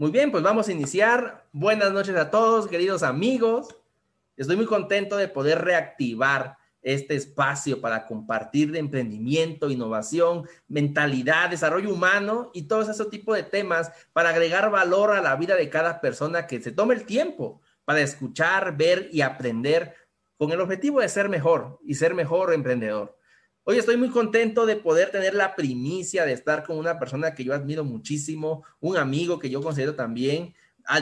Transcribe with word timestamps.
Muy 0.00 0.12
bien, 0.12 0.30
pues 0.30 0.42
vamos 0.42 0.66
a 0.66 0.72
iniciar. 0.72 1.44
Buenas 1.52 1.92
noches 1.92 2.16
a 2.16 2.30
todos, 2.30 2.68
queridos 2.68 3.02
amigos. 3.02 3.68
Estoy 4.34 4.56
muy 4.56 4.64
contento 4.64 5.18
de 5.18 5.28
poder 5.28 5.62
reactivar 5.62 6.56
este 6.80 7.16
espacio 7.16 7.82
para 7.82 8.06
compartir 8.06 8.72
de 8.72 8.78
emprendimiento, 8.78 9.70
innovación, 9.70 10.48
mentalidad, 10.68 11.50
desarrollo 11.50 11.92
humano 11.92 12.50
y 12.54 12.62
todo 12.62 12.80
ese 12.90 13.04
tipo 13.10 13.34
de 13.34 13.42
temas 13.42 13.92
para 14.14 14.30
agregar 14.30 14.70
valor 14.70 15.10
a 15.10 15.20
la 15.20 15.36
vida 15.36 15.54
de 15.54 15.68
cada 15.68 16.00
persona 16.00 16.46
que 16.46 16.62
se 16.62 16.72
tome 16.72 16.94
el 16.94 17.04
tiempo 17.04 17.60
para 17.84 18.00
escuchar, 18.00 18.78
ver 18.78 19.10
y 19.12 19.20
aprender 19.20 19.94
con 20.38 20.50
el 20.50 20.62
objetivo 20.62 21.02
de 21.02 21.10
ser 21.10 21.28
mejor 21.28 21.78
y 21.84 21.96
ser 21.96 22.14
mejor 22.14 22.54
emprendedor. 22.54 23.19
Hoy 23.62 23.76
estoy 23.76 23.98
muy 23.98 24.08
contento 24.08 24.64
de 24.64 24.76
poder 24.76 25.10
tener 25.10 25.34
la 25.34 25.54
primicia 25.54 26.24
de 26.24 26.32
estar 26.32 26.64
con 26.64 26.78
una 26.78 26.98
persona 26.98 27.34
que 27.34 27.44
yo 27.44 27.52
admiro 27.52 27.84
muchísimo, 27.84 28.64
un 28.80 28.96
amigo 28.96 29.38
que 29.38 29.50
yo 29.50 29.62
considero 29.62 29.94
también, 29.94 30.54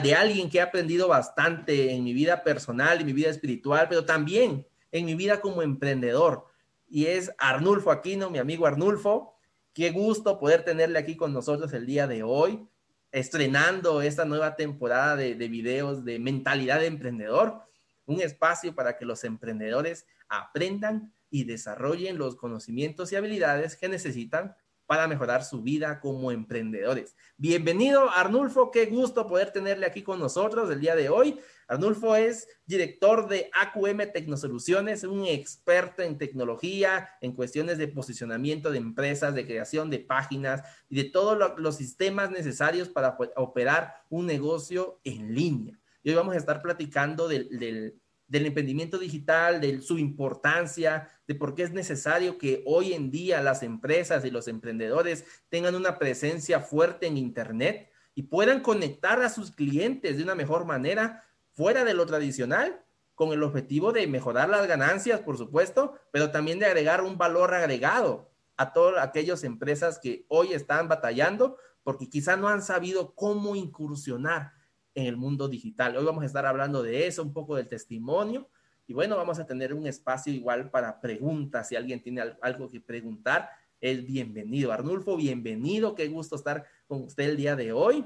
de 0.03 0.13
alguien 0.13 0.49
que 0.49 0.57
he 0.57 0.61
aprendido 0.61 1.07
bastante 1.07 1.93
en 1.93 2.03
mi 2.03 2.13
vida 2.13 2.43
personal 2.43 2.99
y 2.99 3.05
mi 3.05 3.13
vida 3.13 3.29
espiritual, 3.29 3.87
pero 3.87 4.03
también 4.03 4.67
en 4.91 5.05
mi 5.05 5.15
vida 5.15 5.39
como 5.39 5.61
emprendedor. 5.61 6.47
Y 6.89 7.05
es 7.05 7.31
Arnulfo 7.37 7.91
Aquino, 7.91 8.29
mi 8.29 8.39
amigo 8.39 8.67
Arnulfo. 8.67 9.35
Qué 9.73 9.91
gusto 9.91 10.37
poder 10.37 10.65
tenerle 10.65 10.99
aquí 10.99 11.15
con 11.15 11.31
nosotros 11.31 11.71
el 11.71 11.85
día 11.85 12.07
de 12.07 12.23
hoy, 12.23 12.67
estrenando 13.13 14.01
esta 14.01 14.25
nueva 14.25 14.57
temporada 14.57 15.15
de, 15.15 15.33
de 15.33 15.47
videos 15.47 16.03
de 16.03 16.19
mentalidad 16.19 16.81
de 16.81 16.87
emprendedor, 16.87 17.61
un 18.05 18.19
espacio 18.19 18.75
para 18.75 18.97
que 18.97 19.05
los 19.05 19.23
emprendedores 19.23 20.05
aprendan 20.27 21.13
y 21.29 21.43
desarrollen 21.43 22.17
los 22.17 22.35
conocimientos 22.35 23.11
y 23.11 23.15
habilidades 23.15 23.75
que 23.75 23.89
necesitan 23.89 24.55
para 24.89 25.07
mejorar 25.07 25.43
su 25.43 25.61
vida 25.61 25.99
como 25.99 26.31
emprendedores. 26.31 27.15
Bienvenido, 27.37 28.09
Arnulfo. 28.09 28.71
Qué 28.71 28.87
gusto 28.87 29.27
poder 29.27 29.51
tenerle 29.51 29.85
aquí 29.85 30.01
con 30.01 30.17
nosotros 30.17 30.67
el 30.71 30.81
día 30.81 30.95
de 30.95 31.09
hoy. 31.09 31.39
Arnulfo 31.67 32.15
es 32.15 32.47
director 32.65 33.27
de 33.27 33.51
AQM 33.53 34.11
Tecnosoluciones, 34.11 35.03
un 35.03 35.27
experto 35.27 36.01
en 36.01 36.17
tecnología, 36.17 37.07
en 37.21 37.33
cuestiones 37.33 37.77
de 37.77 37.87
posicionamiento 37.87 38.71
de 38.71 38.79
empresas, 38.79 39.35
de 39.35 39.45
creación 39.45 39.91
de 39.91 39.99
páginas 39.99 40.63
y 40.89 40.95
de 40.95 41.03
todos 41.03 41.37
los 41.59 41.75
sistemas 41.75 42.31
necesarios 42.31 42.89
para 42.89 43.15
operar 43.35 43.93
un 44.09 44.25
negocio 44.25 44.99
en 45.03 45.35
línea. 45.35 45.79
Y 46.01 46.09
hoy 46.09 46.15
vamos 46.15 46.33
a 46.33 46.39
estar 46.39 46.63
platicando 46.63 47.27
del 47.27 48.01
del 48.29 48.45
emprendimiento 48.45 48.97
digital, 48.97 49.59
de 49.59 49.81
su 49.81 49.97
importancia, 49.97 51.09
de 51.27 51.35
por 51.35 51.55
qué 51.55 51.63
es 51.63 51.71
necesario 51.71 52.37
que 52.37 52.63
hoy 52.65 52.93
en 52.93 53.11
día 53.11 53.41
las 53.41 53.63
empresas 53.63 54.23
y 54.23 54.31
los 54.31 54.47
emprendedores 54.47 55.25
tengan 55.49 55.75
una 55.75 55.97
presencia 55.97 56.61
fuerte 56.61 57.07
en 57.07 57.17
Internet 57.17 57.91
y 58.15 58.23
puedan 58.23 58.61
conectar 58.61 59.21
a 59.21 59.29
sus 59.29 59.51
clientes 59.51 60.17
de 60.17 60.23
una 60.23 60.35
mejor 60.35 60.65
manera 60.65 61.25
fuera 61.51 61.83
de 61.83 61.93
lo 61.93 62.05
tradicional, 62.05 62.85
con 63.15 63.33
el 63.33 63.43
objetivo 63.43 63.91
de 63.91 64.07
mejorar 64.07 64.47
las 64.47 64.65
ganancias, 64.65 65.19
por 65.19 65.37
supuesto, 65.37 65.95
pero 66.11 66.31
también 66.31 66.57
de 66.57 66.67
agregar 66.67 67.01
un 67.03 67.17
valor 67.17 67.53
agregado 67.53 68.31
a 68.55 68.71
todas 68.71 69.05
aquellas 69.05 69.43
empresas 69.43 69.99
que 69.99 70.25
hoy 70.29 70.53
están 70.53 70.87
batallando 70.87 71.57
porque 71.83 72.09
quizá 72.09 72.37
no 72.37 72.47
han 72.47 72.61
sabido 72.61 73.15
cómo 73.15 73.55
incursionar 73.55 74.53
en 74.95 75.05
el 75.05 75.17
mundo 75.17 75.47
digital. 75.47 75.95
Hoy 75.97 76.05
vamos 76.05 76.23
a 76.23 76.25
estar 76.25 76.45
hablando 76.45 76.81
de 76.83 77.07
eso, 77.07 77.23
un 77.23 77.33
poco 77.33 77.55
del 77.55 77.67
testimonio. 77.67 78.49
Y 78.87 78.93
bueno, 78.93 79.15
vamos 79.17 79.39
a 79.39 79.45
tener 79.45 79.73
un 79.73 79.85
espacio 79.85 80.33
igual 80.33 80.69
para 80.69 80.99
preguntas. 80.99 81.67
Si 81.67 81.75
alguien 81.75 82.01
tiene 82.01 82.23
algo 82.41 82.69
que 82.69 82.81
preguntar, 82.81 83.49
es 83.79 84.05
bienvenido. 84.05 84.71
Arnulfo, 84.71 85.15
bienvenido. 85.15 85.95
Qué 85.95 86.07
gusto 86.07 86.35
estar 86.35 86.65
con 86.87 87.03
usted 87.03 87.29
el 87.29 87.37
día 87.37 87.55
de 87.55 87.71
hoy. 87.71 88.05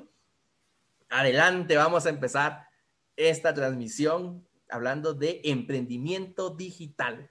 Adelante, 1.09 1.77
vamos 1.77 2.05
a 2.05 2.09
empezar 2.09 2.67
esta 3.15 3.53
transmisión 3.53 4.45
hablando 4.69 5.13
de 5.13 5.41
emprendimiento 5.45 6.49
digital. 6.49 7.29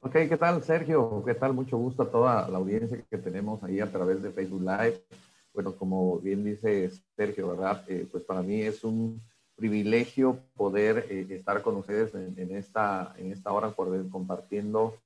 Ok, 0.00 0.12
¿qué 0.12 0.36
tal, 0.36 0.62
Sergio? 0.62 1.22
¿Qué 1.24 1.34
tal? 1.34 1.54
Mucho 1.54 1.76
gusto 1.76 2.02
a 2.02 2.10
toda 2.10 2.48
la 2.48 2.58
audiencia 2.58 3.02
que 3.08 3.18
tenemos 3.18 3.62
ahí 3.62 3.80
a 3.80 3.90
través 3.90 4.22
de 4.22 4.32
Facebook 4.32 4.62
Live 4.62 5.02
bueno, 5.52 5.76
como 5.76 6.18
bien 6.18 6.44
dice 6.44 6.90
Sergio, 7.16 7.48
¿verdad? 7.48 7.84
Eh, 7.88 8.06
pues 8.10 8.24
para 8.24 8.42
mí 8.42 8.62
es 8.62 8.84
un 8.84 9.20
privilegio 9.54 10.38
poder 10.56 11.06
eh, 11.10 11.26
estar 11.30 11.62
con 11.62 11.76
ustedes 11.76 12.14
en, 12.14 12.56
esta, 12.56 13.14
en 13.18 13.32
esta 13.32 13.52
hora 13.52 13.72
compartiendo. 13.72 14.96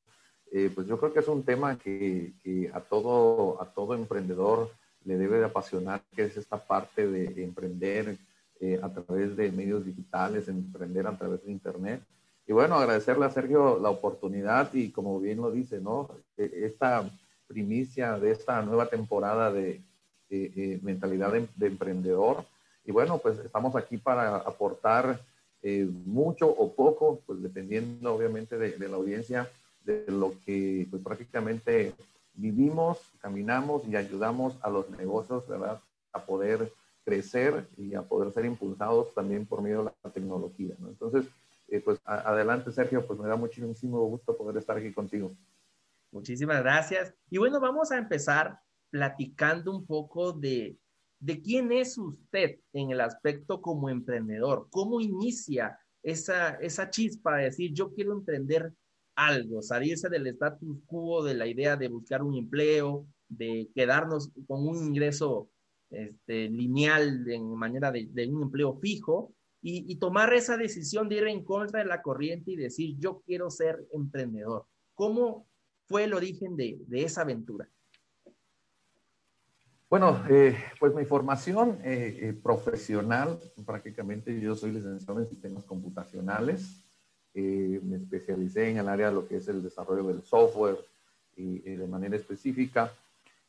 Eh, 0.53 0.71
pues 0.73 0.87
yo 0.87 0.99
creo 0.99 1.13
que 1.13 1.21
es 1.21 1.29
un 1.29 1.43
tema 1.43 1.77
que, 1.79 2.33
que, 2.43 2.71
a, 2.73 2.81
todo, 2.81 3.61
a 3.61 3.67
todo 3.67 3.95
emprendedor 3.95 4.71
le 5.05 5.19
debe 5.19 5.39
de 5.39 5.47
apasionar, 5.47 6.03
que 6.15 6.25
es 6.25 6.37
esta 6.37 6.57
parte 6.59 7.07
de 7.07 7.45
emprender 7.45 8.17
a 8.83 8.89
través 8.89 9.37
de 9.37 9.53
medios 9.53 9.85
digitales, 9.85 10.49
emprender 10.49 11.07
a 11.07 11.17
través 11.17 11.45
de 11.45 11.53
Internet. 11.53 12.01
Y 12.47 12.53
bueno, 12.53 12.77
agradecerle 12.77 13.27
a 13.27 13.31
Sergio 13.31 13.79
la 13.79 13.91
oportunidad 13.91 14.73
y 14.73 14.91
como 14.91 15.21
bien 15.21 15.43
lo 15.43 15.51
dice, 15.51 15.81
¿no? 15.81 16.09
Esta 16.37 17.09
primicia 17.47 18.19
de 18.19 18.31
esta 18.31 18.63
nueva 18.63 18.87
temporada 18.87 19.53
de, 19.53 19.83
eh, 20.29 20.53
eh, 20.57 20.81
mentalidad 20.83 21.33
de, 21.33 21.67
emprendedor. 21.67 22.45
Y 22.85 22.91
bueno, 22.91 23.19
pues 23.19 23.39
estamos 23.39 23.77
aquí 23.77 23.97
para 23.97 24.39
aportar 24.39 25.21
eh, 25.63 25.89
mucho 26.05 26.49
o 26.49 26.75
poco, 26.75 27.21
pues 27.25 27.41
dependiendo 27.41 28.13
obviamente 28.13 28.59
de, 28.59 28.89
la 28.89 28.97
audiencia, 28.97 29.49
de 29.85 30.05
lo 30.09 30.35
que 30.45 30.89
pues 30.91 31.01
prácticamente 31.03 31.95
vivimos, 32.35 32.99
caminamos 33.21 33.87
y 33.87 33.95
ayudamos 33.95 34.57
a 34.63 34.69
los 34.69 34.91
negocios, 34.91 35.47
¿verdad? 35.47 35.81
A 36.13 36.25
poder 36.25 36.73
crecer 37.05 37.69
y 37.77 37.95
a 37.95 38.03
poder 38.03 38.33
ser 38.33 38.47
impulsados 38.47 39.15
también 39.15 39.47
por 39.47 39.63
medio 39.63 39.85
de 39.85 39.93
la 40.03 40.11
tecnología, 40.11 40.75
¿no? 40.81 40.89
Entonces, 40.89 41.27
pues 41.85 42.01
adelante 42.05 42.73
Sergio, 42.73 43.07
pues 43.07 43.19
me 43.19 43.29
da 43.29 43.37
muchísimo 43.37 44.01
gusto 44.07 44.37
poder 44.37 44.57
estar 44.57 44.77
aquí 44.77 44.93
contigo. 44.93 45.31
Muchísimas 46.11 46.63
gracias. 46.63 47.15
Y 47.31 47.39
bueno, 47.39 47.61
vamos 47.61 47.93
a 47.93 47.99
empezar 47.99 48.61
platicando 48.91 49.77
un 49.77 49.87
poco 49.87 50.33
de, 50.33 50.77
de 51.19 51.41
quién 51.41 51.73
es 51.73 51.99
usted 51.99 52.59
en 52.73 52.91
el 52.91 53.01
aspecto 53.01 53.61
como 53.61 53.89
emprendedor, 53.89 54.69
cómo 54.71 55.01
inicia 55.01 55.79
esa, 56.03 56.51
esa 56.57 56.91
chispa 56.91 57.37
de 57.37 57.45
decir, 57.45 57.73
yo 57.73 57.93
quiero 57.93 58.13
emprender 58.13 58.73
algo, 59.17 59.63
salirse 59.63 60.09
del 60.09 60.27
status 60.29 60.79
quo, 60.87 61.25
de 61.25 61.35
la 61.35 61.47
idea 61.47 61.77
de 61.77 61.89
buscar 61.89 62.23
un 62.23 62.37
empleo, 62.37 63.07
de 63.29 63.69
quedarnos 63.75 64.31
con 64.47 64.69
un 64.69 64.77
ingreso 64.77 65.51
este, 65.91 66.49
lineal 66.49 67.29
en 67.29 67.55
manera 67.55 67.91
de, 67.91 68.07
de 68.13 68.29
un 68.29 68.43
empleo 68.43 68.79
fijo 68.79 69.33
y, 69.63 69.91
y, 69.91 69.97
tomar 69.97 70.33
esa 70.35 70.57
decisión 70.57 71.09
de 71.09 71.17
ir 71.17 71.27
en 71.27 71.45
contra 71.45 71.81
de 71.81 71.87
la 71.87 72.03
corriente 72.03 72.53
y 72.53 72.57
decir, 72.57 72.97
yo 72.99 73.23
quiero 73.27 73.51
ser 73.51 73.85
emprendedor. 73.93 74.67
¿Cómo 74.95 75.49
fue 75.89 76.05
el 76.05 76.15
origen 76.15 76.57
de, 76.57 76.79
de 76.87 77.03
esa 77.03 77.23
aventura? 77.23 77.69
Bueno, 79.89 80.21
eh, 80.29 80.57
pues 80.81 80.93
mi 80.97 81.05
formación 81.05 81.79
eh, 81.85 82.19
eh, 82.21 82.33
profesional, 82.33 83.39
prácticamente 83.65 84.41
yo 84.41 84.57
soy 84.57 84.73
licenciado 84.73 85.21
en 85.21 85.29
sistemas 85.29 85.63
computacionales, 85.63 86.83
me 87.35 87.97
especialicé 87.97 88.71
en 88.71 88.79
el 88.79 88.89
área 88.89 89.11
de 89.11 89.15
lo 89.15 89.29
que 89.29 89.37
es 89.37 89.47
el 89.47 89.63
desarrollo 89.63 90.03
del 90.05 90.23
software 90.23 90.79
y, 91.37 91.59
de 91.59 91.87
manera 91.87 92.17
específica. 92.17 92.91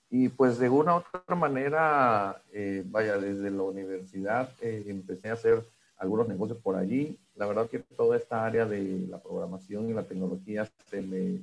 Y 0.09 0.28
pues 0.28 0.59
de 0.59 0.68
una 0.70 0.96
u 0.96 0.98
otra 0.98 1.36
manera, 1.36 2.42
vaya, 2.86 3.18
desde 3.18 3.50
la 3.50 3.64
universidad 3.64 4.52
empecé 4.62 5.30
a 5.30 5.34
hacer 5.34 5.66
algunos 5.98 6.28
negocios 6.28 6.59
por 6.59 6.75
allí. 6.75 7.18
La 7.36 7.46
verdad 7.46 7.69
que 7.69 7.80
toda 7.80 8.18
esta 8.18 8.46
área 8.46 8.66
de 8.66 9.08
la 9.09 9.19
programación 9.19 9.90
y 9.90 9.94
la 9.94 10.04
tecnología 10.04 10.69
se 10.90 11.02
me, 11.02 11.40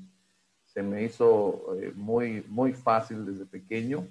se 0.66 0.82
me 0.82 1.02
hizo 1.02 1.74
muy, 1.94 2.44
muy 2.48 2.74
fácil 2.74 3.24
desde 3.24 3.46
pequeño 3.46 4.06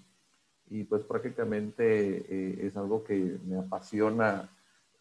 y 0.69 0.83
pues 0.83 1.03
prácticamente 1.03 2.25
eh, 2.29 2.67
es 2.67 2.75
algo 2.77 3.03
que 3.03 3.37
me 3.45 3.59
apasiona 3.59 4.49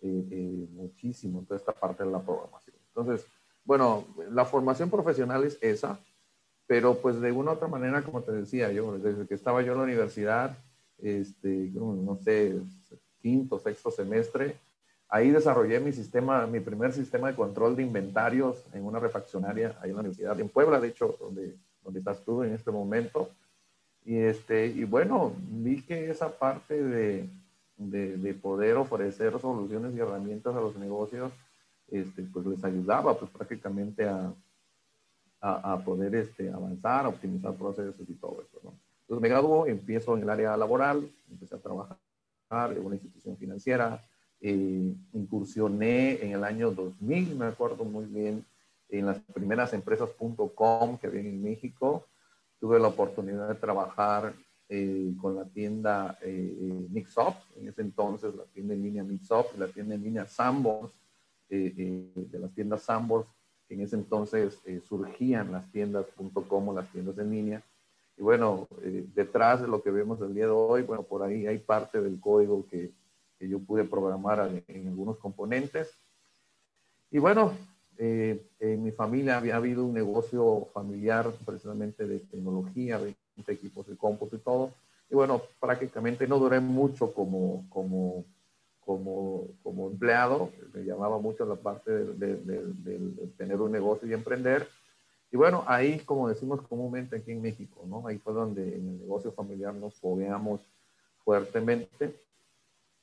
eh, 0.02 0.26
eh, 0.30 0.66
muchísimo, 0.72 1.44
toda 1.46 1.58
esta 1.58 1.72
parte 1.72 2.04
de 2.04 2.10
la 2.10 2.20
programación. 2.20 2.76
Entonces, 2.88 3.26
bueno, 3.64 4.04
la 4.30 4.44
formación 4.44 4.90
profesional 4.90 5.44
es 5.44 5.58
esa, 5.62 5.98
pero 6.66 6.94
pues 6.98 7.20
de 7.20 7.32
una 7.32 7.52
u 7.52 7.54
otra 7.54 7.68
manera, 7.68 8.02
como 8.02 8.22
te 8.22 8.32
decía 8.32 8.72
yo, 8.72 8.98
desde 8.98 9.26
que 9.26 9.34
estaba 9.34 9.62
yo 9.62 9.72
en 9.72 9.78
la 9.78 9.84
universidad, 9.84 10.58
este, 10.98 11.70
no 11.74 12.16
sé, 12.22 12.60
quinto, 13.20 13.58
sexto 13.58 13.90
semestre, 13.90 14.56
ahí 15.08 15.30
desarrollé 15.30 15.78
mi 15.78 15.92
sistema, 15.92 16.46
mi 16.46 16.60
primer 16.60 16.92
sistema 16.92 17.28
de 17.28 17.36
control 17.36 17.76
de 17.76 17.82
inventarios 17.82 18.64
en 18.72 18.84
una 18.84 18.98
refaccionaria 18.98 19.78
ahí 19.80 19.90
en 19.90 19.96
la 19.96 20.00
universidad, 20.00 20.40
en 20.40 20.48
Puebla, 20.48 20.80
de 20.80 20.88
hecho, 20.88 21.16
donde, 21.20 21.54
donde 21.84 21.98
estás 21.98 22.24
tú 22.24 22.42
en 22.42 22.54
este 22.54 22.70
momento. 22.70 23.28
Y, 24.04 24.16
este, 24.16 24.66
y 24.66 24.84
bueno, 24.84 25.32
vi 25.38 25.82
que 25.82 26.10
esa 26.10 26.36
parte 26.36 26.82
de, 26.82 27.28
de, 27.76 28.34
poder 28.34 28.76
ofrecer 28.76 29.38
soluciones 29.38 29.94
y 29.94 30.00
herramientas 30.00 30.54
a 30.56 30.60
los 30.60 30.76
negocios, 30.76 31.32
este, 31.88 32.22
pues 32.22 32.46
les 32.46 32.64
ayudaba 32.64 33.16
pues 33.18 33.30
prácticamente 33.30 34.08
a, 34.08 34.32
a, 35.40 35.78
poder 35.84 36.14
este, 36.14 36.50
avanzar, 36.50 37.04
a 37.04 37.08
optimizar 37.08 37.54
procesos 37.54 38.08
y 38.08 38.14
todo 38.14 38.42
eso. 38.42 38.60
¿no? 38.62 38.74
Entonces 39.02 39.22
me 39.22 39.28
graduó, 39.28 39.66
empiezo 39.66 40.16
en 40.16 40.22
el 40.22 40.30
área 40.30 40.56
laboral, 40.56 41.10
empecé 41.30 41.56
a 41.56 41.58
trabajar 41.58 41.98
en 42.50 42.84
una 42.84 42.94
institución 42.94 43.36
financiera. 43.36 44.00
Eh, 44.40 44.94
incursioné 45.12 46.22
en 46.24 46.32
el 46.32 46.44
año 46.44 46.70
2000, 46.72 47.36
me 47.36 47.46
acuerdo 47.46 47.84
muy 47.84 48.06
bien, 48.06 48.44
en 48.88 49.06
las 49.06 49.18
primeras 49.20 49.72
empresas.com 49.72 50.98
que 50.98 51.06
había 51.06 51.20
en 51.20 51.42
México. 51.42 52.06
Tuve 52.62 52.78
la 52.78 52.88
oportunidad 52.88 53.48
de 53.48 53.56
trabajar 53.56 54.32
eh, 54.68 55.12
con 55.20 55.34
la 55.34 55.44
tienda 55.44 56.16
eh, 56.22 56.86
Mixup, 56.90 57.34
en 57.56 57.68
ese 57.68 57.82
entonces 57.82 58.34
la 58.34 58.44
tienda 58.44 58.74
en 58.74 58.82
línea 58.82 59.02
Mixup 59.02 59.46
y 59.56 59.58
la 59.58 59.66
tienda 59.66 59.96
en 59.96 60.02
línea 60.04 60.26
Sambors, 60.26 60.94
de 61.48 62.38
las 62.40 62.54
tiendas 62.54 62.82
Sambors, 62.82 63.28
que 63.68 63.74
en 63.74 63.80
ese 63.82 63.96
entonces 63.96 64.62
surgían 64.88 65.52
las 65.52 65.70
tiendas.com 65.70 66.74
las 66.74 66.90
tiendas 66.90 67.18
en 67.18 67.30
línea 67.30 67.62
y 68.16 68.22
bueno, 68.22 68.68
eh, 68.82 69.06
detrás 69.14 69.60
de 69.60 69.68
lo 69.68 69.82
que 69.82 69.90
vemos 69.90 70.20
el 70.20 70.34
día 70.34 70.44
de 70.44 70.52
hoy, 70.52 70.82
bueno, 70.82 71.02
por 71.02 71.22
ahí 71.22 71.46
hay 71.46 71.58
parte 71.58 72.00
del 72.00 72.20
código 72.20 72.66
que, 72.66 72.92
que 73.38 73.48
yo 73.48 73.58
pude 73.58 73.84
programar 73.84 74.62
en, 74.66 74.88
algunos 74.88 75.18
componentes. 75.18 75.98
Y 77.10 77.18
bueno, 77.18 77.52
eh, 77.98 78.42
en 78.60 78.82
mi 78.82 78.90
familia 78.90 79.36
había 79.36 79.56
habido 79.56 79.84
un 79.84 79.94
negocio 79.94 80.68
familiar 80.72 81.32
precisamente 81.44 82.06
de 82.06 82.20
tecnología, 82.20 82.98
de 82.98 83.14
equipos 83.46 83.86
de 83.86 83.96
cómputo 83.96 84.36
y 84.36 84.40
todo. 84.40 84.72
Y 85.10 85.14
bueno, 85.14 85.42
prácticamente 85.60 86.26
no 86.26 86.38
duré 86.38 86.60
mucho 86.60 87.12
como, 87.12 87.66
como, 87.68 88.24
como, 88.84 89.48
como 89.62 89.88
empleado. 89.88 90.50
Me 90.72 90.84
llamaba 90.84 91.18
mucho 91.18 91.44
la 91.44 91.56
parte 91.56 91.90
de, 91.90 92.36
de 92.36 93.28
tener 93.36 93.60
un 93.60 93.72
negocio 93.72 94.08
y 94.08 94.14
emprender 94.14 94.66
y 95.32 95.36
bueno, 95.38 95.64
ahí, 95.66 95.98
como 96.00 96.28
decimos 96.28 96.60
comúnmente 96.60 97.16
aquí 97.16 97.32
en 97.32 97.40
México, 97.40 97.84
¿no? 97.88 98.06
Ahí 98.06 98.18
fue 98.18 98.34
donde 98.34 98.76
en 98.76 98.86
el 98.86 99.00
negocio 99.00 99.32
familiar 99.32 99.72
nos 99.74 99.94
fogueamos 99.94 100.60
fuertemente. 101.24 102.14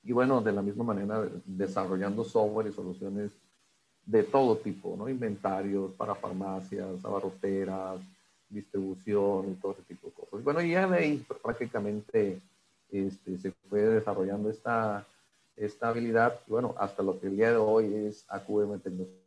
Y 0.03 0.13
bueno, 0.13 0.39
de 0.39 0.51
la 0.51 0.61
misma 0.61 0.83
manera, 0.83 1.27
desarrollando 1.43 2.23
software 2.23 2.67
y 2.67 2.71
soluciones 2.71 3.31
de 4.09 4.23
todo 4.23 4.57
tipo, 4.57 4.95
¿no? 4.97 5.07
Inventarios 5.07 5.91
para 5.93 6.15
farmacias, 6.15 7.03
abarroteras, 7.03 7.99
distribución 8.49 9.51
y 9.51 9.53
todo 9.61 9.73
ese 9.73 9.83
tipo 9.83 10.07
de 10.07 10.13
cosas. 10.13 10.43
Bueno, 10.43 10.61
y 10.61 10.71
ya 10.71 10.87
de 10.87 10.97
ahí 10.97 11.25
prácticamente 11.43 12.39
este, 12.91 13.37
se 13.37 13.51
fue 13.69 13.81
desarrollando 13.81 14.49
esta, 14.49 15.05
esta 15.55 15.89
habilidad. 15.89 16.39
Bueno, 16.47 16.73
hasta 16.79 17.03
lo 17.03 17.19
que 17.19 17.27
el 17.27 17.35
día 17.35 17.51
de 17.51 17.57
hoy 17.57 17.93
es 17.93 18.25
AQM 18.29 18.79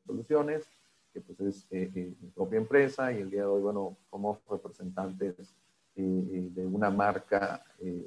Soluciones 0.06 0.66
que 1.12 1.20
pues 1.20 1.40
es 1.40 1.66
eh, 1.70 1.90
eh, 1.94 2.14
mi 2.20 2.28
propia 2.30 2.58
empresa 2.58 3.12
y 3.12 3.18
el 3.18 3.30
día 3.30 3.42
de 3.42 3.46
hoy, 3.46 3.62
bueno, 3.62 3.96
somos 4.10 4.38
representantes 4.48 5.34
eh, 5.94 6.48
de 6.54 6.66
una 6.66 6.90
marca 6.90 7.62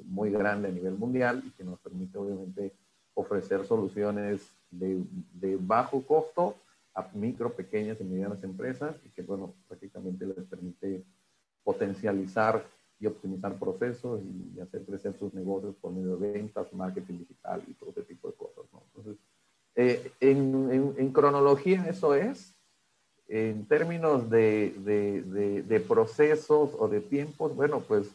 muy 0.06 0.30
grande 0.30 0.68
a 0.68 0.72
nivel 0.72 0.94
mundial 0.94 1.42
y 1.46 1.50
que 1.50 1.62
nos 1.62 1.78
permite 1.78 2.18
obviamente 2.18 2.72
ofrecer 3.14 3.64
soluciones 3.64 4.50
de, 4.70 5.02
de, 5.34 5.56
bajo 5.60 6.02
costo 6.02 6.56
a 6.96 7.06
micro, 7.12 7.52
pequeñas 7.52 8.00
y 8.00 8.04
medianas 8.04 8.42
empresas 8.42 8.96
y 9.04 9.10
que, 9.10 9.22
bueno, 9.22 9.54
prácticamente 9.68 10.26
les 10.26 10.46
permite 10.46 11.04
potencializar 11.62 12.64
y 12.98 13.06
optimizar 13.06 13.58
procesos 13.58 14.22
y 14.24 14.58
hacer 14.60 14.82
crecer 14.84 15.14
sus 15.18 15.34
negocios 15.34 15.76
por 15.76 15.92
medio 15.92 16.16
de 16.16 16.32
ventas, 16.32 16.72
marketing 16.72 17.18
digital 17.18 17.62
y 17.68 17.74
todo 17.74 17.90
ese 17.90 18.02
tipo 18.02 18.28
de 18.28 18.34
cosas. 18.34 18.64
¿no? 18.72 18.82
Entonces, 18.88 19.22
en, 20.20 20.72
en, 20.72 20.94
en, 20.96 21.12
cronología 21.12 21.84
eso 21.86 22.14
es 22.14 22.54
en 23.28 23.66
términos 23.66 24.30
de, 24.30 24.74
de, 24.78 25.62
de, 25.62 25.80
procesos 25.80 26.70
o 26.78 26.88
de 26.88 27.00
tiempos, 27.00 27.54
bueno, 27.54 27.80
pues, 27.80 28.06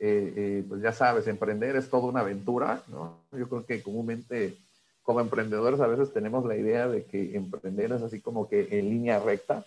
eh, 0.00 0.32
eh, 0.36 0.64
pues 0.66 0.80
ya 0.80 0.92
sabes, 0.92 1.26
emprender 1.26 1.76
es 1.76 1.90
toda 1.90 2.08
una 2.08 2.20
aventura, 2.20 2.82
¿no? 2.88 3.18
Yo 3.32 3.48
creo 3.48 3.66
que 3.66 3.82
comúnmente 3.82 4.56
como 5.02 5.20
emprendedores 5.20 5.80
a 5.80 5.86
veces 5.86 6.12
tenemos 6.12 6.44
la 6.44 6.56
idea 6.56 6.88
de 6.88 7.04
que 7.04 7.36
emprender 7.36 7.92
es 7.92 8.02
así 8.02 8.20
como 8.20 8.48
que 8.48 8.68
en 8.70 8.88
línea 8.88 9.18
recta, 9.18 9.66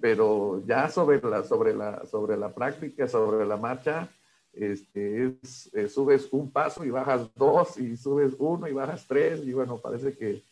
pero 0.00 0.62
ya 0.66 0.88
sobre 0.88 1.20
la, 1.20 1.44
sobre 1.44 1.74
la, 1.74 2.04
sobre 2.06 2.36
la 2.36 2.52
práctica, 2.52 3.06
sobre 3.06 3.46
la 3.46 3.56
marcha, 3.56 4.08
este, 4.52 5.36
es, 5.42 5.70
eh, 5.74 5.88
subes 5.88 6.28
un 6.32 6.50
paso 6.50 6.84
y 6.84 6.90
bajas 6.90 7.28
dos, 7.36 7.78
y 7.78 7.96
subes 7.96 8.34
uno 8.38 8.66
y 8.66 8.72
bajas 8.72 9.06
tres, 9.06 9.40
y 9.44 9.52
bueno, 9.52 9.78
parece 9.78 10.16
que, 10.16 10.42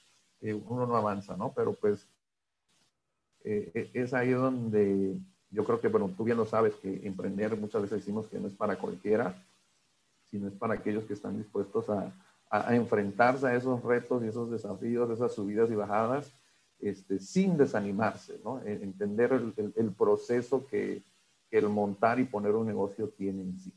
uno 0.68 0.86
no 0.86 0.94
avanza, 0.94 1.38
¿no? 1.38 1.54
Pero 1.56 1.72
pues 1.72 2.06
eh, 3.44 3.70
eh, 3.72 3.90
es 3.94 4.12
ahí 4.12 4.30
donde 4.32 5.16
yo 5.50 5.64
creo 5.64 5.80
que, 5.80 5.88
bueno, 5.88 6.12
tú 6.14 6.22
bien 6.22 6.36
lo 6.36 6.44
sabes, 6.44 6.74
que 6.74 7.00
emprender 7.06 7.56
muchas 7.56 7.80
veces 7.80 8.00
decimos 8.00 8.26
que 8.26 8.38
no 8.38 8.48
es 8.48 8.52
para 8.52 8.76
cualquiera, 8.76 9.34
sino 10.30 10.48
es 10.48 10.52
para 10.52 10.74
aquellos 10.74 11.04
que 11.04 11.14
están 11.14 11.38
dispuestos 11.38 11.88
a, 11.88 12.12
a, 12.50 12.74
enfrentarse 12.74 13.46
a 13.46 13.54
esos 13.56 13.82
retos 13.82 14.22
y 14.22 14.28
esos 14.28 14.50
desafíos, 14.50 15.10
esas 15.10 15.34
subidas 15.34 15.70
y 15.70 15.74
bajadas, 15.74 16.32
este, 16.80 17.18
sin 17.18 17.56
desanimarse, 17.56 18.40
¿no? 18.44 18.60
E, 18.62 18.72
entender 18.74 19.32
el, 19.32 19.92
proceso 19.92 20.66
que, 20.66 21.02
que, 21.50 21.58
el 21.58 21.68
montar 21.68 22.20
y 22.20 22.24
poner 22.24 22.52
un 22.52 22.66
negocio 22.66 23.08
tiene 23.08 23.42
en 23.42 23.58
sí. 23.58 23.72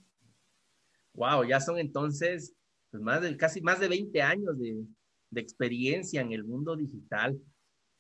Wow, 1.14 1.44
ya 1.46 1.60
son 1.60 1.80
entonces 1.80 2.54
pues 2.92 3.02
más 3.02 3.22
de, 3.22 3.36
casi 3.36 3.62
más 3.62 3.80
de 3.80 3.88
20 3.88 4.22
años 4.22 4.58
de, 4.58 4.86
de 5.30 5.42
experiencia 5.42 6.22
en 6.22 6.32
el 6.32 6.44
mundo 6.44 6.76
digital. 6.76 7.40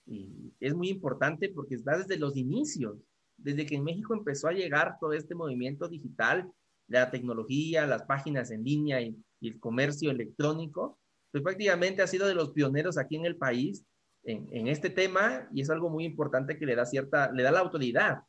Y 0.05 0.53
es 0.59 0.73
muy 0.73 0.89
importante 0.89 1.49
porque 1.49 1.75
está 1.75 1.97
desde 1.97 2.17
los 2.17 2.37
inicios, 2.37 2.97
desde 3.35 3.65
que 3.65 3.75
en 3.75 3.83
México 3.83 4.13
empezó 4.13 4.47
a 4.47 4.53
llegar 4.53 4.97
todo 4.99 5.13
este 5.13 5.35
movimiento 5.35 5.87
digital, 5.87 6.49
la 6.87 7.11
tecnología, 7.11 7.85
las 7.85 8.03
páginas 8.03 8.51
en 8.51 8.63
línea 8.63 9.01
y, 9.01 9.17
el 9.41 9.59
comercio 9.59 10.11
electrónico, 10.11 10.99
pues 11.31 11.43
prácticamente 11.43 12.01
ha 12.01 12.07
sido 12.07 12.27
de 12.27 12.35
los 12.35 12.51
pioneros 12.51 12.97
aquí 12.97 13.15
en 13.15 13.25
el 13.25 13.37
país 13.37 13.85
en, 14.23 14.47
en, 14.51 14.67
este 14.67 14.89
tema 14.89 15.47
y 15.53 15.61
es 15.61 15.69
algo 15.69 15.89
muy 15.89 16.05
importante 16.05 16.57
que 16.57 16.65
le 16.65 16.75
da 16.75 16.85
cierta, 16.85 17.31
le 17.31 17.43
da 17.43 17.51
la 17.51 17.59
autoridad 17.59 18.19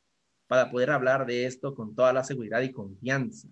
para 0.46 0.70
poder 0.70 0.90
hablar 0.90 1.26
de 1.26 1.46
esto 1.46 1.75
con 1.75 1.94
toda 1.94 2.12
la 2.12 2.25
seguridad 2.25 2.60
y 2.62 2.72
confianza. 2.72 3.49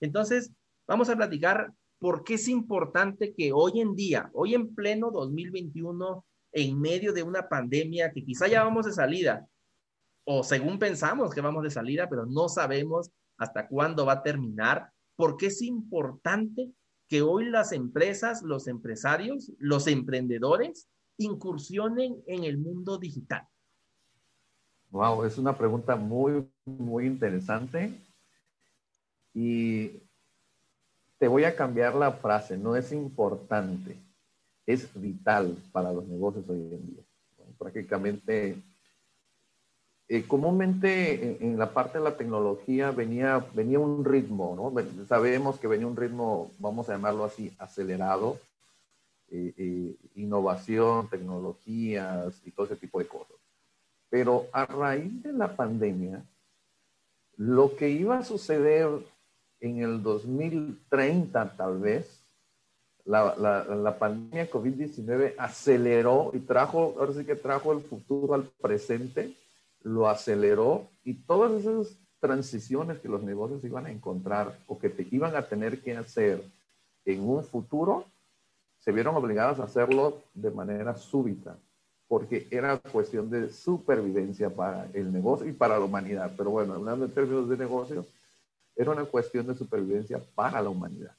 Entonces, 0.00 0.52
vamos 0.86 1.08
a 1.08 1.16
platicar 1.16 1.72
por 1.98 2.24
qué 2.24 2.34
es 2.34 2.48
importante 2.48 3.32
que 3.32 3.52
hoy 3.52 3.80
en 3.80 3.94
día, 3.94 4.30
hoy 4.34 4.54
en 4.54 4.74
pleno 4.74 5.10
2021, 5.10 6.26
en 6.52 6.80
medio 6.80 7.12
de 7.12 7.22
una 7.22 7.48
pandemia 7.48 8.10
que 8.10 8.24
quizá 8.24 8.48
ya 8.48 8.64
vamos 8.64 8.86
de 8.86 8.92
salida, 8.92 9.46
o 10.24 10.42
según 10.42 10.78
pensamos 10.78 11.32
que 11.32 11.40
vamos 11.40 11.62
de 11.62 11.70
salida, 11.70 12.08
pero 12.08 12.26
no 12.26 12.48
sabemos 12.48 13.10
hasta 13.38 13.68
cuándo 13.68 14.04
va 14.04 14.14
a 14.14 14.22
terminar, 14.22 14.90
porque 15.16 15.46
es 15.46 15.62
importante 15.62 16.72
que 17.12 17.20
hoy 17.20 17.50
las 17.50 17.72
empresas, 17.72 18.40
los 18.40 18.66
empresarios, 18.68 19.52
los 19.58 19.86
emprendedores 19.86 20.88
incursionen 21.18 22.22
en 22.26 22.44
el 22.44 22.56
mundo 22.56 22.96
digital. 22.96 23.46
Wow, 24.88 25.24
es 25.24 25.36
una 25.36 25.54
pregunta 25.54 25.94
muy, 25.94 26.48
muy 26.64 27.04
interesante. 27.04 27.92
Y 29.34 29.90
te 31.18 31.28
voy 31.28 31.44
a 31.44 31.54
cambiar 31.54 31.94
la 31.94 32.12
frase, 32.12 32.56
no 32.56 32.76
es 32.76 32.90
importante 32.92 33.94
es 34.64 34.88
vital 34.98 35.54
para 35.70 35.92
los 35.92 36.06
negocios 36.06 36.48
hoy 36.48 36.60
en 36.60 36.86
día. 36.94 37.02
Prácticamente, 37.58 38.56
eh, 40.08 40.24
comúnmente 40.26 41.38
en, 41.44 41.58
la 41.58 41.72
parte 41.72 41.98
de 41.98 42.04
la 42.04 42.16
tecnología 42.16 42.90
venía, 42.90 43.44
venía 43.54 43.78
un 43.78 44.04
ritmo, 44.04 44.54
¿no? 44.56 45.06
Sabemos 45.06 45.58
que 45.58 45.68
venía 45.68 45.86
un 45.86 45.96
ritmo, 45.96 46.50
vamos 46.58 46.88
a 46.88 46.92
llamarlo 46.92 47.24
así, 47.24 47.52
acelerado, 47.58 48.38
eh, 49.30 49.54
eh, 49.56 49.96
innovación, 50.16 51.08
tecnologías 51.08 52.42
y 52.44 52.50
todo 52.50 52.66
ese 52.66 52.76
tipo 52.76 52.98
de 52.98 53.06
cosas. 53.06 53.36
Pero 54.10 54.48
a 54.52 54.66
raíz 54.66 55.22
de 55.22 55.32
la 55.32 55.56
pandemia, 55.56 56.22
lo 57.36 57.74
que 57.76 57.88
iba 57.88 58.18
a 58.18 58.24
suceder 58.24 58.88
en 59.60 59.78
el 59.78 60.02
2030 60.02 61.56
tal 61.56 61.78
vez, 61.78 62.22
la, 63.04 63.34
la, 63.36 63.64
la 63.64 63.98
pandemia 63.98 64.50
COVID-19 64.50 65.34
aceleró 65.38 66.30
y 66.34 66.40
trajo, 66.40 66.94
ahora 66.98 67.14
sí 67.14 67.24
que 67.24 67.34
trajo 67.34 67.72
el 67.72 67.80
futuro 67.80 68.34
al 68.34 68.44
presente, 68.60 69.34
lo 69.84 70.08
aceleró 70.08 70.88
y 71.04 71.14
todas 71.14 71.52
esas 71.52 71.98
transiciones 72.20 73.00
que 73.00 73.08
los 73.08 73.22
negocios 73.22 73.64
iban 73.64 73.86
a 73.86 73.90
encontrar 73.90 74.58
o 74.66 74.78
que 74.78 74.88
te 74.88 75.06
iban 75.10 75.34
a 75.34 75.42
tener 75.42 75.82
que 75.82 75.96
hacer 75.96 76.42
en 77.04 77.28
un 77.28 77.44
futuro, 77.44 78.06
se 78.78 78.92
vieron 78.92 79.16
obligadas 79.16 79.58
a 79.58 79.64
hacerlo 79.64 80.22
de 80.34 80.50
manera 80.50 80.96
súbita, 80.96 81.56
porque 82.06 82.46
era 82.50 82.78
cuestión 82.78 83.28
de 83.30 83.50
supervivencia 83.50 84.50
para 84.50 84.88
el 84.92 85.12
negocio 85.12 85.48
y 85.48 85.52
para 85.52 85.78
la 85.78 85.84
humanidad. 85.84 86.32
Pero 86.36 86.50
bueno, 86.50 86.74
hablando 86.74 87.04
en 87.04 87.12
términos 87.12 87.48
de 87.48 87.56
negocio, 87.56 88.06
era 88.76 88.92
una 88.92 89.04
cuestión 89.04 89.46
de 89.46 89.54
supervivencia 89.54 90.20
para 90.34 90.62
la 90.62 90.68
humanidad 90.68 91.14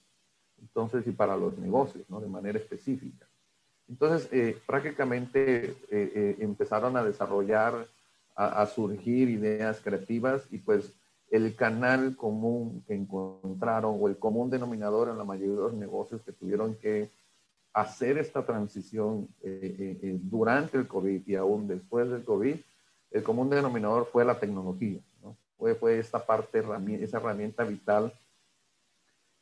entonces, 0.63 1.05
y 1.07 1.11
para 1.11 1.35
los 1.37 1.57
negocios, 1.57 2.03
¿no? 2.09 2.19
De 2.19 2.27
manera 2.27 2.57
específica. 2.57 3.27
Entonces, 3.87 4.29
eh, 4.31 4.57
prácticamente 4.65 5.65
eh, 5.65 5.75
eh, 5.91 6.35
empezaron 6.39 6.95
a 6.95 7.03
desarrollar, 7.03 7.85
a, 8.35 8.65
surgir 8.65 9.29
ideas 9.29 9.79
creativas 9.79 10.47
y 10.51 10.57
pues 10.57 10.93
el 11.29 11.55
canal 11.55 12.15
común 12.15 12.83
que 12.87 12.93
encontraron 12.93 13.97
o 13.99 14.07
el 14.07 14.17
común 14.17 14.49
denominador 14.49 15.09
en 15.09 15.17
la 15.17 15.23
mayoría 15.23 15.55
de 15.55 15.61
los 15.61 15.73
negocios 15.73 16.21
que 16.21 16.31
tuvieron 16.31 16.75
que 16.75 17.09
hacer 17.73 18.17
esta 18.17 18.45
transición 18.45 19.27
durante 20.23 20.77
el 20.77 20.87
COVID 20.87 21.27
y 21.27 21.35
aún 21.35 21.67
después 21.67 22.09
del 22.09 22.23
COVID, 22.23 22.55
el 23.11 23.23
común 23.23 23.49
denominador 23.49 24.07
fue 24.11 24.25
la 24.25 24.39
tecnología. 24.39 24.99
¿no? 25.23 25.35
Fue, 25.57 25.73
fue 25.75 25.97
esta 25.97 26.23
parte, 26.23 26.63
esa 27.01 27.17
herramienta 27.17 27.63
vital 27.63 28.13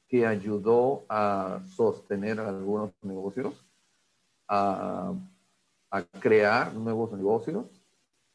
que 0.08 0.26
ayudó 0.26 1.06
a 1.10 1.62
sostener 1.76 2.40
algunos 2.40 2.92
negocios, 3.02 3.54
a, 4.48 5.14
a 5.90 6.04
crear 6.04 6.74
nuevos 6.74 7.12
negocios 7.14 7.81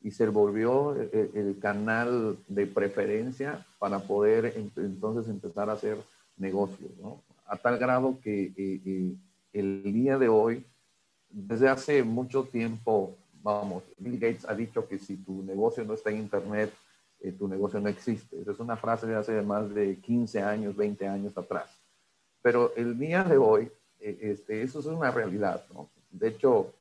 y 0.06 0.12
se 0.12 0.28
volvió 0.28 0.94
el, 0.94 1.58
canal 1.58 2.38
de 2.46 2.68
preferencia 2.68 3.66
para 3.80 3.98
poder 3.98 4.54
entonces 4.76 5.28
empezar 5.28 5.68
a 5.68 5.72
hacer 5.72 5.98
negocios, 6.36 6.92
¿no? 7.02 7.24
A 7.44 7.56
tal 7.56 7.76
grado 7.76 8.20
que 8.22 8.52
eh, 8.56 8.80
eh, 8.86 9.16
el 9.52 9.82
día 9.82 10.16
de 10.16 10.28
hoy, 10.28 10.64
desde 11.28 11.68
hace 11.68 12.04
mucho 12.04 12.44
tiempo, 12.44 13.16
vamos, 13.42 13.82
Bill 13.98 14.20
Gates 14.20 14.48
ha 14.48 14.54
dicho 14.54 14.86
que 14.86 14.96
si 15.00 15.16
tu 15.16 15.42
negocio 15.42 15.84
no 15.84 15.94
está 15.94 16.10
en 16.10 16.18
Internet, 16.18 16.72
eh, 17.18 17.32
tu 17.32 17.48
negocio 17.48 17.80
no 17.80 17.88
existe. 17.88 18.40
Esa 18.40 18.52
es 18.52 18.60
una 18.60 18.76
frase 18.76 19.08
de 19.08 19.16
hace 19.16 19.42
más 19.42 19.74
de 19.74 19.96
15 19.96 20.40
años, 20.40 20.76
20 20.76 21.08
años 21.08 21.36
atrás. 21.36 21.68
Pero 22.42 22.72
el 22.76 22.96
día 22.96 23.24
de 23.24 23.38
hoy, 23.38 23.72
eh, 23.98 24.18
este, 24.20 24.62
eso 24.62 24.78
es 24.78 24.86
una 24.86 25.10
realidad, 25.10 25.64
¿no? 25.74 25.90
De 26.12 26.28
hecho, 26.28 26.72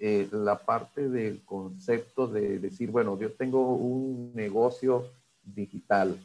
eh, 0.00 0.28
la 0.32 0.58
parte 0.58 1.08
del 1.08 1.44
concepto 1.44 2.26
de 2.26 2.58
decir, 2.58 2.90
bueno, 2.90 3.18
yo 3.18 3.30
tengo 3.32 3.74
un 3.74 4.32
negocio 4.34 5.06
digital. 5.42 6.18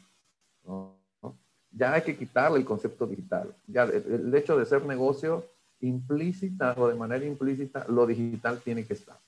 Ya 1.70 1.92
hay 1.92 2.02
que 2.02 2.16
quitarle 2.16 2.58
el 2.58 2.64
concepto 2.64 3.06
digital. 3.06 3.54
Ya 3.66 3.84
el 3.84 4.34
hecho 4.34 4.56
de 4.58 4.66
ser 4.66 4.84
negocio 4.84 5.44
implícita 5.80 6.74
o 6.76 6.88
de 6.88 6.94
manera 6.94 7.24
implícita, 7.24 7.86
lo 7.88 8.06
digital 8.06 8.60
tiene 8.62 8.84
que 8.84 8.94
estar. 8.94 9.18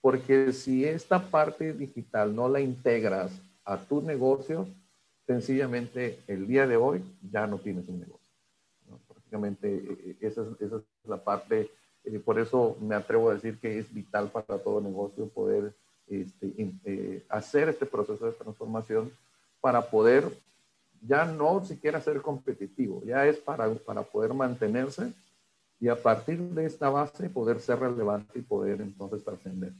Porque 0.00 0.52
si 0.52 0.84
esta 0.84 1.20
parte 1.30 1.72
digital 1.72 2.34
no 2.34 2.48
la 2.48 2.60
integras 2.60 3.32
a 3.64 3.78
tu 3.78 4.02
negocio, 4.02 4.68
sencillamente 5.26 6.20
el 6.28 6.46
día 6.46 6.66
de 6.66 6.76
hoy 6.76 7.02
ya 7.32 7.46
no 7.46 7.58
tienes 7.58 7.88
un 7.88 8.00
negocio. 8.00 8.26
Prácticamente 9.08 9.74
eh, 9.74 9.98
eh, 10.04 10.16
esa 10.20 10.42
es, 10.60 10.70
la 11.04 11.22
parte, 11.22 11.70
eh, 12.06 12.20
por 12.20 12.38
eso 12.38 12.76
me 12.80 12.94
atrevo 12.94 13.30
a 13.30 13.34
decir 13.34 13.58
que 13.58 13.78
es 13.78 13.92
vital 13.92 14.30
para 14.30 14.58
todo 14.58 14.80
negocio 14.80 15.28
poder 15.28 15.74
este, 16.06 17.24
hacer 17.28 17.68
este 17.68 17.84
proceso 17.84 18.26
de 18.26 18.32
transformación 18.32 19.10
para 19.60 19.82
poder 19.82 20.30
ya 21.02 21.24
no 21.24 21.64
siquiera 21.64 22.00
ser 22.00 22.22
competitivo, 22.22 23.02
ya 23.04 23.26
es 23.26 23.38
para, 23.38 23.72
para 23.74 24.02
poder 24.02 24.32
mantenerse 24.34 25.12
y 25.80 25.88
a 25.88 26.00
partir 26.00 26.38
de 26.38 26.66
esta 26.66 26.88
base 26.88 27.28
poder 27.28 27.60
ser 27.60 27.80
relevante 27.80 28.38
y 28.38 28.42
poder 28.42 28.80
entonces 28.80 29.24
trascender. 29.24 29.72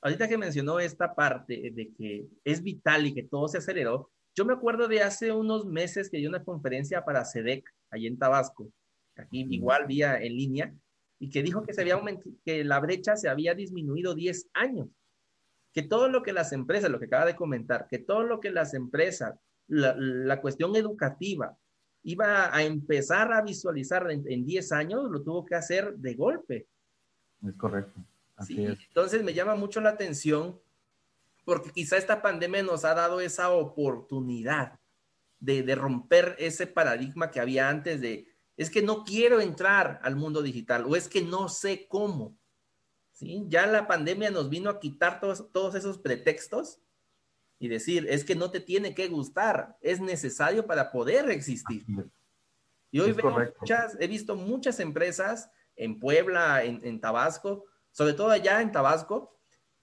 Ahorita 0.00 0.28
que 0.28 0.38
mencionó 0.38 0.80
esta 0.80 1.14
parte 1.14 1.70
de 1.72 1.92
que 1.92 2.26
es 2.44 2.62
vital 2.62 3.06
y 3.06 3.14
que 3.14 3.22
todo 3.22 3.48
se 3.48 3.58
aceleró, 3.58 4.10
yo 4.34 4.44
me 4.44 4.54
acuerdo 4.54 4.88
de 4.88 5.02
hace 5.02 5.32
unos 5.32 5.66
meses 5.66 6.08
que 6.08 6.18
di 6.18 6.26
una 6.26 6.44
conferencia 6.44 7.04
para 7.04 7.24
SEDEC, 7.24 7.68
allí 7.90 8.06
en 8.06 8.18
Tabasco, 8.18 8.70
aquí 9.16 9.46
igual 9.50 9.86
vía 9.86 10.18
en 10.18 10.36
línea, 10.36 10.74
y 11.18 11.30
que 11.30 11.42
dijo 11.42 11.62
que, 11.62 11.74
se 11.74 11.80
había 11.80 12.00
que 12.44 12.64
la 12.64 12.80
brecha 12.80 13.16
se 13.16 13.28
había 13.28 13.54
disminuido 13.54 14.14
10 14.14 14.48
años, 14.54 14.88
que 15.72 15.82
todo 15.82 16.08
lo 16.08 16.22
que 16.22 16.32
las 16.32 16.52
empresas, 16.52 16.90
lo 16.90 16.98
que 16.98 17.06
acaba 17.06 17.26
de 17.26 17.36
comentar, 17.36 17.88
que 17.88 17.98
todo 17.98 18.22
lo 18.22 18.40
que 18.40 18.50
las 18.50 18.74
empresas, 18.74 19.34
la, 19.66 19.94
la 19.96 20.40
cuestión 20.40 20.76
educativa, 20.76 21.56
iba 22.02 22.54
a 22.54 22.62
empezar 22.62 23.32
a 23.32 23.42
visualizar 23.42 24.10
en, 24.10 24.44
10 24.44 24.72
años, 24.72 25.10
lo 25.10 25.22
tuvo 25.22 25.44
que 25.44 25.54
hacer 25.54 25.94
de 25.96 26.14
golpe. 26.14 26.66
Es 27.46 27.54
correcto. 27.54 28.00
sí, 28.46 28.64
entonces 28.64 29.22
me 29.22 29.34
llama 29.34 29.56
mucho 29.56 29.80
la 29.80 29.90
atención 29.90 30.58
porque 31.44 31.70
quizá 31.70 31.96
esta 31.96 32.22
pandemia 32.22 32.62
nos 32.62 32.84
ha 32.84 32.94
dado 32.94 33.20
esa 33.20 33.50
oportunidad 33.50 34.78
de, 35.40 35.62
de, 35.62 35.74
romper 35.74 36.34
ese 36.38 36.66
paradigma 36.66 37.30
que 37.30 37.40
había 37.40 37.68
antes 37.68 38.00
de, 38.00 38.26
es 38.58 38.68
que 38.68 38.82
no 38.82 39.04
quiero 39.04 39.40
entrar 39.40 40.00
al 40.02 40.16
mundo 40.16 40.42
digital 40.42 40.84
o 40.84 40.96
es 40.96 41.08
que 41.08 41.22
no 41.22 41.48
sé 41.48 41.86
cómo. 41.88 42.36
¿Sí? 43.12 43.46
Ya 43.48 43.66
la 43.66 43.88
pandemia 43.88 44.30
nos 44.30 44.50
vino 44.50 44.68
a 44.68 44.78
quitar 44.78 45.20
todos, 45.20 45.50
todos 45.50 45.74
esos 45.74 45.98
pretextos 45.98 46.80
y 47.58 47.68
decir, 47.68 48.06
es 48.08 48.24
que 48.24 48.34
no 48.34 48.50
te 48.50 48.60
tiene 48.60 48.94
que 48.94 49.08
gustar, 49.08 49.76
es 49.80 50.00
necesario 50.00 50.66
para 50.66 50.92
poder 50.92 51.30
existir. 51.30 51.84
Y 52.90 53.00
hoy 53.00 53.12
veo 53.12 53.30
muchas, 53.60 53.96
he 54.00 54.06
visto 54.06 54.36
muchas 54.36 54.80
empresas 54.80 55.50
en 55.76 55.98
Puebla, 55.98 56.62
en, 56.64 57.00
Tabasco, 57.00 57.64
sobre 57.90 58.14
todo 58.14 58.30
allá 58.30 58.60
en 58.60 58.72
Tabasco, 58.72 59.36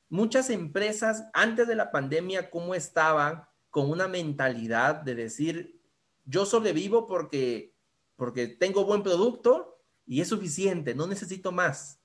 muchas 0.10 0.50
empresas 0.50 1.26
antes 1.34 1.68
de 1.68 1.76
la 1.76 1.92
pandemia, 1.92 2.50
cómo 2.50 2.76
estaban 2.76 3.46
con 3.70 3.90
una 3.90 4.08
mentalidad 4.08 4.96
de 4.96 5.16
decir, 5.16 5.82
yo 6.24 6.46
sobrevivo 6.46 7.06
porque, 7.08 7.75
porque 8.16 8.48
tengo 8.48 8.86
buen 8.86 9.04
producto 9.04 9.80
y 10.06 10.22
es 10.22 10.28
suficiente, 10.28 10.96
no 10.96 11.08
necesito 11.08 11.52
más. 11.52 12.00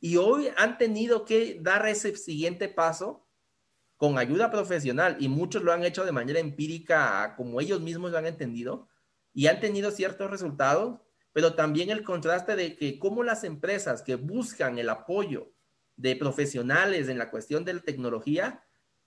Y 0.00 0.16
hoy 0.16 0.48
han 0.56 0.78
tenido 0.78 1.24
que 1.24 1.58
dar 1.60 1.86
ese 1.86 2.16
siguiente 2.16 2.68
paso 2.68 3.26
con 3.96 4.16
ayuda 4.16 4.50
profesional, 4.50 5.16
y 5.18 5.28
muchos 5.28 5.64
lo 5.64 5.72
han 5.72 5.82
hecho 5.82 6.04
de 6.04 6.12
manera 6.12 6.38
empírica, 6.38 7.34
como 7.36 7.60
ellos 7.60 7.80
mismos 7.80 8.12
lo 8.12 8.18
han 8.18 8.26
entendido, 8.26 8.88
y 9.34 9.48
han 9.48 9.58
tenido 9.58 9.90
ciertos 9.90 10.30
resultados, 10.30 11.00
pero 11.32 11.54
también 11.54 11.90
el 11.90 12.04
contraste 12.04 12.54
de 12.54 12.76
que 12.76 12.98
como 13.00 13.24
las 13.24 13.42
empresas 13.42 14.02
que 14.02 14.14
buscan 14.14 14.78
el 14.78 14.88
apoyo 14.88 15.52
de 15.96 16.14
profesionales 16.14 17.08
en 17.08 17.18
la 17.18 17.30
cuestión 17.30 17.64
de 17.64 17.74
la 17.74 17.80
tecnología 17.80 18.64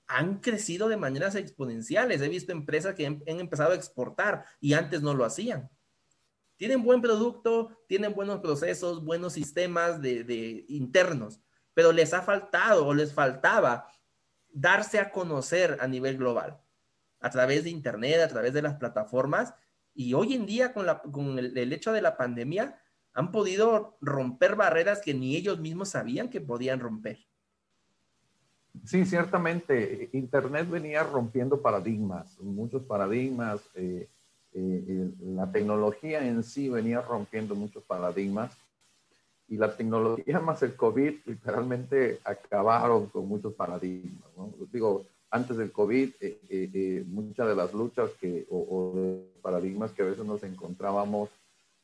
han 0.08 0.40
crecido 0.40 0.90
de 0.90 0.98
maneras 0.98 1.36
exponenciales. 1.36 2.22
He 2.22 2.28
visto 2.28 2.52
empresas 2.52 2.96
que 2.96 3.08
han, 3.08 3.24
empezado 3.26 3.72
a 3.72 3.76
exportar 3.76 4.44
y 4.60 4.74
antes 4.74 5.02
no 5.02 5.14
lo 5.14 5.24
hacían. 5.24 5.70
Tienen 6.62 6.84
buen 6.84 7.02
producto, 7.02 7.76
tienen 7.88 8.14
buenos 8.14 8.40
procesos, 8.40 9.04
buenos 9.04 9.34
sistemas 9.34 10.00
de, 10.00 10.24
de 10.24 10.64
internos, 10.68 11.42
pero 11.74 11.92
les 11.92 12.14
ha 12.14 12.22
faltado 12.22 12.86
o 12.86 12.94
les 12.94 13.16
faltaba 13.16 13.88
darse 14.52 15.00
a 15.00 15.12
conocer 15.12 15.80
a 15.82 15.88
nivel 15.88 16.20
global, 16.20 16.62
a 17.20 17.32
través 17.32 17.64
de 17.64 17.72
Internet, 17.72 18.22
a 18.22 18.28
través 18.28 18.54
de 18.54 18.62
las 18.62 18.76
plataformas. 18.76 19.56
Y 19.96 20.14
hoy 20.14 20.36
en 20.36 20.46
día, 20.46 20.72
con, 20.72 20.86
la, 20.86 21.02
con 21.02 21.40
el, 21.40 21.74
hecho 21.74 21.94
de 21.94 22.04
la 22.04 22.16
pandemia, 22.16 22.80
han 23.14 23.32
podido 23.32 23.98
romper 24.00 24.56
barreras 24.56 25.02
que 25.02 25.16
ni 25.16 25.36
ellos 25.36 25.60
mismos 25.60 25.90
sabían 25.90 26.30
que 26.30 26.42
podían 26.42 26.80
romper. 26.80 27.18
Sí, 28.86 29.04
ciertamente. 29.08 30.12
Internet 30.14 30.70
venía 30.70 31.02
rompiendo 31.02 31.60
paradigmas, 31.60 32.40
muchos 32.40 32.84
paradigmas. 32.84 33.68
Eh, 33.74 34.12
eh, 34.54 35.12
la 35.22 35.50
tecnología 35.52 36.28
en 36.28 36.44
sí 36.44 36.68
venía 36.68 37.02
rompiendo 37.02 37.56
muchos 37.56 37.84
paradigmas 37.84 38.58
y 39.48 39.58
la 39.58 39.76
tecnología 39.76 40.40
más 40.42 40.62
el 40.64 40.76
COVID 40.76 41.20
literalmente 41.26 42.20
acabaron 42.24 43.08
con 43.08 43.28
muchos 43.28 43.54
paradigmas. 43.54 44.30
Digo, 44.72 45.06
antes 45.30 45.56
del 45.56 45.72
COVID, 45.72 46.10
eh, 46.20 46.40
eh, 46.50 47.04
muchas 47.08 47.48
de 47.48 47.56
las 47.56 47.74
luchas 47.74 48.10
que, 48.20 48.46
o, 48.50 49.24
paradigmas 49.42 49.94
que 49.94 50.02
a 50.02 50.06
veces 50.06 50.26
nos 50.26 50.44
encontrábamos 50.44 51.30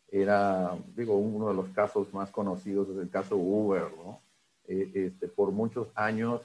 era, 0.09 0.77
digo, 0.95 1.17
uno 1.17 1.50
de 1.50 1.53
los 1.53 1.67
casos 1.69 2.13
más 2.13 2.29
conocidos 2.31 2.89
es 2.89 2.97
el 2.97 3.09
caso 3.09 3.38
Uber, 3.38 3.88
¿no? 3.97 4.21
este, 4.67 5.29
por 5.29 5.51
muchos 5.51 5.88
años 5.95 6.41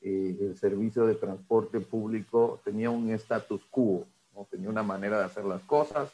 el 0.00 0.56
servicio 0.56 1.04
de 1.06 1.16
transporte 1.16 1.80
público 1.80 2.60
tenía 2.64 2.90
un 2.90 3.10
status 3.10 3.60
quo, 3.70 4.06
¿no? 4.36 4.46
tenía 4.50 4.68
una 4.68 4.82
manera 4.82 5.18
de 5.18 5.24
hacer 5.24 5.44
las 5.44 5.62
cosas, 5.62 6.10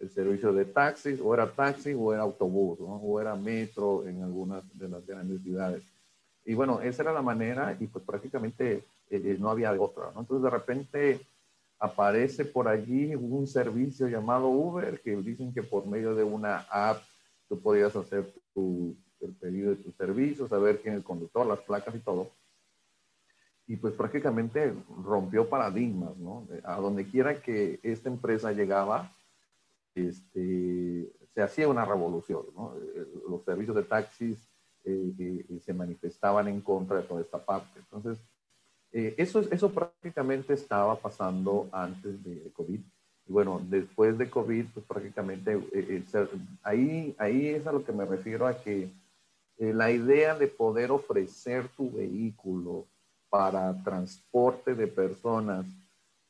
el 0.00 0.10
servicio 0.10 0.52
de 0.52 0.64
taxis, 0.64 1.20
o 1.20 1.32
era 1.32 1.50
taxi 1.50 1.94
o 1.94 2.12
era 2.12 2.22
autobús, 2.22 2.78
o 2.80 3.20
era 3.20 3.34
metro 3.36 4.06
en 4.06 4.22
algunas 4.22 4.62
de 4.76 4.88
las 4.88 5.06
grandes 5.06 5.40
ciudades. 5.42 5.82
Y 6.44 6.54
bueno, 6.54 6.80
esa 6.80 7.02
era 7.02 7.12
la 7.12 7.22
manera 7.22 7.76
y 7.80 7.86
pues 7.86 8.04
prácticamente 8.04 8.72
eh, 8.74 8.82
eh, 9.10 9.36
no 9.38 9.50
había 9.50 9.72
otra. 9.72 10.10
¿no? 10.12 10.20
Entonces 10.20 10.42
de 10.42 10.50
repente 10.50 11.20
aparece 11.78 12.44
por 12.44 12.68
allí 12.68 13.14
un 13.14 13.46
servicio 13.46 14.08
llamado 14.08 14.48
Uber 14.48 15.00
que 15.00 15.16
dicen 15.16 15.52
que 15.52 15.62
por 15.62 15.86
medio 15.86 16.14
de 16.14 16.24
una 16.24 16.58
app 16.70 17.02
tú 17.48 17.60
podías 17.60 17.94
hacer 17.96 18.32
tu, 18.52 18.96
el 19.20 19.32
pedido 19.34 19.70
de 19.70 19.76
tu 19.76 19.92
servicio, 19.92 20.48
saber 20.48 20.80
quién 20.80 20.94
es 20.94 20.98
el 20.98 21.04
conductor, 21.04 21.46
las 21.46 21.60
placas 21.60 21.94
y 21.94 22.00
todo. 22.00 22.30
Y 23.66 23.76
pues 23.76 23.94
prácticamente 23.94 24.74
rompió 25.02 25.48
paradigmas, 25.48 26.16
¿no? 26.18 26.46
A 26.64 26.76
donde 26.76 27.06
quiera 27.06 27.40
que 27.40 27.80
esta 27.82 28.08
empresa 28.08 28.52
llegaba, 28.52 29.10
este, 29.94 31.10
se 31.32 31.42
hacía 31.42 31.68
una 31.68 31.84
revolución. 31.84 32.42
Eh, 32.94 33.06
los 33.28 33.42
servicios 33.44 33.76
de 33.76 33.84
taxis 33.84 34.38
eh, 34.84 35.14
eh, 35.18 35.60
se 35.64 35.72
manifestaban 35.72 36.48
en 36.48 36.60
contra 36.60 36.98
de 36.98 37.04
toda 37.04 37.22
esta 37.22 37.42
parte. 37.42 37.78
Entonces, 37.78 38.18
eso, 38.92 39.40
eso 39.40 39.72
prácticamente 39.72 40.54
estaba 40.54 40.94
pasando 40.94 41.68
antes 41.72 42.22
de 42.22 42.52
COVID. 42.52 42.80
Y 43.26 43.32
bueno, 43.32 43.60
después 43.68 44.18
de 44.18 44.28
COVID, 44.28 44.66
pues 44.74 44.86
prácticamente 44.86 45.52
eh, 45.52 46.04
eh, 46.12 46.28
ahí, 46.62 47.14
ahí 47.18 47.48
es 47.48 47.66
a 47.66 47.72
lo 47.72 47.84
que 47.84 47.92
me 47.92 48.04
refiero 48.04 48.46
a 48.46 48.56
que 48.60 48.90
la 49.56 49.90
idea 49.90 50.36
de 50.36 50.48
poder 50.48 50.90
ofrecer 50.90 51.68
tu 51.76 51.90
vehículo 51.92 52.86
para 53.34 53.74
transporte 53.82 54.76
de 54.76 54.86
personas 54.86 55.66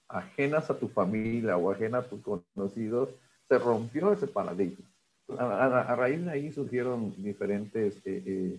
ajenas 0.08 0.70
a 0.70 0.78
tu 0.78 0.88
familia 0.88 1.54
o 1.54 1.70
ajenas 1.70 2.06
a 2.06 2.08
tus 2.08 2.22
conocidos, 2.22 3.10
se 3.46 3.58
rompió 3.58 4.10
ese 4.10 4.26
paradigma. 4.26 4.86
A, 5.36 5.94
raíz 5.96 6.24
de 6.24 6.30
ahí 6.30 6.50
surgieron 6.50 7.12
diferentes 7.22 8.00
eh, 8.06 8.58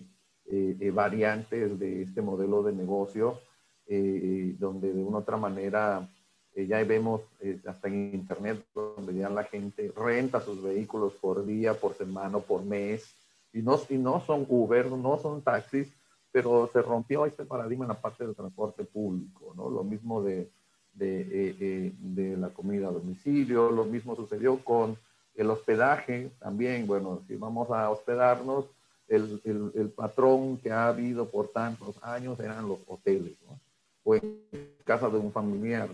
variantes 0.94 1.76
de 1.76 2.02
este 2.02 2.22
modelo 2.22 2.62
de 2.62 2.72
negocio, 2.72 3.40
eh, 3.88 4.54
donde 4.60 4.92
de 4.92 5.02
una 5.02 5.16
u 5.16 5.20
otra 5.22 5.36
manera 5.36 6.08
eh, 6.54 6.68
ya 6.68 6.84
vemos 6.84 7.22
hasta 7.66 7.88
en 7.88 8.14
internet, 8.14 8.64
donde 8.72 9.12
ya 9.12 9.28
la 9.28 9.42
gente 9.42 9.92
renta 9.96 10.40
sus 10.40 10.62
vehículos 10.62 11.14
por 11.14 11.44
día, 11.44 11.74
por 11.74 11.94
semana, 11.94 12.38
por 12.38 12.64
mes, 12.64 13.12
y 13.52 13.60
no, 13.60 13.80
y 13.88 13.96
no 13.96 14.20
son 14.20 14.46
Uber, 14.48 14.86
no 14.92 15.18
son 15.18 15.42
taxis, 15.42 15.95
pero 16.36 16.68
se 16.70 16.82
rompió 16.82 17.24
este 17.24 17.46
paradigma 17.46 17.86
en 17.86 17.88
la 17.88 17.98
parte 17.98 18.26
del 18.26 18.36
transporte 18.36 18.84
público, 18.84 19.54
¿no? 19.56 19.70
Lo 19.70 19.82
mismo 19.82 20.22
de, 20.22 20.50
de, 20.92 21.94
de, 21.98 22.36
la 22.36 22.50
comida 22.50 22.88
a 22.88 22.92
domicilio, 22.92 23.70
lo 23.70 23.86
mismo 23.86 24.14
sucedió 24.14 24.62
con 24.62 24.98
el 25.34 25.48
hospedaje 25.48 26.30
también, 26.38 26.86
bueno, 26.86 27.22
si 27.26 27.36
vamos 27.36 27.70
a 27.70 27.88
hospedarnos, 27.88 28.66
el, 29.08 29.40
el, 29.74 29.88
patrón 29.88 30.58
que 30.58 30.70
ha 30.70 30.88
habido 30.88 31.30
por 31.30 31.48
tantos 31.48 31.96
años 32.02 32.38
eran 32.38 32.68
los 32.68 32.80
hoteles, 32.86 33.32
¿no? 33.46 33.58
o 34.04 34.14
en 34.16 34.38
casa 34.84 35.08
de 35.08 35.16
un 35.16 35.32
familiar. 35.32 35.88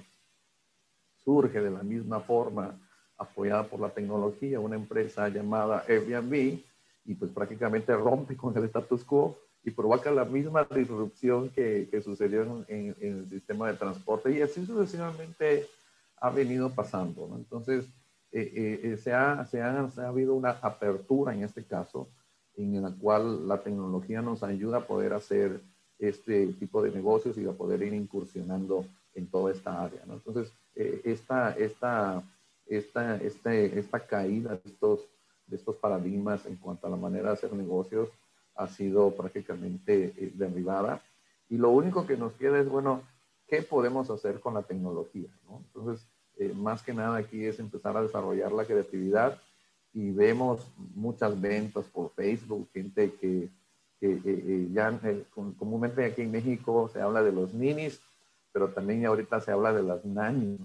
Surge 1.22 1.60
de 1.60 1.70
la 1.70 1.84
misma 1.84 2.18
forma, 2.18 2.76
apoyada 3.16 3.62
por 3.62 3.78
la 3.78 3.90
tecnología, 3.90 4.58
una 4.58 4.74
empresa 4.74 5.28
llamada 5.28 5.84
Airbnb, 5.86 6.58
y 7.04 7.14
pues 7.14 7.30
prácticamente 7.30 7.94
rompe 7.94 8.36
con 8.36 8.56
el 8.58 8.64
status 8.64 9.04
quo 9.04 9.38
y 9.64 9.70
provoca 9.70 10.10
la 10.10 10.24
misma 10.24 10.64
disrupción 10.64 11.50
que, 11.50 11.88
que 11.90 12.02
sucedió 12.02 12.42
en, 12.42 12.64
en, 12.68 12.96
el 13.00 13.28
sistema 13.28 13.68
de 13.68 13.76
transporte, 13.76 14.32
y 14.32 14.42
así 14.42 14.66
sucesivamente 14.66 15.68
ha 16.16 16.30
venido 16.30 16.70
pasando. 16.70 17.28
¿no? 17.28 17.36
Entonces, 17.36 17.84
eh, 18.32 18.52
eh, 18.54 18.80
eh 18.82 18.96
se, 18.96 19.12
ha, 19.12 19.44
se, 19.46 19.62
ha, 19.62 19.90
se 19.90 20.00
ha 20.00 20.08
habido 20.08 20.34
una 20.34 20.50
apertura 20.50 21.34
en 21.34 21.44
este 21.44 21.64
caso 21.64 22.08
en 22.56 22.82
la 22.82 22.90
cual 22.90 23.48
la 23.48 23.62
tecnología 23.62 24.20
nos 24.20 24.42
ayuda 24.42 24.78
a 24.78 24.86
poder 24.86 25.12
hacer 25.12 25.60
este 25.98 26.48
tipo 26.54 26.82
de 26.82 26.90
negocios 26.90 27.38
y 27.38 27.46
a 27.46 27.52
poder 27.52 27.82
ir 27.82 27.94
incursionando 27.94 28.84
en 29.14 29.26
toda 29.28 29.52
esta 29.52 29.82
área. 29.82 30.04
¿no? 30.06 30.14
Entonces, 30.14 30.52
eh, 30.74 31.00
esta, 31.04 31.52
esta, 31.52 32.22
esta, 32.66 33.16
este, 33.16 33.78
esta 33.78 34.00
caída 34.06 34.50
de 34.50 34.70
estos, 34.70 35.08
de 35.46 35.56
estos 35.56 35.76
paradigmas 35.76 36.44
en 36.46 36.56
cuanto 36.56 36.86
a 36.86 36.90
la 36.90 36.96
manera 36.96 37.28
de 37.28 37.34
hacer 37.34 37.52
negocios 37.52 38.08
ha 38.54 38.68
sido 38.68 39.14
prácticamente 39.14 40.12
eh, 40.16 40.32
derribada. 40.34 41.02
Y 41.48 41.58
lo 41.58 41.70
único 41.70 42.06
que 42.06 42.16
nos 42.16 42.32
queda 42.34 42.58
es, 42.60 42.68
bueno, 42.68 43.02
¿qué 43.46 43.62
podemos 43.62 44.10
hacer 44.10 44.40
con 44.40 44.54
la 44.54 44.62
tecnología? 44.62 45.28
¿no? 45.48 45.62
Entonces, 45.66 46.06
eh, 46.38 46.52
más 46.54 46.82
que 46.82 46.94
nada 46.94 47.18
aquí 47.18 47.44
es 47.44 47.58
empezar 47.58 47.96
a 47.96 48.02
desarrollar 48.02 48.52
la 48.52 48.64
creatividad 48.64 49.38
y 49.92 50.10
vemos 50.10 50.66
muchas 50.94 51.38
ventas 51.38 51.84
por 51.86 52.10
Facebook, 52.10 52.68
gente 52.72 53.12
que, 53.20 53.48
que, 54.00 54.68
ya 54.72 54.98
eh, 55.04 55.24
comúnmente 55.58 56.04
aquí 56.04 56.22
en 56.22 56.32
México 56.32 56.90
se 56.92 57.00
habla 57.00 57.22
de 57.22 57.32
los 57.32 57.52
ninis, 57.52 58.00
pero 58.52 58.68
también 58.68 59.04
ahorita 59.04 59.40
se 59.40 59.52
habla 59.52 59.72
de 59.72 59.82
las 59.82 60.04
nanis, 60.04 60.58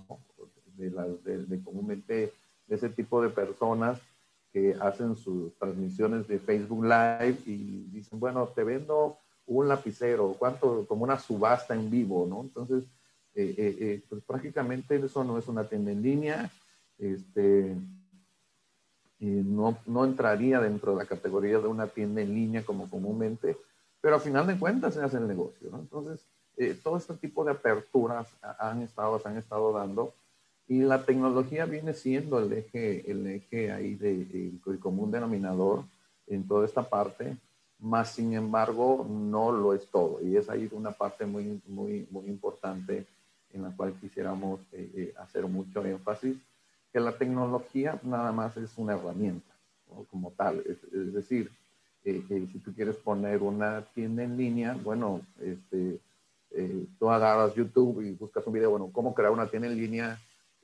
de, 0.77 0.91
las, 0.91 1.24
de, 1.24 1.62
comúnmente 1.63 2.34
de 2.67 2.75
ese 2.75 2.89
tipo 2.89 3.22
de 3.22 3.29
personas 3.29 4.00
que 4.58 4.76
hacen 4.80 5.16
sus 5.16 5.56
transmisiones 5.58 6.28
de 6.28 6.40
Facebook 6.40 6.84
Live 6.84 7.38
y 7.46 7.86
dicen, 7.92 8.20
bueno, 8.20 8.48
te 8.48 8.64
vendo 8.64 9.20
un 9.46 9.68
lapicero, 9.68 10.36
¿cuánto? 10.38 10.86
Como 10.88 11.04
una 11.04 11.20
subasta 11.20 11.76
en 11.76 11.91
vivo, 11.91 12.26
¿no? 12.28 12.41
Entonces, 12.41 12.84
eh, 13.36 13.54
eh, 13.58 14.04
pues 14.10 14.24
prácticamente 14.24 14.96
eso 14.96 15.24
no 15.24 15.38
es 15.38 15.48
una 15.48 15.70
tienda 15.70 15.91
en 15.91 16.02
línea, 16.02 16.52
este, 16.98 17.76
no, 19.20 19.78
no 19.86 20.06
entraría 20.06 20.60
dentro 20.60 20.93
de 20.93 20.98
la 20.98 21.06
categoría 21.06 21.60
de 21.60 21.67
una 21.67 21.88
tienda 21.88 22.22
en 22.22 22.34
línea 22.34 22.65
como 22.65 22.89
comúnmente, 22.89 23.58
pero 24.02 24.15
al 24.15 24.22
final 24.22 24.48
de 24.48 24.58
cuentas 24.58 24.96
se 24.96 25.04
hace 25.04 25.17
el 25.17 25.28
negocio, 25.28 25.70
¿no? 25.70 25.80
Entonces, 25.80 26.28
eh, 26.58 26.76
todo 26.84 26.98
este 26.98 27.13
tipo 27.13 27.46
de 27.46 27.52
aperturas 27.52 28.28
han 28.58 28.82
estado, 28.82 29.20
se 29.20 29.28
han 29.30 29.38
estado 29.38 29.72
dando 29.72 30.15
y 30.67 30.82
la 30.82 31.06
tecnología 31.06 31.65
viene 31.65 31.93
siendo 31.93 32.39
el 32.39 32.51
eje, 32.51 33.10
el 33.10 33.25
eje 33.27 33.71
ahí 33.71 33.95
de, 33.95 34.60
el, 34.65 34.80
común 34.80 35.12
denominador 35.12 35.86
en 36.27 36.47
toda 36.47 36.65
esta 36.65 36.84
parte, 36.84 37.38
más 37.80 38.12
sin 38.12 38.34
embargo 38.34 39.08
no 39.10 39.51
lo 39.51 39.73
es 39.73 39.88
todo. 39.88 40.19
Y 40.21 40.36
es 40.36 40.49
ahí 40.49 40.67
una 40.71 40.91
parte 40.91 41.25
muy, 41.25 41.62
muy, 41.67 42.08
muy 42.12 42.25
importante 42.27 43.06
en 43.53 43.63
la 43.63 43.69
cual 43.69 43.93
quisiéramos 44.01 44.60
eh, 44.73 44.91
eh, 44.95 45.13
hacer 45.17 45.45
mucho 45.47 45.86
énfasis 45.86 46.36
que 46.91 46.99
la 46.99 47.17
tecnología 47.17 47.99
nada 48.03 48.32
más 48.32 48.58
es 48.58 48.77
una 48.77 48.93
herramienta, 48.93 49.53
como 50.10 50.32
tal. 50.32 50.63
Es, 50.65 51.13
decir, 51.13 51.51
eh, 52.03 52.23
si 52.30 52.60
tú 52.60 52.73
quieres 52.73 52.95
poner 52.95 53.41
una 53.41 53.82
tienda 53.93 54.23
en 54.23 54.38
línea, 54.38 54.77
bueno, 54.84 55.21
este, 55.39 55.99
eh, 56.51 56.86
tú 56.97 57.10
agarras 57.10 57.53
YouTube 57.56 58.01
y 58.01 58.12
buscas 58.12 58.45
un 58.47 58.53
video, 58.53 58.71
bueno, 58.71 58.89
cómo 58.91 59.13
crear 59.13 59.32
una 59.32 59.47
tienda 59.47 59.67
en 59.67 59.77
línea, 59.77 60.13
eh, 60.13 60.17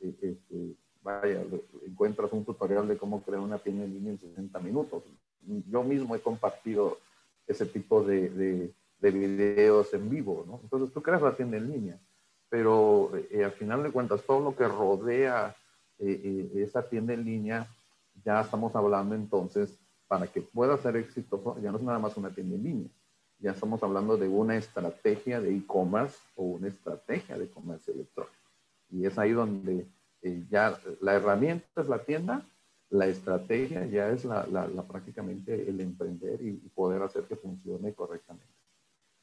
este, 0.10 0.76
vaya, 1.02 1.44
encuentras 1.86 2.32
un 2.34 2.46
tutorial 2.46 2.88
de 2.88 2.98
cómo 2.98 3.22
crear 3.22 3.42
una 3.42 3.58
tienda 3.58 3.84
en 3.84 3.94
línea 3.94 4.12
en 4.12 4.20
60 4.20 4.60
minutos. 4.60 5.04
Yo 5.70 5.84
mismo 5.84 6.16
he 6.16 6.22
compartido 6.22 6.98
ese 7.48 7.66
tipo 7.66 8.04
de, 8.04 8.30
de, 8.30 8.74
de 9.00 9.12
videos 9.12 9.94
en 9.94 10.10
vivo, 10.10 10.46
¿no? 10.48 10.60
Entonces 10.64 10.94
tú 10.94 11.02
creas 11.02 11.22
la 11.22 11.36
tienda 11.36 11.58
en 11.58 11.72
línea, 11.72 12.00
pero 12.50 13.12
al 13.14 13.52
final 13.52 13.84
de 13.84 13.92
cuentas 13.92 14.24
todo 14.24 14.40
lo 14.40 14.56
que 14.56 14.68
rodea 14.68 15.56
eh, 16.00 16.50
eh, 16.54 16.64
esa 16.64 16.88
tienda 16.88 17.14
en 17.14 17.24
línea, 17.24 17.68
ya 18.26 18.42
estamos 18.42 18.76
hablando 18.76 19.16
entonces, 19.16 19.78
para 20.08 20.28
que 20.28 20.42
pueda 20.42 20.78
ser 20.78 20.98
exitoso, 20.98 21.58
ya 21.62 21.72
no 21.72 21.78
es 21.78 21.84
nada 21.84 22.00
más 22.00 22.18
una 22.18 22.30
tienda 22.30 22.56
en 22.56 22.64
línea, 22.64 22.90
ya 23.40 23.52
estamos 23.52 23.82
hablando 23.84 24.18
de 24.18 24.28
una 24.28 24.58
estrategia 24.58 25.40
de 25.40 25.56
e-commerce 25.56 26.18
o 26.36 26.44
una 26.44 26.68
estrategia 26.68 27.38
de 27.38 27.50
comercio 27.50 27.94
electrónico. 27.94 28.43
Y 28.94 29.06
es 29.08 29.18
ahí 29.18 29.32
donde 29.32 29.88
eh, 30.22 30.44
ya 30.50 30.80
la 31.02 31.16
herramienta 31.16 31.82
es 31.82 31.88
la 31.88 32.04
tienda, 32.04 32.48
la 32.90 33.08
estrategia 33.08 33.86
ya 33.88 34.10
es 34.10 34.24
la, 34.24 34.46
la, 34.46 34.88
prácticamente 34.88 35.68
el 35.68 35.82
emprender 35.82 36.40
y, 36.42 36.54
poder 36.76 37.02
hacer 37.02 37.24
que 37.24 37.36
funcione 37.36 37.94
correctamente. 37.94 38.54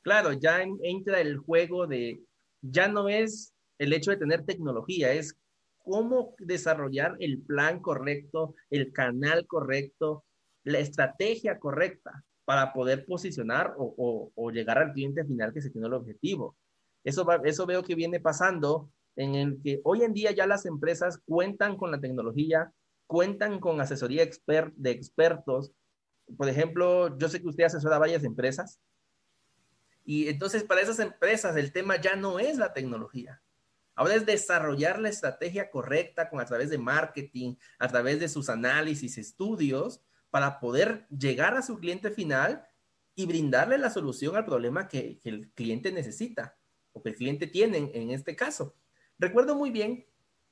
Claro, 0.03 0.33
ya 0.33 0.63
entra 0.83 1.21
el 1.21 1.39
juego 1.39 1.87
de, 1.87 2.21
ya 2.61 2.89
no 2.89 3.09
es 3.09 3.55
el 3.79 3.93
hecho 3.93 4.11
de 4.11 4.17
tener 4.17 4.45
tecnología, 4.45 5.13
es 5.13 5.39
cómo 5.79 6.35
desarrollar 6.39 7.17
el 7.21 7.41
plan 7.43 7.81
correcto, 7.81 8.55
el 8.71 8.93
canal 8.93 9.47
correcto, 9.47 10.25
la 10.65 10.81
estrategia 10.81 11.59
correcta 11.59 12.25
para 12.45 12.73
poder 12.73 13.07
posicionar 13.07 13.75
o, 13.77 14.51
llegar 14.51 14.79
al 14.79 14.93
cliente 14.93 15.25
final 15.25 15.53
que 15.53 15.63
se 15.63 15.71
tiene 15.71 15.87
el 15.87 15.95
objetivo. 15.95 16.57
Eso, 17.05 17.25
eso 17.45 17.67
veo 17.67 17.85
que 17.85 17.95
viene 17.95 18.19
pasando 18.19 18.91
en 19.21 19.35
el 19.35 19.61
que 19.63 19.81
hoy 19.85 20.03
en 20.03 20.15
día 20.15 20.31
ya 20.33 20.47
las 20.47 20.67
empresas 20.67 21.19
cuentan 21.27 21.77
con 21.77 21.91
la 21.91 22.01
tecnología, 22.01 22.73
cuentan 23.07 23.61
con 23.61 23.81
asesoría 23.81 24.23
expert, 24.23 24.73
de 24.77 24.91
expertos. 24.91 25.73
Por 26.37 26.49
ejemplo, 26.49 27.17
yo 27.19 27.29
sé 27.29 27.41
que 27.41 27.49
usted 27.49 27.65
asesora 27.65 27.97
a 27.97 28.01
varias 28.01 28.25
empresas 28.25 28.81
y 30.05 30.29
entonces 30.29 30.65
para 30.65 30.81
esas 30.81 30.99
empresas 30.99 31.57
el 31.57 31.73
tema 31.73 32.01
ya 32.01 32.17
no 32.17 32.39
es 32.39 32.57
la 32.57 32.73
tecnología. 32.73 33.43
Ahora 33.95 34.15
es 34.15 34.25
desarrollar 34.25 34.99
la 34.99 35.11
estrategia 35.11 35.71
correcta 35.71 36.31
con 36.31 36.41
a 36.41 36.47
través 36.47 36.71
de 36.71 36.79
marketing, 36.79 37.57
a 37.79 37.89
través 37.89 38.19
de 38.19 38.29
sus 38.29 38.49
análisis, 38.49 39.19
estudios, 39.19 40.01
para 40.31 40.61
poder 40.61 41.07
llegar 41.11 41.55
a 41.55 41.63
su 41.63 41.79
cliente 41.79 42.11
final 42.11 42.65
y 43.15 43.27
brindarle 43.27 43.77
la 43.77 43.91
solución 43.91 44.37
al 44.37 44.47
problema 44.47 44.89
que, 44.89 45.21
el 45.25 45.51
cliente 45.51 45.93
necesita 45.93 46.57
o 46.93 47.03
que 47.03 47.11
el 47.11 47.17
cliente 47.17 47.47
tiene 47.47 47.91
en, 47.93 48.11
este 48.11 48.35
caso. 48.35 48.75
Recuerdo 49.21 49.55
muy 49.55 49.71
bien 49.71 50.07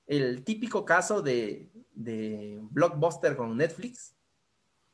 el 0.07 0.45
típico 0.45 0.85
caso 0.85 1.23
de, 1.23 1.71
de 1.95 2.59
Blockbuster 2.71 3.35
con 3.35 3.57
Netflix, 3.57 4.15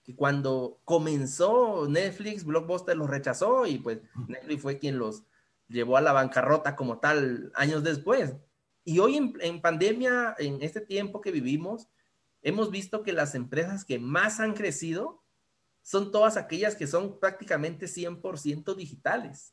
que 0.05 0.15
cuando 0.15 0.81
comenzó 0.85 1.89
Netflix, 1.89 2.45
Blockbuster 2.45 2.97
los 2.97 3.11
rechazó 3.11 3.67
y 3.67 3.79
pues 3.79 3.99
Netflix 4.29 4.63
fue 4.63 4.79
quien 4.79 4.99
los 4.99 5.25
llevó 5.69 5.97
a 5.97 6.03
la 6.03 6.13
bancarrota 6.13 6.77
como 6.77 6.99
tal 6.99 7.51
años 7.57 7.83
después. 7.83 8.35
Y 8.85 9.01
hoy 9.01 9.17
en, 9.17 9.61
pandemia, 9.61 10.37
en 10.39 10.63
este 10.63 10.81
tiempo 10.81 11.21
que 11.21 11.33
vivimos, 11.33 11.89
hemos 12.43 12.71
visto 12.71 13.03
que 13.03 13.13
las 13.13 13.35
empresas 13.35 13.85
que 13.85 13.99
más 13.99 14.39
han 14.39 14.55
crecido 14.55 15.21
son 15.83 16.13
todas 16.13 16.37
aquellas 16.37 16.77
que 16.77 16.87
son 16.87 17.19
prácticamente 17.19 17.87
100% 17.87 18.77
digitales. 18.77 19.53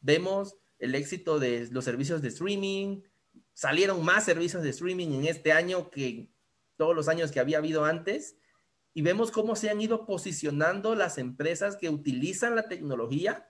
Vemos 0.00 0.56
el 0.80 0.94
éxito 0.94 1.38
de 1.38 1.68
los 1.70 1.84
servicios 1.84 2.20
de 2.22 2.28
streaming, 2.28 3.02
salieron 3.52 4.04
más 4.04 4.24
servicios 4.24 4.62
de 4.62 4.70
streaming 4.70 5.08
en 5.12 5.26
este 5.26 5.52
año 5.52 5.90
que 5.90 6.28
todos 6.76 6.96
los 6.96 7.08
años 7.08 7.30
que 7.30 7.40
había 7.40 7.58
habido 7.58 7.84
antes. 7.84 8.36
Y 8.92 9.02
vemos 9.02 9.30
cómo 9.30 9.54
se 9.54 9.70
han 9.70 9.80
ido 9.80 10.04
posicionando 10.04 10.96
las 10.96 11.18
empresas 11.18 11.76
que 11.76 11.88
utilizan 11.88 12.56
la 12.56 12.68
tecnología 12.68 13.48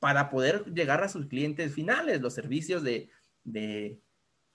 para 0.00 0.30
poder 0.30 0.64
llegar 0.74 1.02
a 1.02 1.08
sus 1.08 1.26
clientes 1.26 1.72
finales, 1.72 2.20
los 2.20 2.34
servicios 2.34 2.82
de, 2.82 3.08
de, 3.44 4.00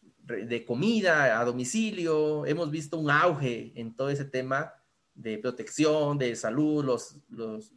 de 0.01 0.65
comida 0.65 1.39
a 1.39 1.45
domicilio. 1.45 2.45
Hemos 2.45 2.69
visto 2.69 2.99
un 2.99 3.10
auge 3.10 3.71
en 3.75 3.95
todo 3.95 4.10
ese 4.10 4.25
tema 4.25 4.73
de 5.15 5.38
protección, 5.38 6.17
de 6.17 6.36
salud, 6.36 6.84
los, 6.84 7.17
los, 7.29 7.73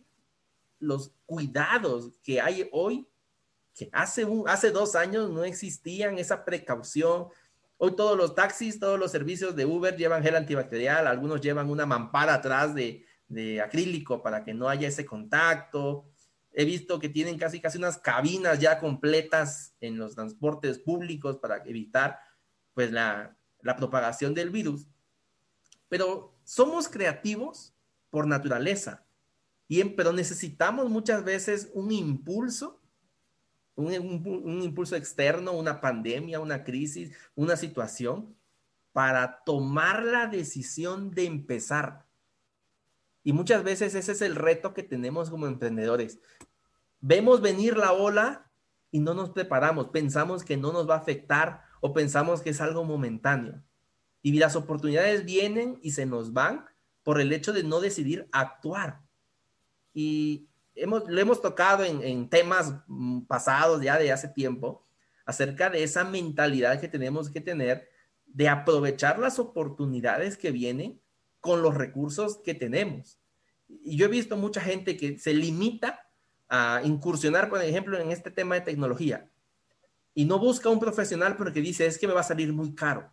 los 0.81 1.13
cuidados 1.25 2.19
que 2.23 2.41
hay 2.41 2.69
hoy, 2.73 3.07
que 3.79 3.89
hace, 3.93 4.25
un, 4.25 4.49
hace 4.49 4.71
dos 4.73 4.97
años 4.97 5.31
no 5.31 5.45
existían 5.45 6.19
esa 6.19 6.45
precaución. 6.45 7.29
Hoy 7.77 7.95
todos 7.95 8.17
los 8.17 8.35
taxis, 8.35 8.81
todos 8.81 8.99
los 8.99 9.13
servicios 9.13 9.55
de 9.55 9.65
Uber 9.65 9.97
llevan 9.97 10.23
gel 10.23 10.35
antibacterial, 10.35 11.07
algunos 11.07 11.41
llevan 11.41 11.71
una 11.71 11.87
mampara 11.87 12.35
atrás 12.35 12.75
de, 12.75 13.07
de 13.29 13.61
acrílico 13.61 14.21
para 14.21 14.43
que 14.43 14.53
no 14.53 14.69
haya 14.69 14.89
ese 14.89 15.07
contacto. 15.07 16.07
He 16.53 16.65
visto 16.65 16.99
que 16.99 17.09
tienen 17.09 17.39
casi 17.39 17.61
casi 17.61 17.79
unas 17.79 17.99
cabinas 17.99 18.59
ya 18.59 18.81
completas 18.81 19.75
en 19.81 19.97
los 19.97 20.17
transportes 20.17 20.81
públicos 20.81 21.39
para 21.39 21.59
evitar 21.59 22.19
pues 22.75 22.91
la, 22.91 23.37
la 23.63 23.77
propagación 23.77 24.35
del 24.35 24.51
virus. 24.51 24.89
Pero 25.89 26.35
somos 26.43 26.89
creativos 26.89 27.73
por 28.11 28.27
naturaleza, 28.27 29.05
y 29.69 29.85
pero 29.85 30.13
necesitamos 30.13 30.89
muchas 30.89 31.23
veces 31.23 31.71
un 31.75 31.93
impulso, 31.93 32.78
un, 33.79 34.43
un, 34.45 34.63
impulso 34.63 34.97
externo, 34.97 35.53
una 35.53 35.81
pandemia, 35.81 36.41
una 36.41 36.65
crisis, 36.65 37.17
una 37.37 37.57
situación, 37.57 38.37
para 38.93 39.45
tomar 39.45 40.05
la 40.05 40.27
decisión 40.27 41.13
de 41.13 41.27
empezar. 41.27 42.05
Y 43.23 43.33
muchas 43.33 43.63
veces 43.63 43.95
ese 43.95 44.13
es 44.13 44.23
el 44.23 44.35
reto 44.35 44.75
que 44.75 44.83
tenemos 44.83 45.31
como 45.31 45.47
emprendedores. 45.47 46.21
Vemos 47.01 47.41
venir 47.41 47.77
la 47.77 47.93
ola 47.93 48.51
y 48.91 48.99
no 48.99 49.15
nos 49.15 49.31
preparamos, 49.31 49.89
pensamos 49.89 50.43
que 50.43 50.57
no 50.57 50.73
nos 50.73 50.89
va 50.89 50.95
a 50.95 50.99
afectar 50.99 51.63
o 51.81 51.93
pensamos 51.93 52.43
que 52.43 52.51
es 52.51 52.61
algo 52.61 52.85
momentáneo. 52.85 53.63
Y 54.23 54.33
las 54.33 54.57
oportunidades 54.57 55.25
vienen 55.25 55.79
y 55.83 55.93
se 55.93 56.05
nos 56.05 56.33
van 56.33 56.67
por 57.05 57.21
el 57.21 57.33
hecho 57.33 57.53
de 57.53 57.63
no 57.63 57.81
decidir 57.81 58.29
actuar. 58.33 59.03
Y 59.95 60.48
hemos, 60.79 61.09
lo 61.09 61.21
hemos 61.21 61.41
tocado 61.43 61.85
en, 61.85 62.03
en 62.03 62.29
temas 62.29 62.75
mm, 62.87 63.23
pasados 63.23 63.83
ya 63.83 63.99
de 63.99 64.13
hace 64.13 64.29
tiempo 64.29 64.87
acerca 65.27 65.71
de 65.71 65.83
esa 65.83 66.05
mentalidad 66.05 66.81
que 66.81 66.89
tenemos 66.89 67.31
que 67.31 67.41
tener 67.41 67.89
de 68.27 68.49
aprovechar 68.49 69.19
las 69.19 69.39
oportunidades 69.39 70.37
que 70.37 70.51
vienen 70.51 71.01
con 71.41 71.63
los 71.63 71.75
recursos 71.75 72.39
que 72.39 72.55
tenemos. 72.55 73.19
Y 73.69 73.97
yo 73.97 74.07
he 74.07 74.09
visto 74.09 74.37
mucha 74.37 74.61
gente 74.61 74.97
que 74.97 75.19
se 75.19 75.35
limita 75.35 76.09
a 76.49 76.81
incursionar, 76.85 77.51
por 77.51 77.63
ejemplo, 77.63 77.99
en 77.99 78.11
este 78.11 78.31
tema 78.31 78.55
de 78.55 78.63
tecnología 78.63 79.31
y 80.15 80.25
no 80.25 80.39
busca 80.39 80.69
un 80.69 80.81
profesional 80.81 81.37
porque 81.37 81.61
dice, 81.61 81.87
es 81.87 81.99
que 81.99 82.09
me 82.09 82.15
va 82.15 82.21
a 82.21 82.25
salir 82.25 82.53
muy 82.53 82.75
caro 82.75 83.13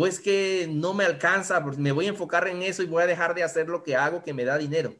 o 0.00 0.06
es 0.06 0.20
que 0.20 0.68
no 0.70 0.94
me 0.94 1.04
alcanza, 1.04 1.60
pues 1.64 1.76
me 1.76 1.90
voy 1.90 2.06
a 2.06 2.10
enfocar 2.10 2.46
en 2.46 2.62
eso 2.62 2.84
y 2.84 2.86
voy 2.86 3.02
a 3.02 3.06
dejar 3.06 3.34
de 3.34 3.42
hacer 3.42 3.68
lo 3.68 3.82
que 3.82 3.96
hago 3.96 4.22
que 4.22 4.32
me 4.32 4.44
da 4.44 4.56
dinero. 4.56 4.94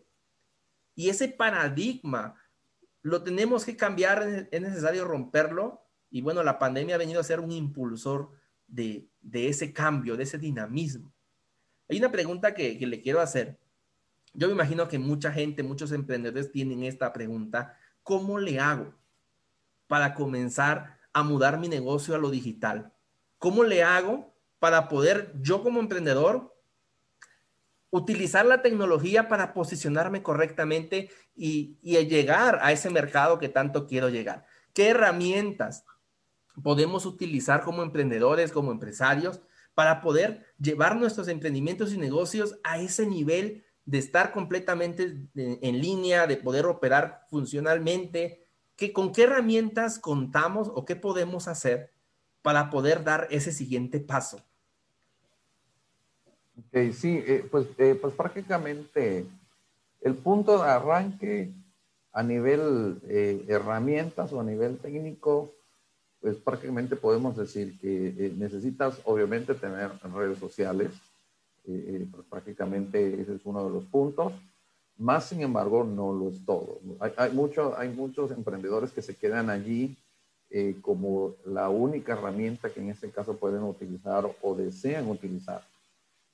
Y 0.99 1.11
ese 1.11 1.29
paradigma 1.29 2.35
lo 3.03 3.23
tenemos 3.23 3.65
que 3.65 3.77
cambiar, 3.77 4.49
es 4.51 4.61
necesario 4.61 5.05
romperlo. 5.05 5.81
Y 6.11 6.23
bueno, 6.23 6.43
la 6.43 6.59
pandemia 6.59 6.97
ha 6.97 6.99
venido 6.99 7.21
a 7.21 7.25
ser 7.25 7.39
un 7.39 7.53
impulsor 7.53 8.33
de, 8.67 9.09
ese 9.33 9.73
cambio, 9.73 10.17
de 10.17 10.25
ese 10.25 10.39
dinamismo. 10.39 11.15
Hay 11.89 11.99
una 11.99 12.11
pregunta 12.11 12.53
que, 12.53 12.77
que 12.77 12.87
le 12.89 13.01
quiero 13.01 13.21
hacer. 13.21 13.61
Yo 14.35 14.49
me 14.49 14.55
imagino 14.55 14.89
que 14.89 14.99
mucha 14.99 15.31
gente, 15.31 15.63
muchos 15.63 15.93
emprendedores 15.93 16.51
tienen 16.51 16.83
esta 16.83 17.13
pregunta. 17.13 17.79
¿Cómo 18.03 18.41
le 18.41 18.59
hago 18.59 18.93
para 19.87 20.15
comenzar 20.15 20.99
a 21.13 21.23
mudar 21.23 21.61
mi 21.61 21.69
negocio 21.69 22.17
a 22.17 22.19
lo 22.19 22.29
digital? 22.29 22.93
¿Cómo 23.39 23.63
le 23.63 23.85
hago 23.85 24.35
para 24.59 24.89
poder 24.89 25.33
yo 25.41 25.63
como 25.63 25.79
emprendedor 25.79 26.58
utilizar 27.91 28.45
la 28.45 28.63
tecnología 28.63 29.29
para 29.29 29.55
posicionarme 29.55 30.23
correctamente 30.23 31.11
y, 31.35 31.79
llegar 31.83 32.59
a 32.63 32.73
ese 32.73 32.91
mercado 32.91 33.39
que 33.39 33.49
tanto 33.49 33.87
quiero 33.87 34.09
llegar. 34.09 34.45
¿Qué 34.73 34.89
herramientas 34.89 35.85
podemos 36.63 37.07
utilizar 37.07 37.63
como 37.63 37.83
emprendedores, 37.83 38.53
como 38.53 38.73
empresarios, 38.73 39.41
para 39.75 40.01
poder 40.01 40.45
llevar 40.59 40.97
nuestros 40.97 41.29
emprendimientos 41.29 41.93
y 41.93 41.99
negocios 41.99 42.59
a 42.65 42.79
ese 42.79 43.07
nivel 43.07 43.65
de 43.85 43.99
estar 43.99 44.33
completamente 44.33 45.29
en 45.35 45.81
línea, 45.81 46.27
de 46.27 46.37
poder 46.37 46.67
operar 46.67 47.23
funcionalmente? 47.31 48.47
¿Qué, 48.77 48.93
¿Con 48.93 49.13
qué 49.13 49.25
herramientas 49.25 49.99
contamos 49.99 50.71
o 50.75 50.85
qué 50.85 50.97
podemos 50.97 51.49
hacer 51.49 51.93
para 52.43 52.71
poder 52.71 53.03
dar 53.03 53.29
ese 53.31 53.53
siguiente 53.53 54.01
paso? 54.01 54.48
Ok, 56.59 56.93
sí, 56.93 57.23
eh, 57.25 57.47
pues, 57.49 57.67
eh, 57.79 57.97
pues 58.01 58.15
prácticamente 58.15 59.27
el 60.01 60.15
punto 60.15 60.61
de 60.61 60.69
arranque 60.69 61.53
a 62.13 62.23
nivel 62.23 63.01
eh, 63.05 63.45
herramientas 63.47 64.33
o 64.33 64.41
a 64.41 64.45
nivel 64.45 64.79
técnico, 64.79 65.53
pues 66.21 66.37
prácticamente 66.37 66.97
podemos 66.97 67.37
decir 67.37 67.79
que 67.79 68.33
necesitas 68.37 69.01
obviamente 69.05 69.55
tener 69.55 69.93
redes 70.13 70.39
sociales, 70.39 70.91
pues 71.65 72.27
prácticamente 72.29 73.21
ese 73.21 73.37
es 73.37 73.41
uno 73.45 73.65
de 73.65 73.71
los 73.71 73.85
puntos, 73.85 74.33
más 74.97 75.27
sin 75.27 75.43
embargo 75.43 75.85
no 75.85 76.13
lo 76.13 76.31
es 76.31 76.45
todo. 76.45 76.81
Hay, 76.99 77.13
hay, 77.17 77.33
mucho, 77.33 77.79
hay 77.79 77.91
muchos 77.91 78.33
emprendedores 78.33 78.91
que 78.91 79.03
se 79.03 79.15
quedan 79.15 79.49
allí 79.49 79.97
como 80.81 81.37
la 81.45 81.69
única 81.69 82.15
herramienta 82.15 82.71
que 82.71 82.81
en 82.81 82.91
este 82.91 83.11
caso 83.11 83.37
pueden 83.37 83.63
utilizar 83.63 84.29
o 84.43 84.55
desean 84.57 85.09
utilizar. 85.09 85.63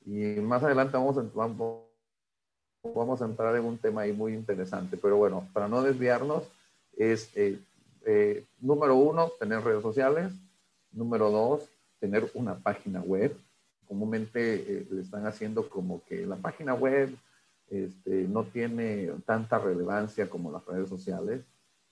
Y 0.04 0.40
más 0.40 0.62
adelante 0.62 0.96
vamos 0.96 1.16
a, 1.16 1.24
vamos 2.94 3.22
a 3.22 3.24
entrar 3.24 3.56
en 3.56 3.64
un 3.64 3.78
tema 3.78 4.02
ahí 4.02 4.12
muy 4.12 4.34
interesante. 4.34 4.96
Pero 4.96 5.16
bueno, 5.16 5.48
para 5.52 5.68
no 5.68 5.82
desviarnos, 5.82 6.44
es 6.96 7.30
eh, 7.34 7.58
eh, 8.04 8.44
número 8.60 8.96
uno, 8.96 9.30
tener 9.38 9.62
redes 9.62 9.82
sociales. 9.82 10.32
Número 10.92 11.30
dos, 11.30 11.68
tener 11.98 12.30
una 12.34 12.56
página 12.56 13.00
web. 13.00 13.36
Comúnmente 13.88 14.54
eh, 14.54 14.86
le 14.90 15.02
están 15.02 15.26
haciendo 15.26 15.68
como 15.68 16.02
que 16.04 16.26
la 16.26 16.36
página 16.36 16.74
web 16.74 17.14
este, 17.68 18.28
no 18.28 18.44
tiene 18.44 19.10
tanta 19.26 19.58
relevancia 19.58 20.28
como 20.28 20.52
las 20.52 20.64
redes 20.66 20.88
sociales. 20.88 21.42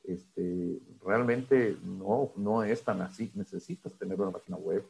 Este, 0.05 0.79
realmente 1.05 1.77
no, 1.83 2.31
no 2.37 2.63
es 2.63 2.83
tan 2.83 3.01
así. 3.01 3.31
Necesitas 3.35 3.93
tener 3.95 4.21
una 4.21 4.31
página 4.31 4.57
web 4.59 4.85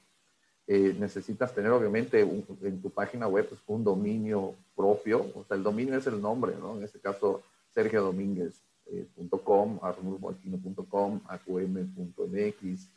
eh, 0.67 0.95
necesitas 0.99 1.55
tener 1.55 1.71
obviamente 1.73 2.21
en 2.21 2.81
tu 2.81 2.91
página 2.91 3.27
web 3.27 3.49
pues, 3.49 3.61
un 3.67 3.83
dominio 3.83 4.55
propio, 4.77 5.27
o 5.35 5.45
sea, 5.45 5.57
el 5.57 5.63
dominio 5.63 5.97
es 5.99 6.07
el 6.07 6.21
nombre, 6.21 6.55
¿no? 6.59 6.77
En 6.77 6.85
este 6.85 7.01
caso, 7.01 7.43
sergiodomínguez.com, 7.75 9.81
arnulfoalquino.com, 9.83 11.21
acum.mx. 11.27 12.89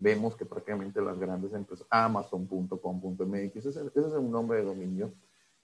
vemos 0.00 0.34
que 0.34 0.44
prácticamente 0.44 1.00
las 1.00 1.16
grandes 1.18 1.52
empresas, 1.52 1.86
amazon.com.mx, 1.90 3.56
ese, 3.56 3.68
ese, 3.68 3.86
es 3.86 3.96
un 3.96 4.32
nombre 4.32 4.58
de 4.58 4.64
dominio, 4.64 5.12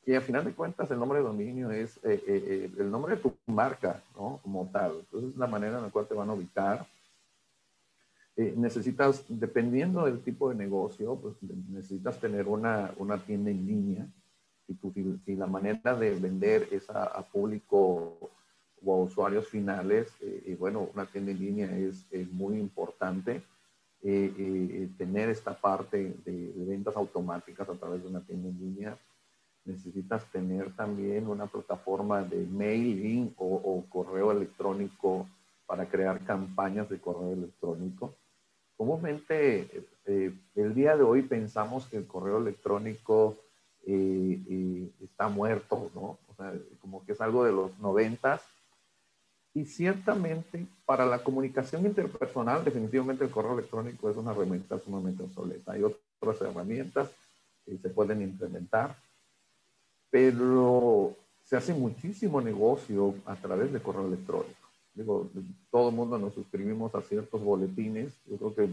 que 0.05 0.17
a 0.17 0.21
final 0.21 0.45
de 0.45 0.53
cuentas 0.53 0.91
el 0.91 0.99
nombre 0.99 1.19
de 1.19 1.25
dominio 1.25 1.71
es 1.71 1.97
eh, 2.05 2.23
eh, 2.27 2.71
el 2.79 2.91
nombre 2.91 3.17
de 3.17 3.23
tu 3.23 3.35
marca, 3.47 4.03
¿no? 4.17 4.41
Como 4.43 4.69
tal. 4.73 5.01
Entonces, 5.01 5.31
es 5.31 5.37
la 5.37 5.47
manera 5.47 5.79
en 5.79 5.85
la 5.85 5.91
cual 5.91 6.07
te 6.07 6.15
van 6.15 6.31
a 6.31 6.35
ubicar 6.35 6.87
eh, 8.35 8.55
necesitas, 8.57 9.25
dependiendo 9.29 10.07
del 10.07 10.23
tipo 10.23 10.49
de 10.49 10.55
negocio, 10.55 11.17
pues 11.17 11.35
necesitas 11.69 12.19
tener 12.19 12.49
una, 12.49 12.91
una 12.97 13.19
tienda 13.19 13.51
en 13.51 13.67
línea. 13.67 14.07
Si, 14.67 14.75
tu, 14.75 14.91
si, 15.27 15.37
la 15.37 15.47
manera 15.47 15.95
de 15.95 16.15
vender 16.15 16.67
es 16.71 16.89
a, 16.89 17.23
público 17.31 18.31
o 18.83 18.95
a 18.95 19.03
usuarios 19.03 19.49
finales, 19.49 20.11
eh, 20.23 20.45
y 20.47 20.55
bueno, 20.55 20.89
una 20.95 21.05
tienda 21.05 21.33
en 21.33 21.41
línea 21.41 21.77
es, 21.77 22.07
muy 22.33 22.59
importante. 22.59 23.43
Eh, 24.05 24.89
tener 24.99 25.29
esta 25.29 25.55
parte 25.55 26.17
de, 26.25 26.53
ventas 26.57 26.97
automáticas 26.97 27.69
a 27.69 27.75
través 27.75 28.03
de 28.03 28.09
una 28.09 28.25
tienda 28.25 28.49
en 28.49 28.59
línea. 28.59 28.99
Necesitas 29.67 30.25
tener 30.33 30.75
también 30.75 31.29
una 31.29 31.47
plataforma 31.47 32.23
de 32.23 32.47
mailing 32.47 33.35
o, 33.37 33.47
o 33.47 33.85
correo 33.91 34.33
electrónico 34.33 35.29
para 35.67 35.87
crear 35.87 36.25
campañas 36.25 36.89
de 36.89 36.99
correo 36.99 37.35
electrónico 37.35 38.17
comúnmente 38.83 39.87
eh, 40.07 40.35
el 40.57 40.75
día 40.75 40.97
de 40.97 41.05
hoy 41.05 41.23
pensamos 41.23 41.87
que 41.87 41.99
el 41.99 42.05
correo 42.05 42.39
electrónico 42.39 43.39
eh, 43.87 44.91
está 45.01 45.29
muerto, 45.29 45.89
¿no? 45.95 46.19
O 46.29 46.35
sea, 46.37 46.53
como 46.81 47.07
que 47.07 47.13
es 47.13 47.21
algo 47.21 47.45
de 47.45 47.53
los 47.53 47.79
noventas. 47.79 48.43
Y 49.55 49.67
ciertamente 49.67 50.67
para 50.85 51.07
la 51.07 51.23
comunicación 51.23 51.87
interpersonal, 51.87 52.65
definitivamente 52.65 53.23
el 53.23 53.31
correo 53.31 53.53
electrónico 53.53 54.11
es 54.11 54.17
una 54.17 54.33
herramienta 54.33 54.81
sumamente 54.81 55.23
obsoleta. 55.23 55.75
Hay 55.75 55.85
otras 55.85 56.41
herramientas 56.41 57.09
que 57.65 57.79
se 57.79 57.89
pueden 57.89 58.21
implementar, 58.21 58.97
pero 60.11 61.15
se 61.45 61.57
hace 61.57 61.73
muchísimo 61.73 62.41
negocio 62.41 63.15
a 63.27 63.37
través 63.37 63.73
de 63.73 63.81
correo 63.81 64.09
electrónico. 64.09 64.62
Digo, 64.95 65.31
todo 65.71 65.89
el 65.89 65.95
mundo 65.95 66.19
nos 66.19 66.35
suscribimos 66.35 66.95
a 66.95 67.03
ciertos 67.03 67.43
boletines. 67.43 68.13
Yo 68.27 68.37
creo 68.37 68.55
que 68.55 68.69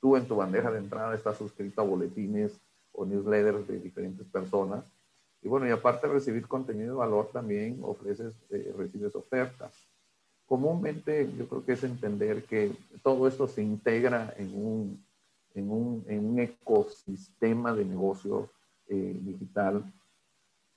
tú 0.00 0.16
en 0.16 0.26
tu 0.26 0.36
bandeja 0.36 0.70
de 0.70 0.78
entrada 0.78 1.14
estás 1.14 1.38
suscrito 1.38 1.80
a 1.80 1.84
boletines 1.84 2.58
o 2.92 3.04
newsletters 3.04 3.68
de 3.68 3.78
diferentes 3.78 4.26
personas. 4.26 4.84
Y 5.42 5.48
bueno, 5.48 5.66
y 5.68 5.70
aparte 5.70 6.06
de 6.06 6.14
recibir 6.14 6.46
contenido 6.48 6.94
de 6.94 6.98
valor, 6.98 7.30
también 7.32 7.78
ofreces, 7.82 8.34
eh, 8.50 8.74
recibes 8.76 9.14
ofertas. 9.14 9.72
Comúnmente 10.44 11.30
yo 11.38 11.48
creo 11.48 11.64
que 11.64 11.72
es 11.72 11.84
entender 11.84 12.42
que 12.44 12.72
todo 13.02 13.28
esto 13.28 13.46
se 13.46 13.62
integra 13.62 14.34
en 14.36 14.52
un, 14.54 15.04
en 15.54 15.70
un, 15.70 16.04
en 16.08 16.26
un 16.26 16.40
ecosistema 16.40 17.72
de 17.72 17.84
negocio 17.84 18.50
eh, 18.88 19.16
digital 19.20 19.84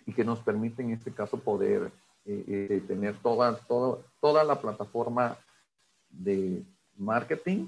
y 0.06 0.14
que 0.14 0.24
nos 0.24 0.40
permite 0.40 0.84
en 0.84 0.92
este 0.92 1.12
caso 1.12 1.38
poder 1.40 1.92
eh, 2.26 2.84
tener 2.88 3.16
toda, 3.18 3.58
toda, 3.58 3.98
toda 4.24 4.46
la 4.46 4.62
plataforma 4.62 5.38
de 6.10 6.64
marketing, 6.96 7.68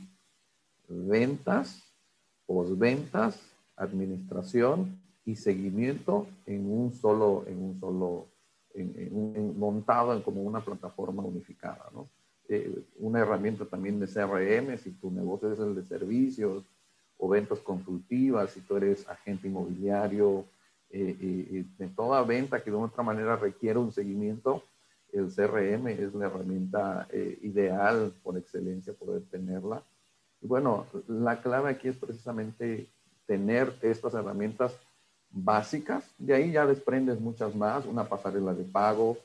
ventas, 0.87 1.83
posventas, 2.45 3.37
administración 3.75 4.97
y 5.25 5.35
seguimiento 5.35 6.27
en 6.45 6.71
un 6.71 6.93
solo, 6.93 7.43
en 7.45 7.61
un 7.61 7.77
solo, 7.81 8.27
en, 8.73 9.59
montado 9.59 10.13
en 10.13 10.21
como 10.21 10.43
una 10.43 10.61
plataforma 10.63 11.23
unificada, 11.23 11.89
¿no? 11.93 12.07
Eh, 12.47 12.85
una 12.99 13.19
herramienta 13.19 13.65
también 13.65 13.99
de 13.99 14.07
CRM, 14.07 14.77
si 14.77 14.91
tu 14.91 15.11
negocio 15.11 15.51
es 15.51 15.59
el 15.59 15.75
de 15.75 15.83
servicios 15.83 16.63
o 17.17 17.27
ventas 17.27 17.59
consultivas, 17.59 18.51
si 18.51 18.61
tú 18.61 18.77
eres 18.77 19.05
agente 19.09 19.49
inmobiliario, 19.49 20.45
eh, 20.89 21.17
eh, 21.19 21.65
de 21.77 21.87
toda 21.89 22.23
venta 22.23 22.63
que 22.63 22.71
de 22.71 22.77
otra 22.77 23.03
manera 23.03 23.35
requiere 23.35 23.77
un 23.77 23.91
seguimiento, 23.91 24.63
el 25.15 25.34
CRM 25.34 25.88
es 25.88 26.13
la 26.13 26.28
herramienta 26.28 27.08
ideal 27.41 28.13
por 28.21 28.38
excelencia 28.38 28.93
poder 28.93 29.23
tenerla. 29.32 29.82
Bueno, 30.41 30.86
la 31.08 31.41
clave 31.41 31.71
aquí 31.71 31.88
es 31.88 31.97
precisamente 31.97 32.88
tener 33.25 33.73
estas 33.82 34.13
herramientas 34.13 34.78
básicas. 35.32 36.10
De 36.17 36.34
ahí 36.34 36.51
ya 36.51 36.65
desprendes 36.65 37.19
muchas 37.19 37.56
más, 37.56 37.86
una 37.86 38.08
pasarela 38.08 38.54
de 38.54 38.63
pago, 38.63 39.17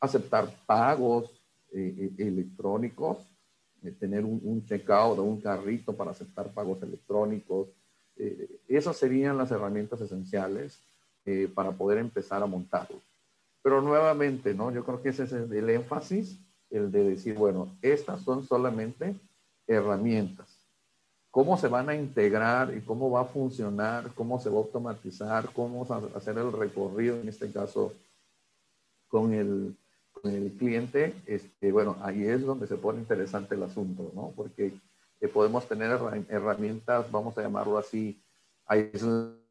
aceptar 0.00 0.48
pagos 0.66 1.30
eh, 1.72 2.12
eh, 2.18 2.26
electrónicos, 2.26 3.18
eh, 3.82 3.92
tener 3.92 4.24
un, 4.24 4.64
checkout 4.66 5.18
o 5.18 5.22
un 5.22 5.40
carrito 5.40 5.96
para 5.96 6.10
aceptar 6.10 6.52
pagos 6.52 6.82
electrónicos. 6.82 7.68
esas 8.68 8.96
serían 8.96 9.38
las 9.38 9.50
herramientas 9.50 10.00
esenciales 10.00 10.78
para 11.54 11.72
poder 11.72 11.98
empezar 11.98 12.42
a 12.42 12.46
montarlo. 12.46 13.00
Pero 13.62 13.80
nuevamente, 13.80 14.54
¿no? 14.54 14.70
Yo 14.70 14.84
creo 14.84 15.02
que 15.02 15.10
ese 15.10 15.24
es 15.24 15.32
el 15.32 15.70
énfasis, 15.70 16.38
el 16.70 16.90
de 16.90 17.04
decir, 17.04 17.34
bueno, 17.34 17.76
estas 17.82 18.22
son 18.22 18.44
solamente 18.44 19.14
herramientas 19.66 20.62
cómo 21.32 21.56
se 21.56 21.66
van 21.66 21.88
a 21.88 21.94
integrar 21.94 22.76
y 22.76 22.82
cómo 22.82 23.10
va 23.10 23.22
a 23.22 23.24
funcionar, 23.24 24.12
cómo 24.14 24.38
se 24.38 24.50
va 24.50 24.56
a 24.56 24.58
automatizar, 24.58 25.50
cómo 25.54 25.86
a 25.90 26.18
hacer 26.18 26.36
el 26.36 26.52
recorrido, 26.52 27.18
en 27.18 27.26
este 27.26 27.50
caso, 27.50 27.94
con 29.08 29.32
el, 29.32 29.74
con 30.12 30.30
el 30.30 30.52
cliente, 30.52 31.14
este, 31.24 31.72
bueno, 31.72 31.96
ahí 32.02 32.22
es 32.24 32.42
donde 32.42 32.66
se 32.66 32.76
pone 32.76 33.00
interesante 33.00 33.54
el 33.54 33.62
asunto, 33.62 34.12
¿no? 34.14 34.34
Porque 34.36 34.74
eh, 35.22 35.28
podemos 35.28 35.66
tener 35.66 35.98
herramientas, 36.28 37.10
vamos 37.10 37.36
a 37.38 37.42
llamarlo 37.42 37.78
así, 37.78 38.22
aisladas, 38.66 39.41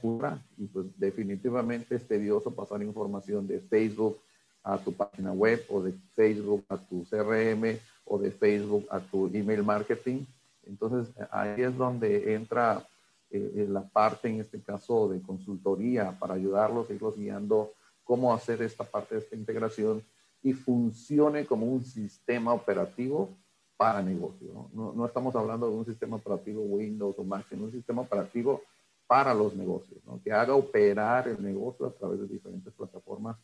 pura, 0.00 0.42
y 0.56 0.66
pues 0.66 0.86
definitivamente 0.98 1.96
es 1.96 2.06
tedioso 2.06 2.54
pasar 2.54 2.82
información 2.82 3.46
de 3.46 3.60
Facebook 3.60 4.18
a 4.62 4.78
tu 4.78 4.92
página 4.92 5.32
web 5.32 5.64
o 5.68 5.82
de 5.82 5.94
Facebook 6.14 6.64
a 6.68 6.76
tu 6.76 7.04
CRM 7.04 7.78
o 8.04 8.18
de 8.18 8.30
Facebook 8.30 8.86
a 8.90 9.00
tu 9.00 9.26
email 9.32 9.62
marketing 9.62 10.24
entonces, 10.66 11.12
ahí 11.30 11.62
es 11.62 11.76
donde 11.76 12.34
entra 12.34 12.86
eh, 13.30 13.66
la 13.68 13.82
parte, 13.82 14.28
en 14.28 14.40
este 14.40 14.60
caso, 14.60 15.08
de 15.08 15.20
consultoría 15.20 16.16
para 16.18 16.34
ayudarlos, 16.34 16.90
irlos 16.90 17.16
guiando 17.16 17.72
cómo 18.04 18.32
hacer 18.32 18.62
esta 18.62 18.84
parte 18.84 19.14
de 19.14 19.20
esta 19.20 19.36
integración 19.36 20.02
y 20.42 20.52
funcione 20.52 21.44
como 21.44 21.66
un 21.66 21.84
sistema 21.84 22.52
operativo 22.52 23.30
para 23.76 24.02
negocio. 24.02 24.68
¿no? 24.72 24.92
No, 24.94 25.06
estamos 25.06 25.34
hablando 25.36 25.68
de 25.68 25.76
un 25.76 25.84
sistema 25.84 26.16
operativo 26.16 26.62
Windows 26.62 27.18
o 27.18 27.24
Mac, 27.24 27.46
sino 27.48 27.64
un 27.64 27.72
sistema 27.72 28.02
operativo 28.02 28.62
para 29.10 29.34
los 29.34 29.56
negocios, 29.56 29.98
¿no? 30.06 30.22
que 30.22 30.30
haga 30.30 30.54
operar 30.54 31.26
el 31.26 31.42
negocio 31.42 31.84
a 31.84 31.90
través 31.90 32.20
de 32.20 32.28
diferentes 32.28 32.72
plataformas 32.72 33.36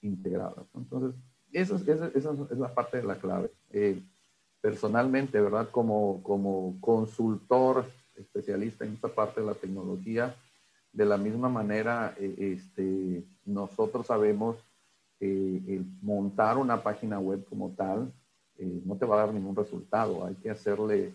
integradas. 0.00 0.66
Entonces, 0.74 1.14
esa, 1.52 1.76
esa, 1.76 2.08
esa, 2.08 2.32
es 2.50 2.58
la 2.58 2.74
parte 2.74 2.96
de 2.96 3.04
la 3.04 3.14
clave. 3.14 3.52
Eh, 3.70 4.02
personalmente, 4.60 5.40
¿verdad? 5.40 5.68
Como, 5.70 6.20
como 6.24 6.76
consultor 6.80 7.84
especialista 8.16 8.84
en 8.84 8.94
esta 8.94 9.06
parte 9.06 9.42
de 9.42 9.46
la 9.46 9.54
tecnología, 9.54 10.34
de 10.92 11.04
la 11.04 11.16
misma 11.16 11.48
manera, 11.48 12.16
eh, 12.18 12.56
este, 12.56 13.22
nosotros 13.44 14.08
sabemos 14.08 14.56
que 15.20 15.84
montar 16.02 16.58
una 16.58 16.82
página 16.82 17.20
web 17.20 17.44
como 17.48 17.70
tal 17.76 18.12
eh, 18.58 18.82
no 18.84 18.96
te 18.96 19.06
va 19.06 19.14
a 19.14 19.26
dar 19.26 19.32
ningún 19.32 19.54
resultado. 19.54 20.26
Hay 20.26 20.34
que 20.34 20.50
hacerle 20.50 21.12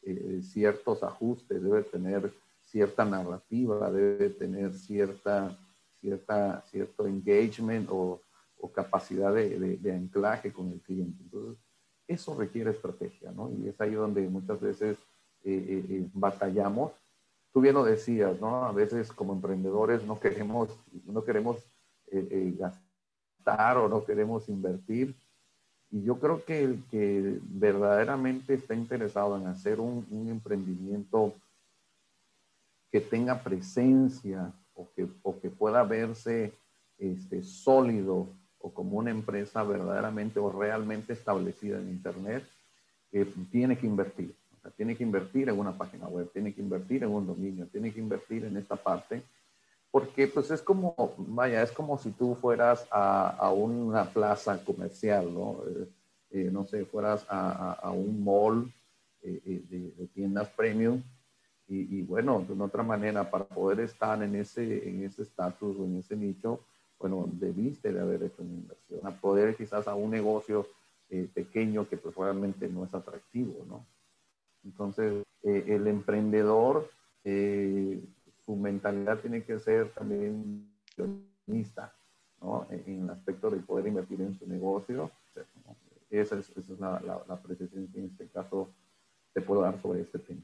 eh, 0.00 0.40
ciertos 0.42 1.02
ajustes, 1.02 1.62
debe 1.62 1.82
tener 1.82 2.32
cierta 2.74 3.04
narrativa, 3.04 3.88
debe 3.88 4.30
tener 4.30 4.74
cierta, 4.74 5.56
cierta, 6.00 6.60
cierto 6.72 7.06
engagement 7.06 7.88
o, 7.88 8.20
o 8.58 8.72
capacidad 8.72 9.32
de, 9.32 9.60
de, 9.60 9.76
de, 9.76 9.92
anclaje 9.92 10.52
con 10.52 10.72
el 10.72 10.80
cliente. 10.80 11.22
Entonces, 11.22 11.56
eso 12.08 12.34
requiere 12.36 12.72
estrategia, 12.72 13.30
¿no? 13.30 13.48
Y 13.52 13.68
es 13.68 13.80
ahí 13.80 13.92
donde 13.92 14.28
muchas 14.28 14.60
veces 14.60 14.98
eh, 15.44 15.64
eh, 15.68 15.84
eh, 15.88 16.08
batallamos. 16.12 16.90
Tú 17.52 17.60
bien 17.60 17.74
lo 17.74 17.84
decías, 17.84 18.40
¿no? 18.40 18.64
A 18.64 18.72
veces 18.72 19.12
como 19.12 19.34
emprendedores 19.34 20.02
no 20.04 20.18
queremos, 20.18 20.68
no 21.06 21.22
queremos 21.22 21.58
gastar 22.58 23.78
o 23.78 23.88
no 23.88 24.04
queremos 24.04 24.48
invertir. 24.48 25.14
Y 25.92 26.02
yo 26.02 26.18
creo 26.18 26.44
que 26.44 26.64
el 26.64 26.82
que 26.90 27.38
verdaderamente 27.42 28.54
está 28.54 28.74
interesado 28.74 29.36
en 29.36 29.46
hacer 29.46 29.78
un, 29.78 30.04
emprendimiento 30.28 31.34
que 32.94 33.00
tenga 33.00 33.42
presencia 33.42 34.52
o 34.72 34.88
que, 34.94 35.08
o 35.24 35.40
que 35.40 35.50
pueda 35.50 35.82
verse 35.82 36.52
este, 36.96 37.42
sólido 37.42 38.28
o 38.60 38.72
como 38.72 38.98
una 38.98 39.10
empresa 39.10 39.64
verdaderamente 39.64 40.38
o 40.38 40.52
realmente 40.52 41.12
establecida 41.12 41.80
en 41.80 41.88
Internet, 41.88 42.44
eh, 43.10 43.26
tiene 43.50 43.76
que 43.76 43.88
invertir. 43.88 44.32
Tiene 44.76 44.94
que 44.94 45.02
invertir 45.02 45.48
en 45.48 45.58
una 45.58 45.76
página 45.76 46.06
web, 46.06 46.30
tiene 46.32 46.54
que 46.54 46.62
invertir 46.62 47.02
en 47.02 47.10
un 47.10 47.26
dominio, 47.26 47.66
tiene 47.66 47.92
que 47.92 47.98
invertir 47.98 48.44
en 48.44 48.56
esta 48.58 48.76
parte, 48.76 49.24
porque 49.90 50.28
pues 50.28 50.52
es 50.52 50.62
como, 50.62 50.94
vaya, 51.18 51.64
es 51.64 51.72
como 51.72 51.98
si 51.98 52.12
tú 52.12 52.36
fueras 52.36 52.86
a, 52.92 53.30
a 53.30 53.50
una 53.50 54.04
plaza 54.04 54.64
comercial, 54.64 55.34
¿no? 55.34 55.64
Eh, 55.66 55.88
eh, 56.30 56.48
no 56.52 56.64
sé, 56.64 56.84
fueras 56.84 57.26
a, 57.28 57.72
a, 57.72 57.90
un 57.90 58.22
mall 58.22 58.72
de, 59.20 59.64
de, 59.68 60.06
tiendas 60.14 60.48
premium 60.50 61.02
y, 61.66 62.02
bueno, 62.02 62.44
de 62.46 62.62
otra 62.62 62.82
manera, 62.82 63.30
para 63.30 63.46
poder 63.46 63.80
estar 63.80 64.22
en 64.22 64.34
ese 64.34 64.88
en 64.88 65.02
ese 65.04 65.22
estatus 65.22 65.76
o 65.78 65.84
en 65.84 65.96
ese 65.96 66.14
nicho, 66.14 66.60
bueno, 66.98 67.28
debiste 67.32 67.92
de 67.92 68.00
haber 68.00 68.22
hecho 68.22 68.42
una 68.42 68.52
inversión, 68.52 69.00
a 69.04 69.10
poder 69.12 69.56
quizás 69.56 69.88
a 69.88 69.94
un 69.94 70.10
negocio 70.10 70.66
eh, 71.10 71.28
pequeño 71.32 71.88
que 71.88 71.96
pues 71.96 72.14
no 72.16 72.84
es 72.84 72.94
atractivo, 72.94 73.64
¿no? 73.68 73.86
Entonces, 74.64 75.22
eh, 75.42 75.64
el 75.68 75.86
emprendedor, 75.86 76.88
eh, 77.24 78.02
su 78.44 78.56
mentalidad 78.56 79.18
tiene 79.20 79.44
que 79.44 79.58
ser 79.58 79.90
también 79.92 80.66
inversionista, 80.96 81.94
¿no? 82.40 82.66
En, 82.70 83.04
el 83.04 83.10
aspecto 83.10 83.50
de 83.50 83.58
poder 83.58 83.86
invertir 83.86 84.20
en 84.20 84.34
su 84.34 84.46
negocio. 84.46 85.10
Esa 86.10 86.38
es, 86.38 86.50
esa 86.50 86.72
es 86.72 86.80
la, 86.80 87.00
la, 87.00 87.22
la 87.28 87.36
precisión 87.42 87.88
que 87.88 87.98
en 87.98 88.06
este 88.06 88.28
caso 88.28 88.68
te 89.32 89.42
puedo 89.42 89.62
dar 89.62 89.80
sobre 89.82 90.02
este 90.02 90.18
tema. 90.18 90.42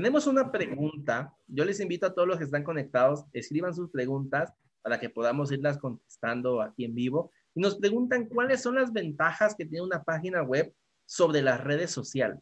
Tenemos 0.00 0.26
una 0.26 0.50
pregunta. 0.50 1.36
Yo 1.46 1.62
les 1.62 1.78
invito 1.78 2.06
a 2.06 2.14
todos 2.14 2.26
los 2.26 2.38
que 2.38 2.44
están 2.44 2.64
conectados, 2.64 3.26
escriban 3.34 3.74
sus 3.74 3.90
preguntas 3.90 4.50
para 4.80 4.98
que 4.98 5.10
podamos 5.10 5.52
irlas 5.52 5.76
contestando 5.76 6.62
aquí 6.62 6.86
en 6.86 6.94
vivo. 6.94 7.30
Y 7.54 7.60
nos 7.60 7.76
preguntan 7.76 8.24
cuáles 8.24 8.62
son 8.62 8.76
las 8.76 8.94
ventajas 8.94 9.54
que 9.54 9.66
tiene 9.66 9.84
una 9.84 10.02
página 10.02 10.42
web 10.42 10.74
sobre 11.04 11.42
las 11.42 11.62
redes 11.62 11.90
sociales. 11.90 12.40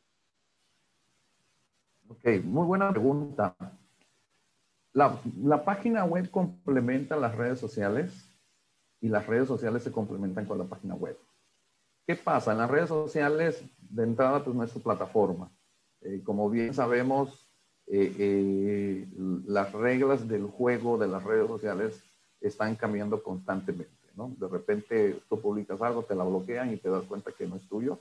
Ok, 2.07 2.44
muy 2.44 2.64
buena 2.64 2.92
pregunta. 2.92 3.57
La, 4.92 5.21
la, 5.42 5.64
página 5.64 6.05
web 6.05 6.31
complementa 6.31 7.16
las 7.16 7.35
redes 7.35 7.59
sociales 7.59 8.33
y 9.01 9.09
las 9.09 9.27
redes 9.27 9.49
sociales 9.49 9.83
se 9.83 9.90
complementan 9.90 10.47
con 10.47 10.59
la 10.59 10.64
página 10.64 10.94
web. 10.94 11.18
¿Qué 12.07 12.14
pasa? 12.14 12.53
En 12.53 12.59
las 12.59 12.71
redes 12.71 12.88
sociales, 12.88 13.64
de 13.81 14.05
entrada, 14.05 14.44
pues 14.44 14.71
su 14.71 14.81
plataforma. 14.81 15.51
Eh, 16.03 16.23
como 16.23 16.49
bien 16.49 16.73
sabemos, 16.73 17.48
eh, 17.90 18.14
eh, 18.18 19.07
las 19.46 19.72
reglas 19.72 20.29
del 20.29 20.44
juego 20.44 20.98
de 20.98 21.09
las 21.09 21.24
redes 21.24 21.46
sociales 21.46 22.03
están 22.40 22.77
cambiando 22.77 23.22
constantemente. 23.22 23.88
¿no? 24.14 24.35
De 24.38 24.46
repente 24.46 25.22
tú 25.29 25.40
publicas 25.40 25.81
algo, 25.81 26.03
te 26.03 26.14
la 26.14 26.24
bloquean 26.24 26.72
y 26.72 26.77
te 26.77 26.90
das 26.90 27.05
cuenta 27.05 27.33
que 27.33 27.46
no 27.46 27.57
es 27.57 27.66
tuyo 27.66 27.98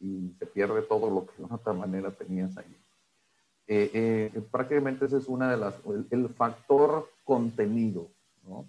y 0.00 0.34
se 0.38 0.46
pierde 0.46 0.82
todo 0.82 1.08
lo 1.08 1.26
que 1.26 1.40
de 1.40 1.54
otra 1.54 1.72
manera 1.72 2.10
tenías 2.10 2.56
ahí. 2.56 2.76
prácticamente 4.50 5.04
ese 5.04 5.18
es 5.18 5.28
una 5.28 5.50
de 5.52 5.56
las, 5.56 5.74
el, 6.10 6.28
factor 6.30 7.08
contenido. 7.22 8.08
¿no? 8.44 8.66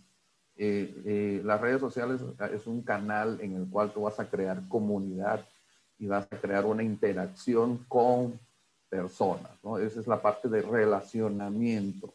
las 0.55 1.61
redes 1.61 1.81
sociales 1.81 2.21
es 2.53 2.67
un 2.67 2.83
canal 2.83 3.39
en 3.41 3.55
el 3.55 3.67
cual 3.67 3.91
tú 3.91 4.03
vas 4.03 4.19
a 4.19 4.29
crear 4.29 4.61
comunidad 4.69 5.43
y 5.97 6.05
vas 6.05 6.27
a 6.31 6.37
crear 6.39 6.65
una 6.65 6.83
interacción 6.83 7.83
con 7.87 8.39
personas, 8.93 9.51
¿no? 9.63 9.79
Esa 9.79 9.99
es 9.99 10.05
la 10.05 10.21
parte 10.21 10.47
de 10.47 10.61
relacionamiento, 10.61 12.13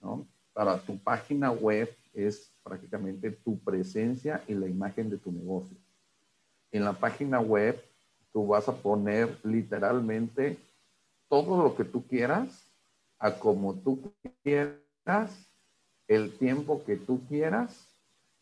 ¿no? 0.00 0.24
Para 0.52 0.78
tu 0.78 0.96
página 0.98 1.50
web 1.50 1.92
es 2.14 2.52
prácticamente 2.62 3.32
tu 3.32 3.58
presencia 3.58 4.40
y 4.46 4.54
la 4.54 4.68
imagen 4.68 5.10
de 5.10 5.18
tu 5.18 5.32
negocio. 5.32 5.76
En 6.70 6.84
la 6.84 6.92
página 6.92 7.40
web 7.40 7.82
tú 8.32 8.46
vas 8.46 8.68
a 8.68 8.76
poner 8.76 9.36
literalmente 9.42 10.56
todo 11.28 11.60
lo 11.60 11.74
que 11.74 11.82
tú 11.82 12.06
quieras, 12.06 12.70
a 13.18 13.32
como 13.32 13.74
tú 13.74 14.12
quieras, 14.44 15.32
el 16.06 16.38
tiempo 16.38 16.84
que 16.84 16.94
tú 16.94 17.20
quieras, 17.28 17.84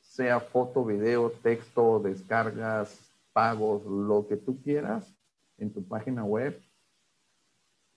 sea 0.02 0.38
foto, 0.38 0.84
video, 0.84 1.30
texto, 1.30 1.98
descargas, 1.98 3.00
pagos, 3.32 3.86
lo 3.86 4.28
que 4.28 4.36
tú 4.36 4.60
quieras 4.62 5.10
en 5.56 5.72
tu 5.72 5.82
página 5.82 6.24
web 6.24 6.60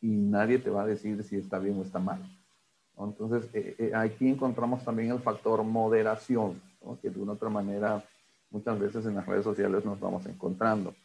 y 0.01 0.07
nadie 0.07 0.59
te 0.59 0.69
va 0.69 0.83
a 0.83 0.87
decir 0.87 1.23
si 1.23 1.37
está 1.37 1.59
bien 1.59 1.79
o 1.79 1.83
está 1.83 1.99
mal. 1.99 2.19
Entonces, 2.97 3.49
eh, 3.53 3.75
eh, 3.77 3.91
aquí 3.93 4.27
encontramos 4.27 4.83
también 4.83 5.11
el 5.11 5.19
factor 5.19 5.63
moderación, 5.63 6.59
que 7.01 7.09
de 7.09 7.19
una 7.19 7.33
otra 7.33 7.49
manera 7.49 8.03
muchas 8.49 8.79
veces 8.79 9.05
en 9.05 9.15
las 9.15 9.25
redes 9.25 9.43
sociales 9.43 9.85
nos 9.85 9.99
vamos 9.99 10.25
encontrando. 10.25 10.95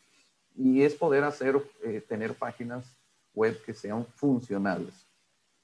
Y 0.56 0.82
es 0.82 0.94
poder 0.94 1.24
hacer, 1.24 1.60
eh, 1.82 2.02
tener 2.06 2.34
páginas 2.34 2.96
web 3.34 3.60
que 3.64 3.74
sean 3.74 4.06
funcionales. 4.14 5.06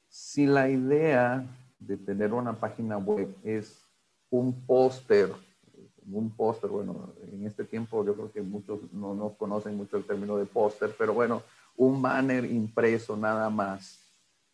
Si 0.09 0.47
la 0.47 0.69
idea 0.69 1.45
de 1.79 1.97
tener 1.97 2.33
una 2.33 2.55
página 2.55 2.99
web 2.99 3.35
es 3.45 3.81
un 4.31 4.53
póster, 4.67 5.31
un 6.11 6.31
póster, 6.31 6.71
bueno, 6.71 7.12
en 7.31 7.47
este 7.47 7.64
tiempo 7.64 8.05
yo 8.05 8.14
creo 8.14 8.33
que 8.33 8.43
muchos 8.43 8.81
no, 8.93 9.14
no 9.14 9.35
conocen 9.35 9.77
mucho 9.77 9.99
el 9.99 10.05
término 10.05 10.37
de 10.37 10.47
póster, 10.47 10.95
pero 10.99 11.12
bueno, 11.12 11.43
un 11.79 12.03
banner 12.03 12.45
impreso 12.45 13.17
nada 13.17 13.49
más, 13.49 14.05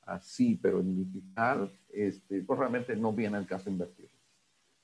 así, 0.02 0.58
pero 0.60 0.80
en 0.80 0.94
digital, 0.94 1.70
este, 1.90 2.42
pues 2.42 2.58
realmente 2.58 2.94
no 2.94 3.12
viene 3.12 3.38
el 3.38 3.46
caso 3.46 3.70
invertir. 3.70 4.10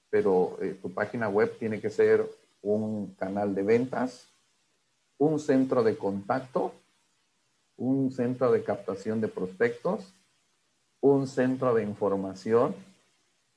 Pero 0.09 0.57
eh, 0.61 0.79
tu 0.81 0.91
página 0.91 1.29
web 1.29 1.57
tiene 1.59 1.81
que 1.81 1.91
ser 1.91 2.27
un 2.63 3.15
canal 3.15 3.55
de 3.55 3.63
ventas, 3.63 4.27
un 5.19 5.39
centro 5.39 5.83
de 5.83 5.99
contacto, 5.99 6.73
un 7.77 8.11
centro 8.11 8.51
de 8.51 8.65
captación 8.65 9.21
de 9.21 9.29
prospectos, 9.29 10.15
un 11.01 11.27
centro 11.27 11.75
de 11.75 11.83
información 11.83 12.75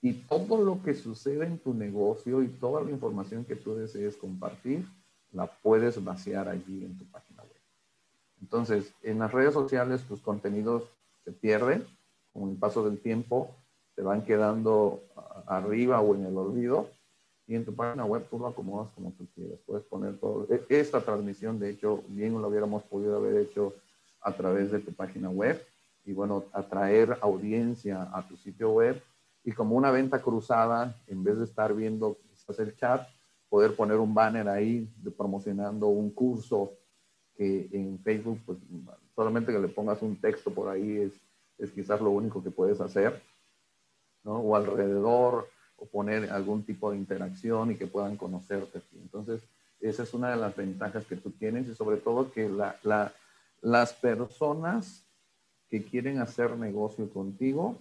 y 0.02 0.14
todo 0.14 0.62
lo 0.62 0.84
que 0.84 0.94
sucede 0.94 1.46
en 1.46 1.58
tu 1.58 1.74
negocio 1.74 2.44
y 2.44 2.50
toda 2.50 2.82
la 2.82 2.92
información 2.92 3.46
que 3.46 3.56
tú 3.56 3.76
desees 3.76 4.18
compartir, 4.18 4.86
la 5.32 5.48
puedes 5.48 6.04
vaciar 6.04 6.50
allí 6.50 6.84
en 6.84 6.98
tu 6.98 7.06
página. 7.06 7.33
Entonces, 8.44 8.94
en 9.04 9.20
las 9.20 9.32
redes 9.32 9.54
sociales 9.54 10.02
tus 10.04 10.20
contenidos 10.20 10.84
se 11.24 11.32
pierden 11.32 11.88
con 12.34 12.50
el 12.50 12.58
paso 12.58 12.84
del 12.84 13.00
tiempo, 13.00 13.56
se 13.96 14.02
van 14.02 14.26
quedando 14.26 15.02
arriba 15.48 16.02
o 16.02 16.14
en 16.14 16.26
el 16.26 16.38
olvido. 16.38 16.90
Y 17.48 17.56
en 17.56 17.64
tu 17.64 17.74
página 17.74 18.06
web 18.06 18.28
tú 18.30 18.40
lo 18.40 18.48
acomodas 18.48 18.90
como 18.96 19.12
tú 19.12 19.28
quieras. 19.34 19.60
Puedes 19.66 19.86
poner 19.86 20.18
todo. 20.18 20.46
E, 20.50 20.62
esta 20.70 21.00
transmisión, 21.00 21.58
de 21.58 21.70
hecho, 21.70 22.04
bien 22.10 22.42
lo 22.42 22.50
hubiéramos 22.50 22.84
podido 22.84 23.16
haber 23.16 23.38
hecho 23.38 23.74
a 24.22 24.34
través 24.34 24.72
de 24.72 24.80
tu 24.80 24.94
página 24.94 25.30
web. 25.30 25.66
Y 26.06 26.12
bueno, 26.12 26.44
atraer 26.52 27.18
audiencia 27.22 28.10
a 28.14 28.28
tu 28.28 28.36
sitio 28.36 28.72
web. 28.72 29.02
Y 29.46 29.54
como 29.54 29.76
una 29.76 29.92
venta 29.92 30.22
cruzada, 30.22 30.98
en 31.08 31.24
vez 31.24 31.38
de 31.38 31.46
estar 31.46 31.74
viendo 31.74 32.18
quizás 32.30 32.60
el 32.60 32.76
chat, 32.76 33.08
poder 33.48 33.74
poner 33.76 33.98
un 33.98 34.14
banner 34.14 34.50
ahí 34.50 34.90
de 35.02 35.12
promocionando 35.12 35.88
un 35.88 36.10
curso 36.10 36.74
que 37.38 37.70
en 37.72 38.00
Facebook, 38.00 38.40
pues 38.46 38.58
solamente 39.16 39.52
que 39.52 39.60
le 39.60 39.68
pongas 39.68 40.02
un 40.02 40.20
texto 40.20 40.54
por 40.54 40.70
ahí 40.70 40.98
es, 40.98 41.14
es 41.58 41.72
quizás 41.72 42.02
lo 42.02 42.12
único 42.12 42.44
que 42.44 42.52
puedes 42.52 42.80
hacer, 42.82 43.22
¿no? 44.24 44.38
O 44.38 44.56
alrededor, 44.56 45.48
o 45.78 45.86
poner 45.86 46.30
algún 46.32 46.64
tipo 46.64 46.92
de 46.92 46.98
interacción 46.98 47.72
y 47.72 47.76
que 47.76 47.88
puedan 47.88 48.18
conocerte. 48.18 48.82
Entonces, 48.94 49.42
esa 49.80 50.04
es 50.04 50.14
una 50.14 50.32
de 50.32 50.38
las 50.38 50.56
ventajas 50.56 51.06
que 51.06 51.18
tú 51.18 51.32
tienes 51.32 51.68
y 51.68 51.76
sobre 51.76 51.98
todo 51.98 52.32
que 52.32 52.48
la, 52.48 52.78
la, 52.84 53.14
las 53.62 53.94
personas 53.94 55.06
que 55.70 55.84
quieren 55.84 56.20
hacer 56.20 56.58
negocio 56.58 57.10
contigo 57.10 57.78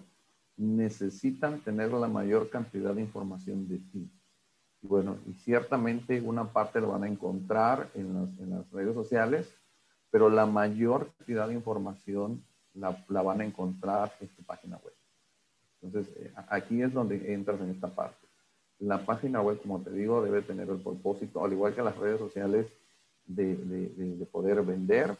necesitan 0.56 1.60
tener 1.60 1.92
la 1.92 2.08
mayor 2.08 2.50
cantidad 2.50 2.94
de 2.94 3.02
información 3.02 3.68
de 3.68 3.78
ti. 3.78 4.10
Bueno, 4.82 5.16
y 5.26 5.34
ciertamente 5.34 6.20
una 6.20 6.52
parte 6.52 6.80
lo 6.80 6.88
van 6.88 7.04
a 7.04 7.08
encontrar 7.08 7.88
en 7.94 8.14
las, 8.14 8.38
en 8.40 8.50
las 8.50 8.70
redes 8.72 8.94
sociales, 8.94 9.54
pero 10.10 10.28
la 10.28 10.44
mayor 10.44 11.08
cantidad 11.16 11.46
de 11.46 11.54
información 11.54 12.44
la, 12.74 13.04
la, 13.08 13.22
van 13.22 13.40
a 13.40 13.44
encontrar 13.44 14.12
en 14.20 14.28
tu 14.28 14.42
página 14.42 14.76
web. 14.78 14.92
Entonces, 15.82 16.12
eh, 16.16 16.32
aquí 16.48 16.82
es 16.82 16.92
donde 16.92 17.32
entras 17.32 17.60
en 17.60 17.70
esta 17.70 17.94
parte. 17.94 18.26
La 18.80 19.06
página 19.06 19.40
web, 19.40 19.60
como 19.62 19.80
te 19.80 19.92
digo, 19.92 20.20
debe 20.20 20.42
tener 20.42 20.68
el 20.68 20.80
propósito, 20.80 21.44
al 21.44 21.52
igual 21.52 21.74
que 21.74 21.82
las 21.82 21.96
redes 21.96 22.18
sociales, 22.18 22.66
de, 23.24 23.54
de, 23.54 24.16
de 24.16 24.26
poder 24.26 24.62
vender, 24.62 25.16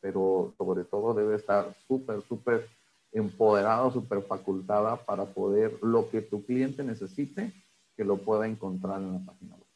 pero 0.00 0.52
sobre 0.58 0.84
todo 0.84 1.14
debe 1.14 1.34
estar 1.36 1.74
súper, 1.86 2.20
súper 2.28 2.68
empoderada, 3.10 3.90
súper 3.90 4.20
facultada 4.20 4.96
para 4.96 5.24
poder 5.24 5.78
lo 5.82 6.10
que 6.10 6.20
tu 6.20 6.44
cliente 6.44 6.84
necesite 6.84 7.54
que 7.98 8.04
lo 8.04 8.16
pueda 8.16 8.46
encontrar 8.46 9.02
en 9.02 9.14
la 9.14 9.24
página 9.24 9.56
web. 9.56 9.66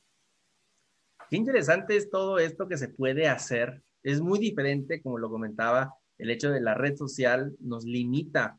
Qué 1.29 1.37
interesante 1.37 1.97
es 1.97 2.09
todo 2.09 2.39
esto 2.39 2.69
que 2.69 2.79
se 2.79 2.89
puede 2.89 3.27
hacer. 3.27 3.83
Es 4.05 4.21
muy 4.21 4.39
diferente, 4.39 5.03
como 5.03 5.19
lo 5.19 5.29
comentaba, 5.29 5.95
el 6.19 6.31
hecho 6.31 6.51
de 6.53 6.61
la 6.61 6.75
red 6.75 6.95
social 6.97 7.53
nos 7.59 7.85
limita 7.85 8.57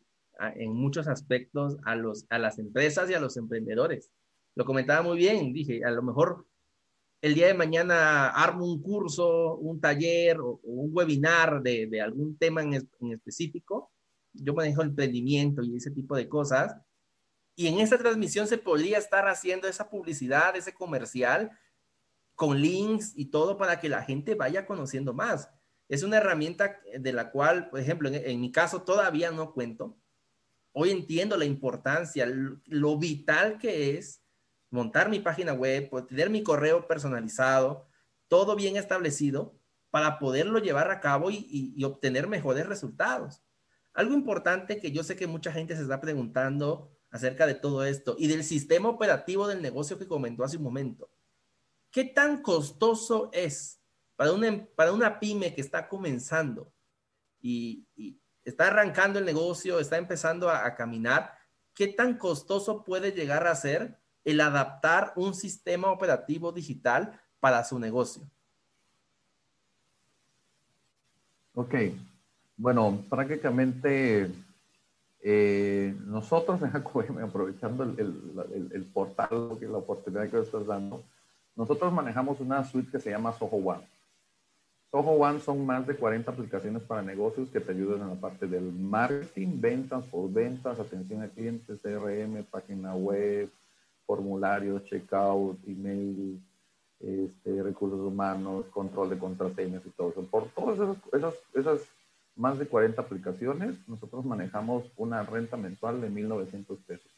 en 0.56 0.73
muchos 0.73 1.08
aspectos 1.08 1.78
a, 1.86 1.95
las 2.38 2.60
empresas 2.60 3.10
y 3.10 3.13
a 3.13 3.21
los 3.21 3.38
emprendedores. 3.38 4.12
Lo 4.56 4.65
comentaba 4.65 5.02
muy 5.02 5.17
bien, 5.17 5.54
dije, 5.54 5.86
a 5.86 5.91
lo 5.91 6.04
mejor 6.04 6.45
el 7.21 7.34
día 7.34 7.47
de 7.47 7.54
mañana 7.54 8.32
armo 8.32 8.65
un 8.65 8.82
curso, 8.82 9.56
un 9.56 9.80
taller 9.80 10.41
o, 10.41 10.60
un 10.63 10.89
webinar 10.93 11.62
de, 11.62 11.88
de 11.88 12.02
algún 12.02 12.38
tema 12.38 12.63
en, 12.63 12.73
en, 12.73 13.12
específico. 13.13 13.93
Yo 14.34 14.54
manejo 14.54 14.82
emprendimiento 14.82 15.63
y 15.63 15.78
ese 15.78 15.91
tipo 15.91 16.17
de 16.17 16.28
cosas 16.28 16.76
y 17.55 17.67
en 17.67 17.79
esa 17.79 17.97
transmisión 17.97 18.47
se 18.47 18.57
podría 18.57 18.97
estar 18.97 19.27
haciendo 19.27 19.67
esa 19.67 19.89
publicidad, 19.89 20.55
ese 20.55 20.73
comercial, 20.73 21.51
con 22.35 22.59
links 22.59 23.13
y 23.15 23.25
todo 23.25 23.57
para 23.57 23.79
que 23.79 23.89
la 23.89 24.01
gente 24.01 24.35
vaya 24.35 24.65
conociendo 24.65 25.13
más. 25.13 25.49
Es 25.87 26.01
una 26.01 26.17
herramienta 26.17 26.79
de 26.97 27.13
la 27.13 27.29
cual, 27.29 27.69
por 27.69 27.79
ejemplo, 27.79 28.09
en, 28.11 28.41
mi 28.41 28.51
caso 28.51 28.81
todavía 28.81 29.31
no 29.31 29.53
cuento. 29.53 29.99
Hoy 30.71 30.89
entiendo 30.89 31.37
la 31.37 31.45
importancia, 31.45 32.25
lo, 32.25 32.97
vital 32.97 33.59
que 33.59 33.97
es 33.97 34.23
montar 34.71 35.09
mi 35.09 35.19
página 35.19 35.53
web, 35.53 35.91
tener 36.07 36.31
mi 36.31 36.41
correo 36.41 36.87
personalizado, 36.87 37.87
todo 38.27 38.55
bien 38.55 38.77
establecido 38.77 39.55
para 39.91 40.17
poderlo 40.17 40.57
llevar 40.57 40.89
a 40.89 40.99
cabo 40.99 41.29
y, 41.29 41.45
y 41.77 41.83
obtener 41.83 42.27
mejores 42.27 42.65
resultados. 42.65 43.43
Algo 43.93 44.15
importante 44.15 44.79
que 44.79 44.91
yo 44.91 45.03
sé 45.03 45.15
que 45.15 45.27
mucha 45.27 45.51
gente 45.51 45.75
se 45.75 45.83
está 45.83 46.01
preguntando 46.01 46.89
acerca 47.13 47.45
de 47.45 47.53
todo 47.53 47.85
esto 47.85 48.15
y 48.17 48.27
del 48.27 48.43
sistema 48.43 48.89
operativo 48.89 49.47
del 49.47 49.61
negocio 49.61 49.99
que 49.99 50.07
comentó 50.07 50.43
hace 50.43 50.57
un 50.57 50.63
momento. 50.63 51.11
¿Qué 51.91 52.05
tan 52.05 52.41
costoso 52.41 53.29
es 53.31 53.79
para 54.15 54.33
una, 54.33 54.65
para 54.75 54.91
una 54.91 55.19
pyme 55.19 55.53
que 55.53 55.61
está 55.61 55.87
comenzando 55.87 56.73
y, 57.39 57.85
está 58.43 58.67
arrancando 58.67 59.19
el 59.19 59.25
negocio, 59.25 59.79
está 59.79 59.97
empezando 59.97 60.49
a, 60.49 60.65
a 60.65 60.75
caminar? 60.75 61.37
¿Qué 61.75 61.87
tan 61.87 62.17
costoso 62.17 62.83
puede 62.83 63.11
llegar 63.11 63.45
a 63.45 63.55
ser 63.55 63.99
el 64.25 64.41
adaptar 64.41 65.13
un 65.15 65.35
sistema 65.35 65.91
operativo 65.91 66.51
digital 66.51 67.21
para 67.39 67.63
su 67.63 67.77
negocio? 67.77 68.27
Ok, 71.53 71.75
bueno, 72.57 73.05
prácticamente 73.07 74.31
eh, 75.26 75.96
nosotros 76.06 76.62
en 76.63 76.76
AQM, 76.76 77.24
aprovechando 77.24 77.84
el, 77.84 78.86
portal, 78.94 79.58
la 79.60 79.78
oportunidad 79.78 80.30
que 80.30 80.40
estás 80.40 80.65
dando, 80.65 81.04
Nosotros 81.56 81.94
manejamos 81.94 82.40
una 82.40 82.63
suite 82.63 82.92
que 82.92 83.00
se 83.00 83.12
llama 83.12 83.32
Soho 83.32 83.58
One. 83.58 83.88
Soho 84.92 85.12
One 85.12 85.40
son 85.40 85.65
más 85.65 85.88
de 85.88 85.96
40 85.96 86.30
aplicaciones 86.30 86.84
para 86.84 87.02
negocios 87.02 87.50
que 87.50 87.60
te 87.60 87.71
ayudan 87.71 88.02
en 88.02 88.10
la 88.10 88.15
parte 88.15 88.48
del 88.48 88.71
marketing, 88.71 89.60
ventas, 89.60 90.06
por 90.06 90.32
ventas, 90.32 90.80
atención 90.80 91.24
a 91.24 91.30
clientes, 91.30 91.80
CRM, 91.82 92.44
página 92.44 92.94
web, 92.94 93.50
formularios, 94.06 94.84
checkout, 94.86 95.58
email, 95.67 96.40
este, 97.00 97.63
recursos 97.63 98.00
humanos, 98.00 98.65
control 98.71 99.10
de 99.10 99.17
contraseñas 99.17 99.86
y 99.86 99.90
todo 99.92 100.10
eso. 100.10 100.24
Por 100.26 100.48
todas 100.50 100.98
esas, 101.12 101.36
esas, 101.54 101.82
más 102.36 102.58
de 102.58 102.67
40 102.67 103.02
aplicaciones, 103.02 103.75
nosotros 103.88 104.25
manejamos 104.25 104.92
una 104.96 105.23
renta 105.23 105.58
mensual 105.58 106.02
de 106.02 106.10
1.900 106.10 106.84
pesos. 106.86 107.12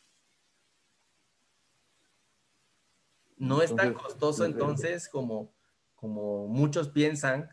No 3.37 3.61
es 3.61 3.75
tan 3.75 3.93
costoso 3.93 4.45
entonces 4.45 5.09
como, 5.09 5.53
como 5.95 6.47
muchos 6.47 6.89
piensan, 6.89 7.49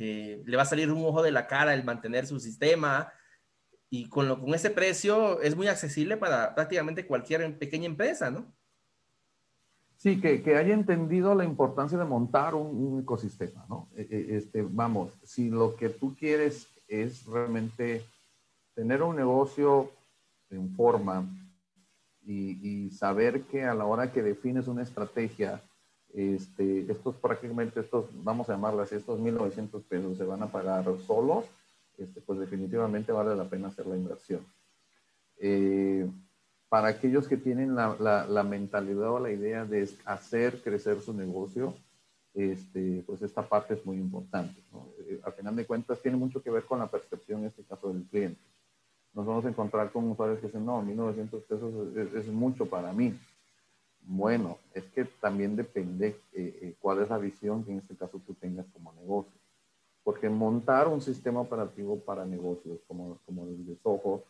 que 0.00 0.42
le 0.46 0.56
va 0.56 0.62
a 0.62 0.66
salir 0.66 0.90
un 0.90 1.04
ojo 1.04 1.22
de 1.22 1.30
la 1.30 1.46
cara 1.46 1.74
el 1.74 1.84
mantener 1.84 2.26
su 2.26 2.40
sistema 2.40 3.12
y 3.90 4.08
con, 4.08 4.28
lo, 4.28 4.40
con 4.40 4.54
ese 4.54 4.70
precio 4.70 5.42
es 5.42 5.54
muy 5.54 5.66
accesible 5.66 6.16
para 6.16 6.54
prácticamente 6.54 7.06
cualquier 7.06 7.58
pequeña 7.58 7.84
empresa, 7.84 8.30
¿no? 8.30 8.50
Sí, 9.98 10.18
que, 10.18 10.42
que, 10.42 10.56
haya 10.56 10.72
entendido 10.72 11.34
la 11.34 11.44
importancia 11.44 11.98
de 11.98 12.06
montar 12.06 12.54
un, 12.54 13.00
ecosistema, 13.02 13.66
¿no? 13.68 13.90
E, 13.94 14.08
e, 14.10 14.36
este, 14.38 14.62
vamos, 14.62 15.12
si 15.22 15.50
lo 15.50 15.76
que 15.76 15.90
tú 15.90 16.16
quieres 16.16 16.66
es 16.90 17.24
realmente 17.24 18.04
tener 18.74 19.02
un 19.02 19.16
negocio 19.16 19.90
en 20.50 20.74
forma 20.74 21.24
y, 22.22 22.90
saber 22.90 23.42
que 23.42 23.64
a 23.64 23.74
la 23.74 23.86
hora 23.86 24.12
que 24.12 24.22
defines 24.22 24.68
una 24.68 24.82
estrategia, 24.82 25.62
este, 26.12 26.90
estos 26.90 27.16
prácticamente, 27.16 27.80
estos, 27.80 28.06
vamos 28.22 28.48
a 28.48 28.52
llamarlas 28.52 28.92
estos 28.92 29.18
1.900 29.20 29.82
pesos 29.84 30.18
se 30.18 30.24
van 30.24 30.42
a 30.42 30.50
pagar 30.50 30.84
solos, 31.06 31.46
este, 31.96 32.20
pues 32.20 32.38
definitivamente 32.38 33.12
vale 33.12 33.34
la 33.34 33.48
pena 33.48 33.68
hacer 33.68 33.86
la 33.86 33.96
inversión. 33.96 34.44
Eh, 35.38 36.08
para 36.68 36.88
aquellos 36.88 37.26
que 37.26 37.36
tienen 37.36 37.74
la, 37.74 37.96
la, 37.98 38.42
mentalidad 38.44 39.10
o 39.10 39.18
la 39.18 39.32
idea 39.32 39.64
de 39.64 39.88
hacer 40.04 40.62
crecer 40.62 41.00
su 41.00 41.12
negocio, 41.12 41.74
este, 42.34 43.02
pues 43.06 43.22
esta 43.22 43.48
parte 43.48 43.74
es 43.74 43.84
muy 43.84 43.96
importante. 43.96 44.62
¿no? 44.72 44.88
Eh, 45.00 45.20
a 45.24 45.30
final 45.32 45.56
de 45.56 45.66
cuentas 45.66 46.00
tiene 46.00 46.16
mucho 46.16 46.42
que 46.42 46.50
ver 46.50 46.64
con 46.64 46.78
la 46.78 46.90
percepción, 46.90 47.40
en 47.40 47.46
este 47.46 47.64
caso, 47.64 47.92
del 47.92 48.04
cliente. 48.04 48.40
Nos 49.12 49.26
vamos 49.26 49.44
a 49.44 49.48
encontrar 49.48 49.90
con 49.90 50.08
usuarios 50.10 50.38
que 50.38 50.46
dicen, 50.46 50.64
no, 50.64 50.82
1.900 50.82 51.42
pesos 51.42 51.96
es, 51.96 52.26
mucho 52.28 52.66
para 52.66 52.92
mí. 52.92 53.18
Bueno, 54.02 54.58
es 54.72 54.84
que 54.84 55.04
también 55.04 55.56
depende 55.56 56.16
eh, 56.32 56.58
eh, 56.62 56.74
cuál 56.80 57.02
es 57.02 57.10
la 57.10 57.18
visión 57.18 57.64
que 57.64 57.72
en 57.72 57.78
este 57.78 57.96
caso 57.96 58.20
tú 58.24 58.34
tengas 58.34 58.66
como 58.72 58.92
negocio. 58.92 59.38
Porque 60.04 60.30
montar 60.30 60.88
un 60.88 61.02
sistema 61.02 61.40
operativo 61.40 61.98
para 61.98 62.24
negocios 62.24 62.78
como, 62.86 63.18
como 63.26 63.44
el 63.44 63.66
de 63.66 63.76
Soho, 63.82 64.22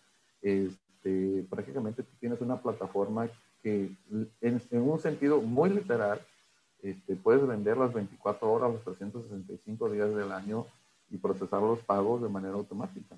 es, 0.43 0.73
este, 1.01 1.47
prácticamente 1.49 2.03
tú 2.03 2.13
tienes 2.21 2.41
una 2.41 2.61
plataforma 2.61 3.29
que 3.63 3.91
en, 4.41 4.61
un 4.73 4.99
sentido 4.99 5.41
muy 5.41 5.71
literal, 5.71 6.21
este, 6.83 7.17
puedes 7.17 7.47
vender 7.47 7.77
las 7.77 7.93
24 7.93 8.51
horas, 8.51 8.73
los 8.73 8.85
365 8.85 9.91
días 9.91 10.15
del 10.15 10.33
año 10.33 10.67
y 11.11 11.17
procesar 11.17 11.63
los 11.63 11.81
pagos 11.81 12.23
de 12.23 12.29
manera 12.29 12.55
automática. 12.55 13.17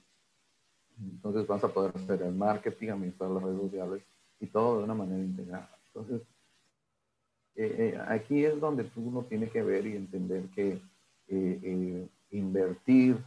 Entonces 0.99 1.47
vas 1.47 1.63
a 1.65 1.69
poder 1.69 1.93
hacer 1.95 2.23
el 2.23 2.35
marketing, 2.35 2.91
administrar 2.91 3.31
las 3.31 3.43
redes 3.43 3.61
sociales 3.61 4.03
y 4.41 4.47
todo 4.47 4.79
de 4.79 4.85
una 4.85 4.95
manera 4.95 5.23
integrada. 5.23 5.71
Entonces, 5.87 6.23
eh, 7.55 7.95
eh, 7.95 8.01
aquí 8.09 8.45
es 8.45 8.59
donde 8.61 8.89
uno 8.97 9.23
tiene 9.23 9.49
que 9.49 9.63
ver 9.63 9.87
y 9.87 9.97
entender 9.97 10.45
que 10.55 10.81
eh, 11.29 12.09
invertir 12.31 13.19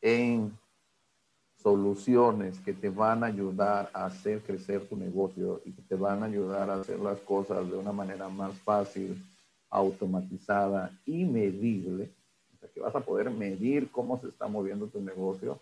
en 0.00 0.56
soluciones 1.62 2.58
que 2.60 2.72
te 2.72 2.90
van 2.90 3.24
a 3.24 3.26
ayudar 3.26 3.90
a 3.92 4.06
hacer 4.06 4.40
crecer 4.42 4.88
tu 4.88 4.96
negocio 4.96 5.60
y 5.64 5.72
que 5.72 5.82
te 5.82 5.94
van 5.94 6.22
a 6.22 6.26
ayudar 6.26 6.70
a 6.70 6.74
hacer 6.74 6.98
las 7.00 7.18
cosas 7.20 7.68
de 7.68 7.76
una 7.76 7.92
manera 7.92 8.28
más 8.28 8.54
fácil, 8.60 9.22
automatizada 9.76 10.90
y 11.04 11.24
medible. 11.24 12.10
O 12.54 12.58
sea, 12.58 12.68
que 12.70 12.80
vas 12.80 12.94
a 12.94 13.00
poder 13.00 13.30
medir 13.30 13.90
cómo 13.90 14.18
se 14.18 14.28
está 14.28 14.48
moviendo 14.48 14.86
tu 14.86 15.00
negocio. 15.00 15.60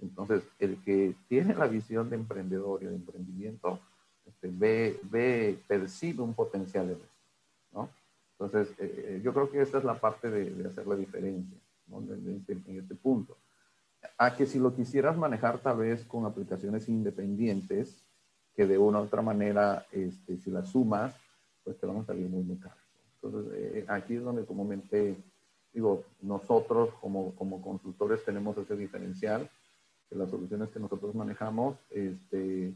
Entonces, 0.00 0.42
el 0.58 0.82
que 0.84 1.14
tiene 1.28 1.54
la 1.54 1.66
visión 1.66 2.10
de 2.10 2.16
emprendedor 2.16 2.82
y 2.82 2.86
de 2.86 2.94
emprendimiento, 2.94 3.80
este, 4.26 4.48
ve, 4.50 5.00
ve, 5.04 5.58
percibe 5.66 6.22
un 6.22 6.34
potencial 6.34 6.86
en 6.86 6.96
eso, 6.96 7.08
¿no? 7.72 7.88
Entonces, 8.32 8.74
eh, 8.78 9.04
eh, 9.06 9.20
yo 9.22 9.32
creo 9.32 9.50
que 9.50 9.62
esta 9.62 9.78
es 9.78 9.84
la 9.84 9.94
parte 9.94 10.30
de, 10.30 10.66
hacer 10.66 10.86
la 10.86 10.96
diferencia, 10.96 11.56
este, 12.26 12.52
en 12.52 12.78
este 12.80 12.94
punto 12.96 13.36
a 14.18 14.36
que 14.36 14.46
si 14.46 14.58
lo 14.58 14.74
quisieras 14.74 15.16
manejar 15.16 15.58
tal 15.58 15.78
vez 15.78 16.04
con 16.04 16.24
aplicaciones 16.26 16.88
independientes, 16.88 18.04
que 18.54 18.66
de 18.66 18.78
una 18.78 19.00
u 19.00 19.04
otra 19.04 19.22
manera, 19.22 19.86
este, 19.90 20.36
si 20.36 20.50
las 20.50 20.68
sumas, 20.68 21.14
pues 21.64 21.78
te 21.78 21.86
van 21.86 21.98
a 21.98 22.04
salir 22.04 22.28
muy, 22.28 22.42
muy 22.42 22.56
caros. 22.56 22.83
Entonces, 23.24 23.52
eh, 23.54 23.84
aquí 23.88 24.14
es 24.14 24.22
donde 24.22 24.44
comúnmente, 24.44 25.16
digo, 25.72 26.04
nosotros 26.20 26.90
como, 27.00 27.34
como 27.34 27.62
consultores 27.62 28.24
tenemos 28.24 28.56
ese 28.58 28.76
diferencial, 28.76 29.48
que 30.08 30.16
las 30.16 30.30
soluciones 30.30 30.68
que 30.70 30.80
nosotros 30.80 31.14
manejamos, 31.14 31.76
este, 31.90 32.74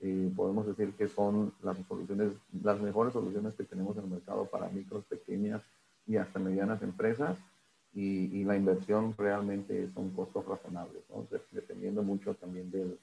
eh, 0.00 0.32
podemos 0.36 0.66
decir 0.66 0.92
que 0.92 1.08
son 1.08 1.52
las 1.62 1.76
soluciones, 1.88 2.32
las 2.62 2.80
mejores 2.80 3.12
soluciones 3.12 3.54
que 3.54 3.64
tenemos 3.64 3.96
en 3.96 4.04
el 4.04 4.10
mercado 4.10 4.46
para 4.46 4.68
micros, 4.68 5.04
pequeñas 5.06 5.62
y 6.06 6.16
hasta 6.16 6.38
medianas 6.38 6.82
empresas 6.82 7.36
y, 7.92 8.44
la 8.44 8.56
inversión 8.56 9.14
realmente 9.18 9.90
son 9.92 10.10
costos 10.10 10.46
razonables, 10.46 11.02
¿no? 11.10 11.26
dependiendo 11.50 12.02
mucho 12.02 12.34
también 12.34 12.70
del, 12.70 12.98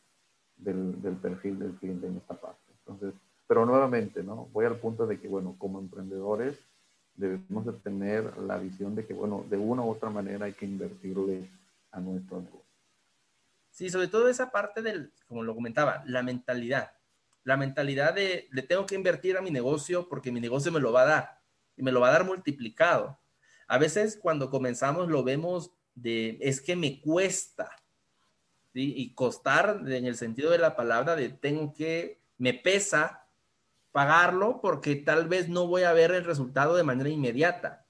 del, 0.58 1.16
perfil 1.18 1.60
del 1.60 1.74
cliente 1.74 2.08
en 2.08 2.18
esta 2.18 2.36
parte. 2.36 2.72
Entonces, 2.80 3.14
pero 3.46 3.66
nuevamente, 3.66 4.24
¿no? 4.24 4.48
Voy 4.54 4.66
al 4.66 4.80
punto 4.80 5.06
de 5.06 5.20
que, 5.20 5.28
bueno, 5.28 5.56
como 5.60 5.80
emprendedores 5.80 6.58
debemos 7.16 7.66
de 7.66 7.74
tener 7.74 8.38
la 8.38 8.58
visión 8.58 8.96
de 8.96 9.06
que, 9.06 9.14
bueno, 9.14 9.46
de 9.50 9.58
una 9.58 9.84
u 9.84 9.92
otra 9.92 10.10
manera 10.10 10.46
hay 10.46 10.54
que 10.54 10.66
invertirle 10.66 11.50
a 11.92 12.00
nuestro 12.00 12.42
negocio. 12.42 12.66
Sí, 13.72 13.90
sobre 13.90 14.08
todo 14.08 14.30
esa 14.30 14.52
parte 14.52 14.82
del, 14.82 15.12
como 15.28 15.44
lo 15.44 15.54
comentaba, 15.54 16.04
la 16.06 16.24
mentalidad. 16.24 16.92
La 17.44 17.58
mentalidad 17.58 18.14
de, 18.14 18.48
le 18.52 18.62
tengo 18.64 18.86
que 18.86 18.96
invertir 18.96 19.38
a 19.38 19.42
mi 19.42 19.52
negocio 19.52 20.08
porque 20.08 20.32
mi 20.32 20.40
negocio 20.40 20.72
me 20.72 20.80
lo 20.80 20.92
va 20.92 21.02
a 21.02 21.06
dar 21.06 21.42
y 21.78 21.84
me 21.84 21.92
lo 21.92 22.00
va 22.00 22.08
a 22.08 22.14
dar 22.14 22.26
multiplicado. 22.26 23.20
A 23.68 23.78
veces 23.78 24.18
cuando 24.22 24.50
comenzamos 24.50 25.10
lo 25.10 25.24
vemos 25.24 25.72
de, 25.94 26.38
es 26.42 26.62
que 26.62 26.76
me 26.76 27.02
cuesta, 27.02 27.70
¿sí? 28.74 28.94
Y 28.96 29.14
costar 29.14 29.82
en 29.86 30.06
el 30.06 30.16
sentido 30.16 30.52
de 30.52 30.58
la 30.58 30.76
palabra 30.76 31.16
de 31.16 31.30
tengo 31.30 31.74
que, 31.74 32.22
me 32.38 32.54
pesa 32.54 33.25
pagarlo 33.96 34.60
porque 34.60 34.98
tal 34.98 35.30
vez 35.30 35.48
no 35.48 35.68
voy 35.68 35.84
a 35.84 35.94
ver 35.94 36.12
el 36.12 36.26
resultado 36.26 36.76
de 36.76 36.84
manera 36.84 37.08
inmediata. 37.08 37.88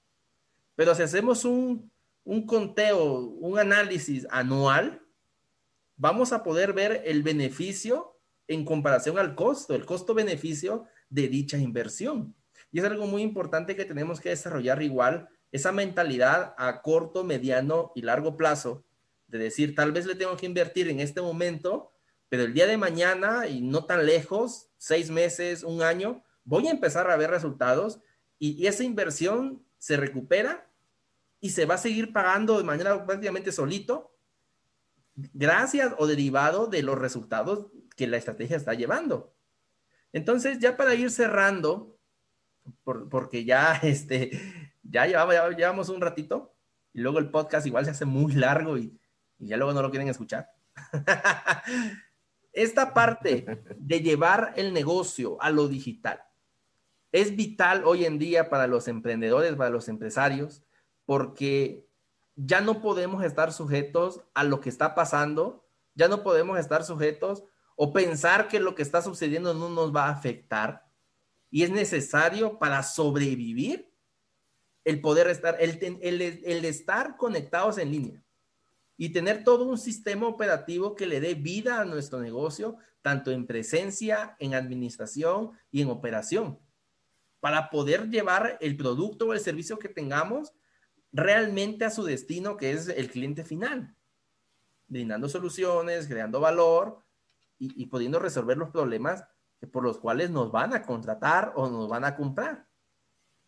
Pero 0.76 0.94
si 0.94 1.02
hacemos 1.02 1.44
un, 1.44 1.90
un 2.22 2.46
conteo, 2.46 3.18
un 3.22 3.58
análisis 3.58 4.24
anual, 4.30 5.02
vamos 5.96 6.32
a 6.32 6.44
poder 6.44 6.74
ver 6.74 7.02
el 7.06 7.24
beneficio 7.24 8.20
en 8.46 8.64
comparación 8.64 9.18
al 9.18 9.34
costo, 9.34 9.74
el 9.74 9.84
costo-beneficio 9.84 10.84
de 11.08 11.26
dicha 11.26 11.58
inversión. 11.58 12.36
Y 12.70 12.78
es 12.78 12.84
algo 12.84 13.08
muy 13.08 13.22
importante 13.22 13.74
que 13.74 13.84
tenemos 13.84 14.20
que 14.20 14.28
desarrollar 14.28 14.84
igual 14.84 15.28
esa 15.50 15.72
mentalidad 15.72 16.54
a 16.56 16.82
corto, 16.82 17.24
mediano 17.24 17.90
y 17.96 18.02
largo 18.02 18.36
plazo 18.36 18.84
de 19.26 19.38
decir, 19.38 19.74
tal 19.74 19.90
vez 19.90 20.06
le 20.06 20.14
tengo 20.14 20.36
que 20.36 20.46
invertir 20.46 20.86
en 20.86 21.00
este 21.00 21.20
momento, 21.20 21.90
pero 22.36 22.48
el 22.48 22.52
día 22.52 22.66
de 22.66 22.76
mañana 22.76 23.46
y 23.46 23.62
no 23.62 23.86
tan 23.86 24.04
lejos, 24.04 24.68
seis 24.76 25.08
meses, 25.10 25.62
un 25.62 25.80
año, 25.80 26.22
voy 26.44 26.68
a 26.68 26.70
empezar 26.70 27.10
a 27.10 27.16
ver 27.16 27.30
resultados 27.30 27.98
y, 28.38 28.66
esa 28.66 28.84
inversión 28.84 29.64
se 29.78 29.96
recupera 29.96 30.68
y 31.40 31.48
se 31.48 31.64
va 31.64 31.76
a 31.76 31.78
seguir 31.78 32.12
pagando 32.12 32.58
de 32.58 32.64
manera 32.64 33.06
prácticamente 33.06 33.52
solito, 33.52 34.14
gracias 35.14 35.94
o 35.96 36.06
derivado 36.06 36.66
de 36.66 36.82
los 36.82 36.98
resultados 36.98 37.68
que 37.96 38.06
la 38.06 38.18
estrategia 38.18 38.58
está 38.58 38.74
llevando. 38.74 39.34
Entonces, 40.12 40.58
ya 40.58 40.76
para 40.76 40.94
ir 40.94 41.10
cerrando, 41.10 41.96
porque 42.84 43.46
ya 43.46 43.76
este, 43.82 44.30
ya 44.82 45.06
llevamos, 45.06 45.88
un 45.88 46.02
ratito 46.02 46.54
y 46.92 47.00
luego 47.00 47.18
el 47.18 47.30
podcast 47.30 47.66
igual 47.66 47.86
se 47.86 47.92
hace 47.92 48.04
muy 48.04 48.34
largo 48.34 48.76
y, 48.76 49.00
ya 49.38 49.56
luego 49.56 49.72
no 49.72 49.80
lo 49.80 49.88
quieren 49.88 50.10
escuchar. 50.10 50.50
Esta 52.56 52.94
parte 52.94 53.62
de 53.76 54.00
llevar 54.00 54.54
el 54.56 54.72
negocio 54.72 55.36
a 55.42 55.50
lo 55.50 55.68
digital 55.68 56.22
es 57.12 57.36
vital 57.36 57.84
hoy 57.84 58.06
en 58.06 58.18
día 58.18 58.48
para 58.48 58.66
los 58.66 58.88
emprendedores, 58.88 59.54
para 59.56 59.68
los 59.68 59.88
empresarios, 59.88 60.62
porque 61.04 61.86
ya 62.34 62.62
no 62.62 62.80
podemos 62.80 63.22
estar 63.22 63.52
sujetos 63.52 64.22
a 64.32 64.42
lo 64.42 64.62
que 64.62 64.70
está 64.70 64.94
pasando, 64.94 65.66
ya 65.94 66.08
no 66.08 66.22
podemos 66.22 66.58
estar 66.58 66.82
sujetos 66.82 67.44
o 67.76 67.92
pensar 67.92 68.48
que 68.48 68.58
lo 68.58 68.74
que 68.74 68.82
está 68.82 69.02
sucediendo 69.02 69.52
no 69.52 69.68
nos 69.68 69.94
va 69.94 70.06
a 70.06 70.12
afectar. 70.12 70.88
Y 71.50 71.62
es 71.62 71.70
necesario 71.70 72.58
para 72.58 72.82
sobrevivir 72.82 73.92
el 74.82 75.02
poder 75.02 75.28
estar, 75.28 75.58
el, 75.60 75.78
el, 76.00 76.22
el 76.22 76.64
estar 76.64 77.18
conectados 77.18 77.76
en 77.76 77.90
línea 77.90 78.25
y 78.96 79.10
tener 79.10 79.44
todo 79.44 79.64
un 79.64 79.78
sistema 79.78 80.26
operativo 80.26 80.94
que 80.94 81.06
le 81.06 81.20
dé 81.20 81.34
vida 81.34 81.80
a 81.80 81.84
nuestro 81.84 82.20
negocio, 82.20 82.76
tanto 83.02 83.30
en 83.30 83.46
presencia, 83.46 84.36
en 84.38 84.54
administración 84.54 85.52
y 85.70 85.82
en 85.82 85.90
operación, 85.90 86.58
para 87.40 87.70
poder 87.70 88.08
llevar 88.08 88.58
el 88.60 88.76
producto 88.76 89.26
o 89.26 89.32
el 89.32 89.40
servicio 89.40 89.78
que 89.78 89.88
tengamos 89.88 90.52
realmente 91.12 91.84
a 91.84 91.90
su 91.90 92.04
destino, 92.04 92.56
que 92.56 92.72
es 92.72 92.88
el 92.88 93.10
cliente 93.10 93.44
final, 93.44 93.94
brindando 94.88 95.28
soluciones, 95.28 96.08
creando 96.08 96.40
valor 96.40 97.02
y, 97.58 97.82
y 97.82 97.86
pudiendo 97.86 98.18
resolver 98.18 98.56
los 98.56 98.70
problemas 98.70 99.24
por 99.72 99.82
los 99.82 99.98
cuales 99.98 100.30
nos 100.30 100.50
van 100.50 100.74
a 100.74 100.82
contratar 100.82 101.52
o 101.56 101.68
nos 101.68 101.88
van 101.88 102.04
a 102.04 102.16
comprar. 102.16 102.66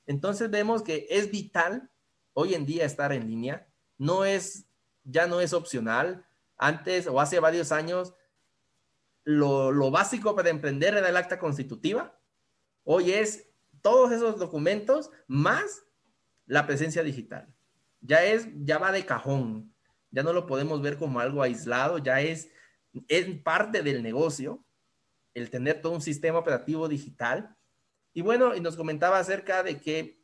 Entonces 0.06 0.50
vemos 0.50 0.82
que 0.82 1.06
es 1.10 1.30
vital 1.30 1.90
hoy 2.32 2.54
en 2.54 2.64
día 2.64 2.84
estar 2.84 3.12
en 3.12 3.26
línea, 3.26 3.68
no 3.98 4.24
es 4.24 4.67
ya 5.08 5.26
no 5.26 5.40
es 5.40 5.52
opcional. 5.52 6.24
Antes 6.56 7.06
o 7.06 7.20
hace 7.20 7.40
varios 7.40 7.72
años, 7.72 8.14
lo, 9.24 9.90
básico 9.90 10.34
para 10.34 10.50
emprender 10.50 10.94
era 10.94 11.08
el 11.08 11.16
acta 11.16 11.38
constitutiva. 11.38 12.18
Hoy 12.84 13.12
es 13.12 13.48
todos 13.82 14.12
esos 14.12 14.38
documentos 14.38 15.10
más 15.26 15.84
la 16.46 16.66
presencia 16.66 17.02
digital. 17.02 17.52
Ya 18.00 18.24
es, 18.24 18.48
ya 18.64 18.78
va 18.78 18.92
de 18.92 19.04
cajón. 19.04 19.74
Ya 20.10 20.22
no 20.22 20.32
lo 20.32 20.46
podemos 20.46 20.80
ver 20.80 20.96
como 20.96 21.20
algo 21.20 21.42
aislado, 21.42 21.98
ya 21.98 22.22
es, 22.22 22.50
es 23.08 23.26
parte 23.42 23.82
del 23.82 24.02
negocio 24.02 24.64
el 25.34 25.50
tener 25.50 25.82
todo 25.82 25.92
un 25.92 26.00
sistema 26.00 26.38
operativo 26.38 26.88
digital. 26.88 27.54
Y 28.14 28.22
bueno, 28.22 28.56
y 28.56 28.60
nos 28.60 28.76
comentaba 28.76 29.18
acerca 29.18 29.62
de 29.62 29.78
que 29.78 30.18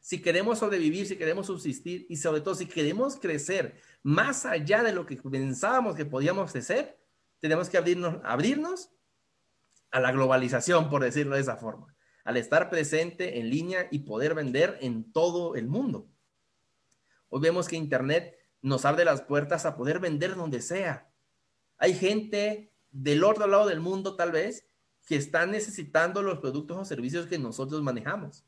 si 0.00 0.20
queremos 0.20 0.58
sobrevivir, 0.58 1.06
si 1.06 1.16
queremos 1.16 1.46
subsistir 1.46 2.06
y 2.08 2.16
sobre 2.16 2.40
todo 2.40 2.54
si 2.54 2.66
queremos 2.66 3.16
crecer 3.16 3.80
más 4.04 4.44
allá 4.44 4.82
de 4.82 4.92
lo 4.92 5.06
que 5.06 5.16
pensábamos 5.16 5.96
que 5.96 6.04
podíamos 6.04 6.54
hacer, 6.54 7.00
tenemos 7.40 7.70
que 7.70 7.78
abrirnos, 7.78 8.20
abrirnos 8.22 8.90
a 9.90 9.98
la 9.98 10.12
globalización, 10.12 10.90
por 10.90 11.02
decirlo 11.02 11.34
de 11.34 11.40
esa 11.40 11.56
forma, 11.56 11.96
al 12.22 12.36
estar 12.36 12.68
presente 12.68 13.40
en 13.40 13.48
línea 13.48 13.88
y 13.90 14.00
poder 14.00 14.34
vender 14.34 14.76
en 14.82 15.10
todo 15.10 15.56
el 15.56 15.68
mundo. 15.68 16.06
Hoy 17.30 17.40
vemos 17.40 17.66
que 17.66 17.76
Internet 17.76 18.36
nos 18.60 18.84
abre 18.84 19.06
las 19.06 19.22
puertas 19.22 19.64
a 19.64 19.74
poder 19.74 20.00
vender 20.00 20.36
donde 20.36 20.60
sea. 20.60 21.10
Hay 21.78 21.94
gente 21.94 22.74
del 22.90 23.24
otro 23.24 23.46
lado 23.46 23.66
del 23.66 23.80
mundo, 23.80 24.16
tal 24.16 24.32
vez, 24.32 24.68
que 25.06 25.16
está 25.16 25.46
necesitando 25.46 26.22
los 26.22 26.40
productos 26.40 26.76
o 26.76 26.84
servicios 26.84 27.26
que 27.26 27.38
nosotros 27.38 27.82
manejamos. 27.82 28.44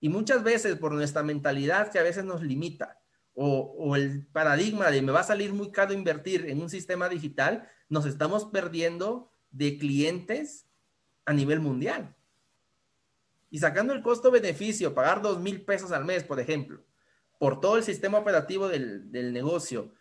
Y 0.00 0.08
muchas 0.08 0.42
veces 0.42 0.76
por 0.76 0.92
nuestra 0.92 1.22
mentalidad 1.22 1.92
que 1.92 1.98
a 1.98 2.02
veces 2.02 2.24
nos 2.24 2.42
limita 2.42 3.02
o, 3.38 3.96
el 3.96 4.26
paradigma 4.26 4.90
de 4.90 5.02
me 5.02 5.12
va 5.12 5.20
a 5.20 5.24
salir 5.24 5.52
muy 5.52 5.70
caro 5.70 5.92
invertir 5.92 6.46
en 6.46 6.60
un 6.62 6.70
sistema 6.70 7.08
digital, 7.08 7.68
nos 7.90 8.06
estamos 8.06 8.46
perdiendo 8.46 9.30
de 9.50 9.76
clientes 9.76 10.66
a 11.26 11.34
nivel 11.34 11.60
mundial. 11.60 12.16
Y 13.50 13.58
sacando 13.58 13.92
el 13.92 14.02
costo-beneficio, 14.02 14.94
pagar 14.94 15.20
dos 15.20 15.38
mil 15.38 15.62
pesos 15.64 15.92
al 15.92 16.06
mes, 16.06 16.24
por 16.24 16.40
ejemplo, 16.40 16.82
por 17.38 17.60
todo 17.60 17.76
el 17.76 17.84
sistema 17.84 18.18
operativo 18.18 18.68
del, 18.68 19.32
negocio 19.32 19.92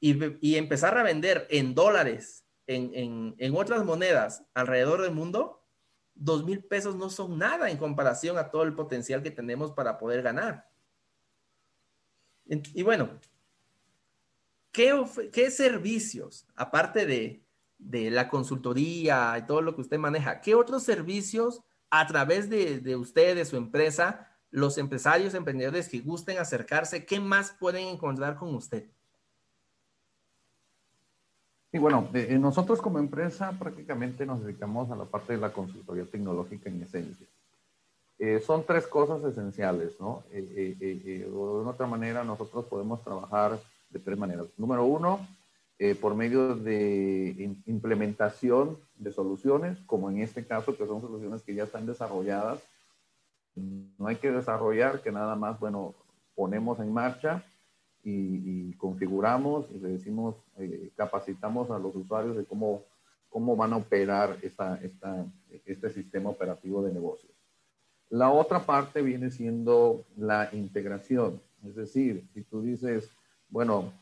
y, 0.00 0.56
empezar 0.56 0.98
a 0.98 1.04
vender 1.04 1.46
en 1.50 1.76
dólares, 1.76 2.44
en, 2.66 3.36
en 3.38 3.56
otras 3.56 3.84
monedas 3.84 4.44
alrededor 4.54 5.02
del 5.02 5.12
mundo, 5.12 5.64
dos 6.14 6.44
mil 6.44 6.64
pesos 6.64 6.96
no 6.96 7.10
son 7.10 7.38
nada 7.38 7.70
en 7.70 7.76
comparación 7.76 8.38
a 8.38 8.50
todo 8.50 8.64
el 8.64 8.74
potencial 8.74 9.22
que 9.22 9.30
tenemos 9.30 9.70
para 9.70 9.98
poder 9.98 10.22
ganar. 10.22 10.71
Y 12.46 12.82
bueno, 12.82 13.08
¿qué, 14.72 15.50
servicios, 15.50 16.46
aparte 16.54 17.06
de, 17.06 17.42
de, 17.78 18.10
la 18.10 18.28
consultoría 18.28 19.36
y 19.38 19.46
todo 19.46 19.62
lo 19.62 19.74
que 19.74 19.82
usted 19.82 19.98
maneja, 19.98 20.40
qué 20.40 20.54
otros 20.54 20.82
servicios 20.82 21.62
a 21.90 22.06
través 22.06 22.50
de, 22.50 22.80
de 22.80 22.96
usted, 22.96 23.36
de 23.36 23.44
su 23.44 23.56
empresa, 23.56 24.28
los 24.50 24.76
empresarios, 24.78 25.34
emprendedores 25.34 25.88
que 25.88 26.00
gusten 26.00 26.38
acercarse, 26.38 27.06
qué 27.06 27.20
más 27.20 27.52
pueden 27.58 27.88
encontrar 27.88 28.36
con 28.36 28.54
usted? 28.54 28.86
Y 31.72 31.78
bueno, 31.78 32.10
eh, 32.12 32.38
nosotros 32.38 32.82
como 32.82 32.98
empresa 32.98 33.50
prácticamente 33.58 34.26
nos 34.26 34.44
dedicamos 34.44 34.90
a 34.90 34.96
la 34.96 35.06
parte 35.06 35.32
de 35.32 35.38
la 35.38 35.52
consultoría 35.54 36.04
tecnológica 36.04 36.68
en 36.68 36.82
esencia. 36.82 37.26
Eh, 38.24 38.38
son 38.38 38.64
tres 38.64 38.86
cosas 38.86 39.24
esenciales, 39.24 39.98
¿no? 39.98 40.22
Eh, 40.30 40.76
de 40.78 41.26
una 41.28 41.70
otra 41.70 41.88
manera, 41.88 42.22
nosotros 42.22 42.66
podemos 42.66 43.02
trabajar 43.02 43.58
de 43.90 43.98
tres 43.98 44.16
maneras. 44.16 44.46
Número 44.56 44.84
uno, 44.84 45.26
por 46.00 46.14
medio 46.14 46.54
de 46.54 47.52
implementación 47.66 48.78
de 48.94 49.10
soluciones, 49.10 49.76
como 49.86 50.08
en 50.08 50.20
este 50.20 50.46
caso, 50.46 50.76
que 50.76 50.86
son 50.86 51.00
soluciones 51.00 51.42
que 51.42 51.56
ya 51.56 51.64
están 51.64 51.84
desarrolladas. 51.84 52.60
No 53.56 54.06
hay 54.06 54.14
que 54.14 54.30
desarrollar, 54.30 55.02
que 55.02 55.10
nada 55.10 55.34
más, 55.34 55.58
bueno, 55.58 55.96
ponemos 56.36 56.78
en 56.78 56.92
marcha 56.92 57.44
y, 58.04 58.72
configuramos 58.74 59.66
y 59.72 59.80
le 59.80 59.88
decimos, 59.88 60.36
eh, 60.58 60.92
capacitamos 60.94 61.72
a 61.72 61.78
los 61.80 61.96
usuarios 61.96 62.36
de 62.36 62.44
cómo, 62.44 62.84
cómo 63.28 63.56
van 63.56 63.72
a 63.72 63.78
operar 63.78 64.36
esta, 64.42 64.78
este 65.64 65.90
sistema 65.90 66.30
operativo 66.30 66.84
de 66.84 66.92
negocios. 66.92 67.31
La 68.12 68.30
otra 68.30 68.60
parte 68.60 69.02
viene 69.02 69.30
siendo 69.30 70.04
la 70.16 70.48
integración, 70.52 71.40
es 71.66 71.74
decir, 71.74 72.28
si 72.34 72.42
tú 72.42 72.62
dices, 72.62 73.10
bueno, 73.48 73.92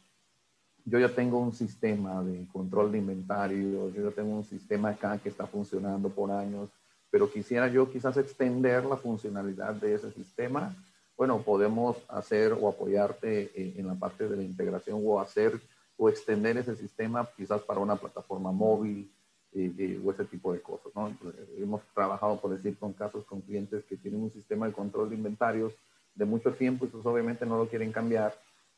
yo 0.84 0.98
ya 0.98 1.08
tengo 1.08 1.38
un 1.38 1.52
sistema 1.52 2.22
de 2.22 2.46
control 2.52 2.92
de 2.92 2.98
inventario, 2.98 3.88
yo 3.90 4.10
ya 4.10 4.14
tengo 4.14 4.36
un 4.36 4.44
sistema 4.44 4.90
acá 4.90 5.16
que 5.18 5.28
está 5.28 5.46
funcionando 5.46 6.08
por 6.08 6.30
años, 6.30 6.68
pero 7.10 7.30
quisiera 7.30 7.68
yo 7.68 7.90
quizás 7.90 8.16
extender 8.16 8.84
la 8.84 8.96
funcionalidad 8.96 9.74
de 9.74 9.94
ese 9.94 10.10
sistema 10.10 10.74
bueno, 11.20 11.42
podemos 11.42 11.98
hacer 12.08 12.56
o 12.58 12.66
apoyarte 12.66 13.78
en, 13.78 13.86
la 13.86 13.94
parte 13.94 14.26
de 14.26 14.38
la 14.38 14.42
integración 14.42 15.02
o 15.04 15.20
hacer 15.20 15.60
o 15.98 16.08
extender 16.08 16.56
ese 16.56 16.74
sistema 16.76 17.28
quizás 17.36 17.60
para 17.60 17.78
una 17.78 17.94
plataforma 17.96 18.50
móvil 18.50 19.12
o 19.52 20.10
ese 20.12 20.24
tipo 20.24 20.52
de 20.52 20.60
cosas. 20.60 20.92
¿no? 20.94 21.16
Hemos 21.58 21.82
trabajado, 21.94 22.40
por 22.40 22.52
decir, 22.52 22.78
con 22.78 22.92
casos 22.92 23.24
con 23.24 23.40
clientes 23.40 23.84
que 23.84 23.96
tienen 23.96 24.22
un 24.22 24.30
sistema 24.30 24.66
de 24.66 24.72
control 24.72 25.10
de 25.10 25.16
inventarios 25.16 25.72
de 26.14 26.24
mucho 26.24 26.52
tiempo 26.52 26.84
y 26.84 26.88
pues 26.88 27.04
obviamente 27.04 27.46
no 27.46 27.56
lo 27.56 27.68
quieren 27.68 27.92
cambiar. 27.92 28.34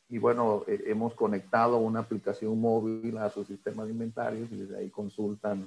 Y 0.09 0.19
bueno, 0.19 0.65
eh, 0.67 0.85
hemos 0.87 1.15
conectado 1.15 1.79
una 1.79 2.01
aplicación 2.01 2.61
móvil 2.61 3.17
a 3.19 3.31
su 3.31 3.45
sistema 3.45 3.85
de 3.85 3.93
inventarios 3.93 4.51
y 4.53 4.57
desde 4.57 4.79
ahí 4.79 4.91
consultan, 4.91 5.67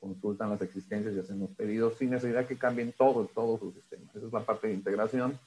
consultan 0.00 0.50
las 0.50 0.62
existencias 0.62 1.14
y 1.14 1.20
hacen 1.20 1.40
los 1.40 1.50
pedidos 1.50 1.96
sin 1.96 2.10
necesidad 2.10 2.46
que 2.46 2.58
cambien 2.58 2.92
todo, 2.92 3.26
todo 3.34 3.58
su 3.58 3.72
sistema. 3.72 4.04
Esa 4.14 4.26
es 4.26 4.32
la 4.32 4.44
parte 4.44 4.68
de 4.68 4.74
integración. 4.74 5.38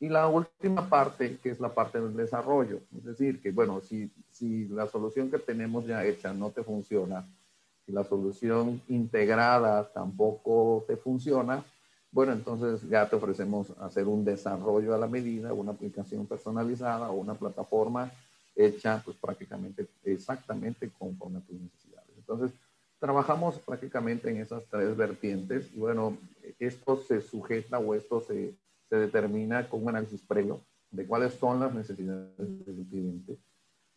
Y 0.00 0.08
la 0.08 0.28
última 0.28 0.88
parte, 0.88 1.38
que 1.42 1.50
es 1.50 1.58
la 1.58 1.74
parte 1.74 2.00
del 2.00 2.14
desarrollo. 2.14 2.80
Es 2.96 3.04
decir, 3.04 3.40
que 3.40 3.50
bueno, 3.50 3.80
si, 3.80 4.12
si 4.30 4.68
la 4.68 4.86
solución 4.86 5.30
que 5.30 5.38
tenemos 5.38 5.86
ya 5.86 6.04
hecha 6.04 6.32
no 6.32 6.50
te 6.50 6.62
funciona, 6.62 7.26
si 7.88 7.94
la 7.94 8.04
solución 8.04 8.82
integrada 8.88 9.90
tampoco 9.94 10.84
te 10.86 10.98
funciona, 10.98 11.64
bueno, 12.12 12.34
entonces 12.34 12.86
ya 12.86 13.08
te 13.08 13.16
ofrecemos 13.16 13.70
hacer 13.80 14.06
un 14.06 14.26
desarrollo 14.26 14.94
a 14.94 14.98
la 14.98 15.06
medida, 15.06 15.54
una 15.54 15.72
aplicación 15.72 16.26
personalizada 16.26 17.10
o 17.10 17.14
una 17.14 17.32
plataforma 17.32 18.12
hecha 18.54 19.00
pues 19.02 19.16
prácticamente 19.16 19.88
exactamente 20.04 20.90
conforme 20.98 21.38
a 21.38 21.40
tus 21.40 21.58
necesidades. 21.58 22.10
Entonces, 22.18 22.50
trabajamos 22.98 23.58
prácticamente 23.60 24.28
en 24.28 24.42
esas 24.42 24.64
tres 24.70 24.94
vertientes 24.94 25.72
y 25.74 25.78
bueno, 25.78 26.18
esto 26.58 27.02
se 27.08 27.22
sujeta 27.22 27.78
o 27.78 27.94
esto 27.94 28.20
se, 28.20 28.54
se 28.90 28.96
determina 28.96 29.66
con 29.66 29.82
un 29.82 29.88
análisis 29.88 30.20
previo 30.20 30.60
de 30.90 31.06
cuáles 31.06 31.32
son 31.32 31.60
las 31.60 31.74
necesidades 31.74 32.36
del 32.36 32.86
cliente. 32.90 33.38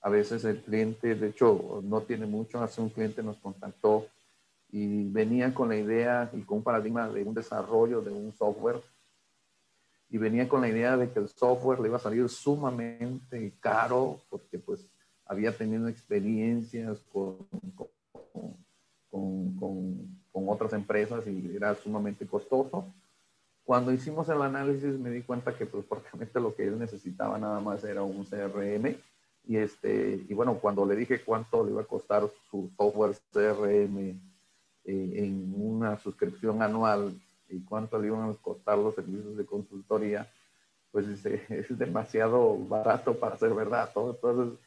A 0.01 0.09
veces 0.09 0.43
el 0.45 0.61
cliente, 0.61 1.13
de 1.13 1.27
hecho, 1.27 1.81
no 1.83 2.01
tiene 2.01 2.25
mucho, 2.25 2.61
hace 2.61 2.81
un 2.81 2.89
cliente 2.89 3.21
nos 3.21 3.37
contactó 3.37 4.07
y 4.71 5.09
venía 5.09 5.53
con 5.53 5.69
la 5.69 5.75
idea 5.75 6.29
y 6.33 6.41
con 6.41 6.59
un 6.59 6.63
paradigma 6.63 7.07
de 7.07 7.23
un 7.23 7.35
desarrollo 7.35 8.01
de 8.01 8.11
un 8.11 8.33
software. 8.33 8.81
Y 10.09 10.17
venía 10.17 10.49
con 10.49 10.61
la 10.61 10.69
idea 10.69 10.97
de 10.97 11.09
que 11.11 11.19
el 11.19 11.29
software 11.29 11.79
le 11.79 11.87
iba 11.87 11.97
a 11.97 12.01
salir 12.01 12.27
sumamente 12.29 13.53
caro 13.59 14.19
porque 14.29 14.57
pues 14.57 14.89
había 15.25 15.55
tenido 15.55 15.87
experiencias 15.87 16.99
con, 17.13 17.37
con, 19.09 19.55
con, 19.57 20.17
con 20.31 20.49
otras 20.49 20.73
empresas 20.73 21.25
y 21.27 21.55
era 21.55 21.75
sumamente 21.75 22.25
costoso. 22.25 22.91
Cuando 23.63 23.93
hicimos 23.93 24.27
el 24.29 24.41
análisis 24.41 24.97
me 24.99 25.11
di 25.11 25.21
cuenta 25.21 25.55
que 25.55 25.65
pues 25.65 25.85
prácticamente 25.89 26.39
lo 26.39 26.55
que 26.55 26.63
él 26.63 26.79
necesitaba 26.79 27.37
nada 27.37 27.59
más 27.59 27.83
era 27.83 28.01
un 28.01 28.25
CRM 28.25 28.95
y 29.51 29.57
este 29.57 30.25
y 30.29 30.33
bueno 30.33 30.59
cuando 30.59 30.85
le 30.85 30.95
dije 30.95 31.21
cuánto 31.25 31.65
le 31.65 31.71
iba 31.71 31.81
a 31.81 31.85
costar 31.85 32.23
su 32.49 32.71
software 32.77 33.17
CRM 33.33 33.97
eh, 33.99 34.17
en 34.85 35.53
una 35.57 35.99
suscripción 35.99 36.61
anual 36.61 37.13
y 37.49 37.59
cuánto 37.59 37.99
le 37.99 38.07
iban 38.07 38.29
a 38.29 38.33
costar 38.35 38.77
los 38.77 38.95
servicios 38.95 39.35
de 39.35 39.45
consultoría 39.45 40.31
pues 40.93 41.05
es, 41.25 41.77
demasiado 41.77 42.57
barato 42.57 43.17
para 43.17 43.37
ser 43.37 43.53
verdad. 43.53 43.89
Entonces, 43.95 44.57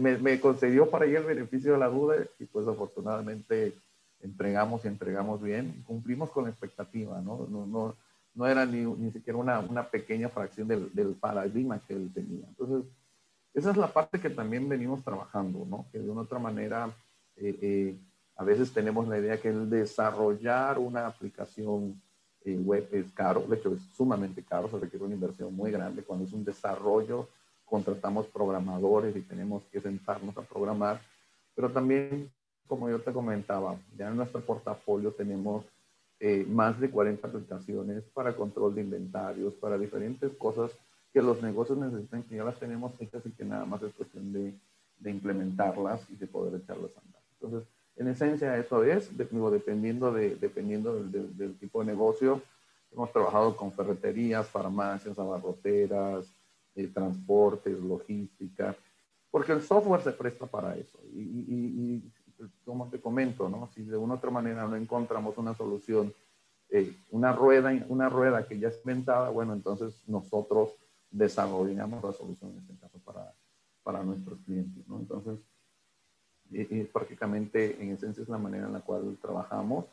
me, 0.00 0.18
me, 0.18 0.40
concedió 0.40 0.90
para 0.90 1.06
ella 1.06 1.18
el 1.18 1.24
beneficio 1.24 1.72
de 1.72 1.78
la 1.78 1.88
duda 1.88 2.16
y 2.38 2.46
pues 2.46 2.66
afortunadamente 2.66 3.74
entregamos 4.20 4.84
y 4.84 4.88
entregamos 4.88 5.40
bien, 5.40 5.84
cumplimos 5.86 6.30
con 6.30 6.44
la 6.44 6.50
expectativa, 6.50 7.20
¿no? 7.20 7.46
No, 7.48 7.66
no, 7.66 7.96
no 8.34 8.46
era 8.46 8.64
ni, 8.64 8.84
ni 8.84 9.12
siquiera 9.12 9.38
una, 9.38 9.60
una, 9.60 9.88
pequeña 9.88 10.30
fracción 10.30 10.66
del, 10.66 10.92
del, 10.94 11.14
paradigma 11.14 11.80
que 11.86 11.94
él 11.94 12.10
tenía. 12.12 12.46
Entonces, 12.48 12.90
esa 13.56 13.70
es 13.70 13.76
la 13.78 13.90
parte 13.90 14.20
que 14.20 14.28
también 14.28 14.68
venimos 14.68 15.02
trabajando, 15.02 15.64
¿no? 15.64 15.86
Que 15.90 15.98
de 15.98 16.10
una 16.10 16.20
otra 16.20 16.38
manera, 16.38 16.90
eh, 17.36 17.58
eh, 17.62 17.96
a 18.36 18.44
veces 18.44 18.70
tenemos 18.70 19.08
la 19.08 19.18
idea 19.18 19.40
que 19.40 19.48
el 19.48 19.70
desarrollar 19.70 20.78
una 20.78 21.06
aplicación 21.06 21.98
eh, 22.44 22.54
web 22.58 22.86
es 22.92 23.10
caro, 23.12 23.46
de 23.48 23.56
hecho 23.56 23.72
es 23.72 23.80
sumamente 23.96 24.42
caro, 24.42 24.68
se 24.68 24.78
requiere 24.78 25.06
una 25.06 25.14
inversión 25.14 25.56
muy 25.56 25.70
grande. 25.70 26.02
Cuando 26.02 26.26
es 26.26 26.34
un 26.34 26.44
desarrollo, 26.44 27.28
contratamos 27.64 28.26
programadores 28.26 29.16
y 29.16 29.22
tenemos 29.22 29.62
que 29.72 29.80
sentarnos 29.80 30.36
a 30.36 30.42
programar, 30.42 31.00
pero 31.54 31.70
también, 31.70 32.30
como 32.66 32.90
yo 32.90 33.00
te 33.00 33.10
comentaba, 33.10 33.74
ya 33.96 34.08
en 34.08 34.16
nuestro 34.18 34.42
portafolio 34.42 35.12
tenemos 35.12 35.64
más 36.48 36.78
de 36.80 36.90
40 36.90 37.26
aplicaciones 37.28 38.02
para 38.14 38.34
control 38.34 38.74
de 38.74 38.80
inventarios, 38.82 39.54
para 39.54 39.76
diferentes 39.78 40.32
cosas 40.36 40.70
que 41.12 41.22
los 41.22 41.42
negocios 41.42 41.78
necesitan, 41.78 42.22
que 42.24 42.36
ya 42.36 42.44
las 42.44 42.58
tenemos 42.58 42.92
hechas 43.00 43.24
y 43.26 43.30
que 43.30 43.44
nada 43.44 43.64
más 43.64 43.82
es 43.82 43.92
cuestión 43.94 44.32
de, 44.32 44.54
de 44.98 45.10
implementarlas 45.10 46.08
y 46.10 46.16
de 46.16 46.26
poder 46.26 46.60
echarlas 46.60 46.96
a 46.96 47.00
andar. 47.00 47.22
Entonces, 47.40 47.68
en 47.96 48.08
esencia 48.08 48.56
eso 48.58 48.84
es, 48.84 49.16
dependiendo, 49.16 50.12
de, 50.12 50.36
dependiendo 50.36 51.02
del, 51.02 51.56
tipo 51.58 51.80
de 51.80 51.86
negocio. 51.86 52.42
Hemos 52.92 53.10
trabajado 53.10 53.56
con 53.56 53.72
ferreterías, 53.72 54.48
farmacias, 54.48 55.18
abarroteras, 55.18 56.26
eh, 56.74 56.88
transportes, 56.88 57.78
logística, 57.80 58.76
porque 59.30 59.52
el 59.52 59.62
software 59.62 60.02
se 60.02 60.12
presta 60.12 60.46
para 60.46 60.76
eso. 60.76 60.98
Y, 61.14 62.02
como 62.66 62.90
te 62.90 63.00
comento, 63.00 63.48
¿no? 63.48 63.66
si 63.74 63.82
de 63.82 63.96
una 63.96 64.14
u 64.14 64.16
otra 64.18 64.30
manera 64.30 64.66
no 64.66 64.76
encontramos 64.76 65.38
una 65.38 65.54
solución, 65.54 66.12
eh, 66.68 66.94
una, 67.10 67.32
rueda, 67.32 67.72
una 67.88 68.10
rueda 68.10 68.46
que 68.46 68.58
ya 68.58 68.68
es 68.68 68.78
inventada, 68.84 69.30
bueno, 69.30 69.54
entonces 69.54 70.02
nosotros 70.06 70.74
desarrollamos 71.10 72.02
la 72.02 72.12
solución 72.12 72.64
en 72.68 72.76
caso 72.76 72.98
para, 73.00 73.34
para 73.82 74.02
nuestros 74.02 74.38
clientes. 74.40 74.86
¿no? 74.88 74.98
Entonces, 74.98 75.38
y, 76.50 76.84
prácticamente 76.84 77.82
en 77.82 77.90
esencia 77.92 78.22
es 78.22 78.28
la 78.28 78.38
manera 78.38 78.66
en 78.66 78.72
la 78.72 78.80
cual 78.80 79.16
trabajamos. 79.20 79.86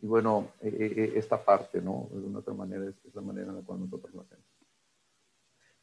Y 0.00 0.06
bueno, 0.06 0.52
eh, 0.60 0.68
eh, 0.68 0.94
eh, 0.96 1.12
esta 1.16 1.42
parte, 1.42 1.80
¿no? 1.80 2.08
De 2.10 2.18
una 2.18 2.40
otra 2.40 2.52
manera 2.52 2.84
es, 2.88 3.14
la 3.14 3.22
manera 3.22 3.48
en 3.50 3.56
la 3.56 3.62
cual 3.62 3.80
nosotros 3.80 4.12
lo 4.12 4.22
hacemos. 4.22 4.44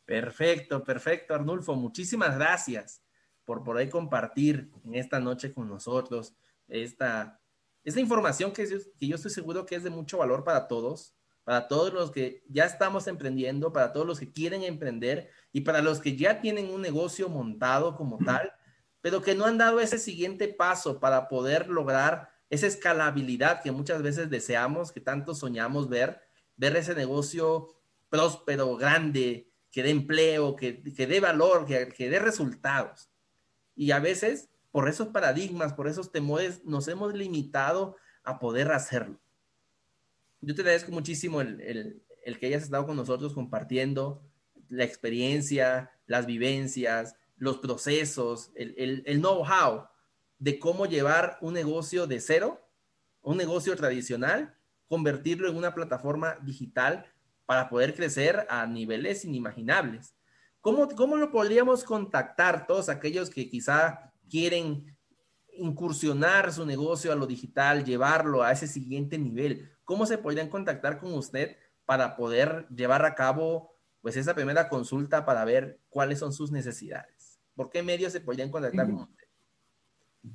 Perfecto, 0.06 0.84
perfecto, 0.84 1.34
Arnulfo. 1.34 1.76
Muchísimas 1.76 2.36
gracias 2.36 3.02
por 3.46 3.78
ahí 3.78 3.90
compartir 3.90 4.72
en 4.86 4.96
esta 4.96 5.20
noche 5.20 5.54
con 5.54 5.68
nosotros 5.68 6.36
esta, 6.68 7.42
esta 7.84 8.00
información 8.00 8.52
que, 8.54 8.66
que 8.98 9.08
yo 9.08 9.16
estoy 9.16 9.32
seguro 9.32 9.66
que 9.66 9.76
es 9.76 9.84
de 9.84 9.90
mucho 9.90 10.20
valor 10.20 10.44
para 10.44 10.68
todos, 10.68 11.16
para 11.52 11.68
todos 11.68 11.92
los 11.92 12.12
que 12.12 12.46
ya 12.48 12.64
estamos 12.64 13.08
emprendiendo, 13.08 13.74
para 13.74 13.92
todos 13.92 14.08
los 14.08 14.20
que 14.22 14.32
quieren 14.32 14.64
emprender 14.64 15.30
y 15.52 15.62
para 15.62 15.82
los 15.82 16.00
que 16.00 16.16
ya 16.16 16.40
tienen 16.40 16.70
un 16.70 16.82
negocio 16.82 17.28
montado 17.28 17.98
como 17.98 18.18
tal 18.20 18.54
pero 19.02 19.22
que 19.22 19.36
no 19.36 19.46
han 19.46 19.58
dado 19.58 19.80
ese 19.80 19.98
siguiente 19.98 20.48
paso 20.48 21.00
para 21.00 21.28
poder 21.28 21.68
lograr 21.68 22.32
esa 22.50 22.68
escalabilidad 22.68 23.62
que 23.62 23.72
muchas 23.72 24.02
veces 24.02 24.30
deseamos, 24.30 24.92
que 24.92 25.02
tanto 25.02 25.34
soñamos 25.34 25.90
ver, 25.90 26.22
ver 26.56 26.76
ese 26.76 26.94
negocio 26.94 27.76
próspero, 28.10 28.76
grande, 28.78 29.50
que 29.72 29.84
dé 29.84 29.90
empleo, 29.90 30.56
que, 30.56 30.84
que 30.84 31.08
dé 31.08 31.20
valor, 31.20 31.66
que, 31.66 31.90
que 31.90 32.10
dé 32.10 32.20
resultados. 32.20 33.10
Y 33.76 33.92
a 33.92 34.00
veces, 34.00 34.50
por 34.70 34.88
esos 34.88 35.08
paradigmas, 35.08 35.74
por 35.74 35.88
esos 35.88 36.12
temores, 36.12 36.64
nos 36.66 36.88
hemos 36.88 37.14
limitado 37.14 37.96
a 38.24 38.38
poder 38.38 38.72
hacerlo. 38.72 39.20
Yo 40.42 40.56
te 40.56 40.62
agradezco 40.62 40.92
muchísimo 40.92 41.42
el, 41.42 41.62
el, 41.62 42.04
el 42.24 42.40
que 42.40 42.48
hayas 42.48 42.64
estado 42.64 42.86
con 42.86 42.96
nosotros 42.96 43.34
compartiendo 43.34 44.24
la 44.70 44.84
experiencia, 44.84 45.92
las 46.08 46.26
vivencias, 46.26 47.16
los 47.38 47.58
procesos, 47.58 48.52
el, 48.56 49.04
el, 49.06 49.20
know-how 49.20 49.88
de 50.40 50.60
cómo 50.60 50.86
llevar 50.86 51.38
un 51.42 51.54
negocio 51.54 52.08
de 52.08 52.20
cero, 52.20 52.68
un 53.22 53.38
negocio 53.38 53.76
tradicional, 53.76 54.56
convertirlo 54.88 55.50
en 55.50 55.58
una 55.58 55.74
plataforma 55.74 56.38
digital 56.44 57.06
para 57.46 57.70
poder 57.70 57.96
crecer 57.96 58.46
a 58.50 58.66
niveles 58.66 59.26
inimaginables. 59.26 60.16
¿Cómo, 60.62 60.88
cómo 60.90 61.18
lo 61.18 61.32
podríamos 61.32 61.84
contactar 61.84 62.68
todos 62.68 62.90
aquellos 62.90 63.30
que 63.30 63.50
quizá 63.50 64.14
quieren 64.30 64.96
incursionar 65.62 66.52
su 66.52 66.66
negocio 66.66 67.12
a 67.12 67.16
lo 67.16 67.28
digital, 67.28 67.86
llevarlo 67.86 68.44
a 68.44 68.52
ese 68.52 68.68
siguiente 68.68 69.18
nivel? 69.18 69.70
¿Cómo 69.86 70.06
se 70.06 70.18
podrían 70.18 70.50
contactar 70.50 71.00
con 71.00 71.14
usted 71.14 71.56
para 71.86 72.16
poder 72.16 72.68
llevar 72.70 73.06
a 73.06 73.16
cabo 73.16 73.76
pues 74.02 74.18
esa 74.18 74.34
primera 74.34 74.70
consulta 74.70 75.26
para 75.26 75.46
ver 75.46 75.80
cuáles 75.90 76.20
son 76.20 76.34
sus 76.34 76.52
necesidades? 76.52 77.40
¿Por 77.56 77.70
qué 77.70 77.84
medios 77.84 78.12
se 78.12 78.22
podrían 78.22 78.50
contactar 78.50 78.88
con 78.88 79.04
usted? 79.04 79.26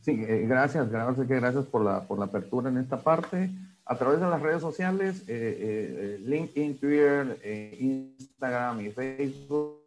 Sí, 0.02 0.12
eh, 0.12 0.46
gracias, 0.46 0.90
gracias, 0.90 1.28
gracias 1.28 1.64
por 1.66 1.82
la, 1.82 2.06
por 2.06 2.18
la 2.18 2.26
apertura 2.26 2.68
en 2.68 2.78
esta 2.78 2.98
parte. 2.98 3.50
A 3.84 3.96
través 3.96 4.20
de 4.20 4.26
las 4.26 4.42
redes 4.42 4.60
sociales, 4.60 5.22
eh, 5.28 6.18
eh, 6.18 6.18
LinkedIn, 6.24 6.78
Twitter, 6.78 7.38
Instagram 7.78 8.80
y 8.80 8.90
Facebook, 8.90 9.82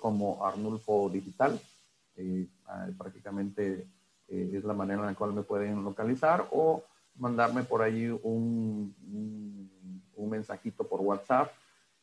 como 0.00 0.44
Arnulfo 0.44 1.08
Digital. 1.10 1.60
Ah, 2.66 2.88
prácticamente 4.26 4.58
es 4.58 4.64
la 4.64 4.74
manera 4.74 5.00
en 5.00 5.06
la 5.06 5.14
cual 5.14 5.32
me 5.32 5.42
pueden 5.42 5.84
localizar 5.84 6.48
o 6.50 6.82
mandarme 7.16 7.62
por 7.62 7.82
ahí 7.82 8.08
un, 8.08 8.94
un, 10.16 10.30
mensajito 10.30 10.84
por 10.84 11.00
WhatsApp 11.00 11.52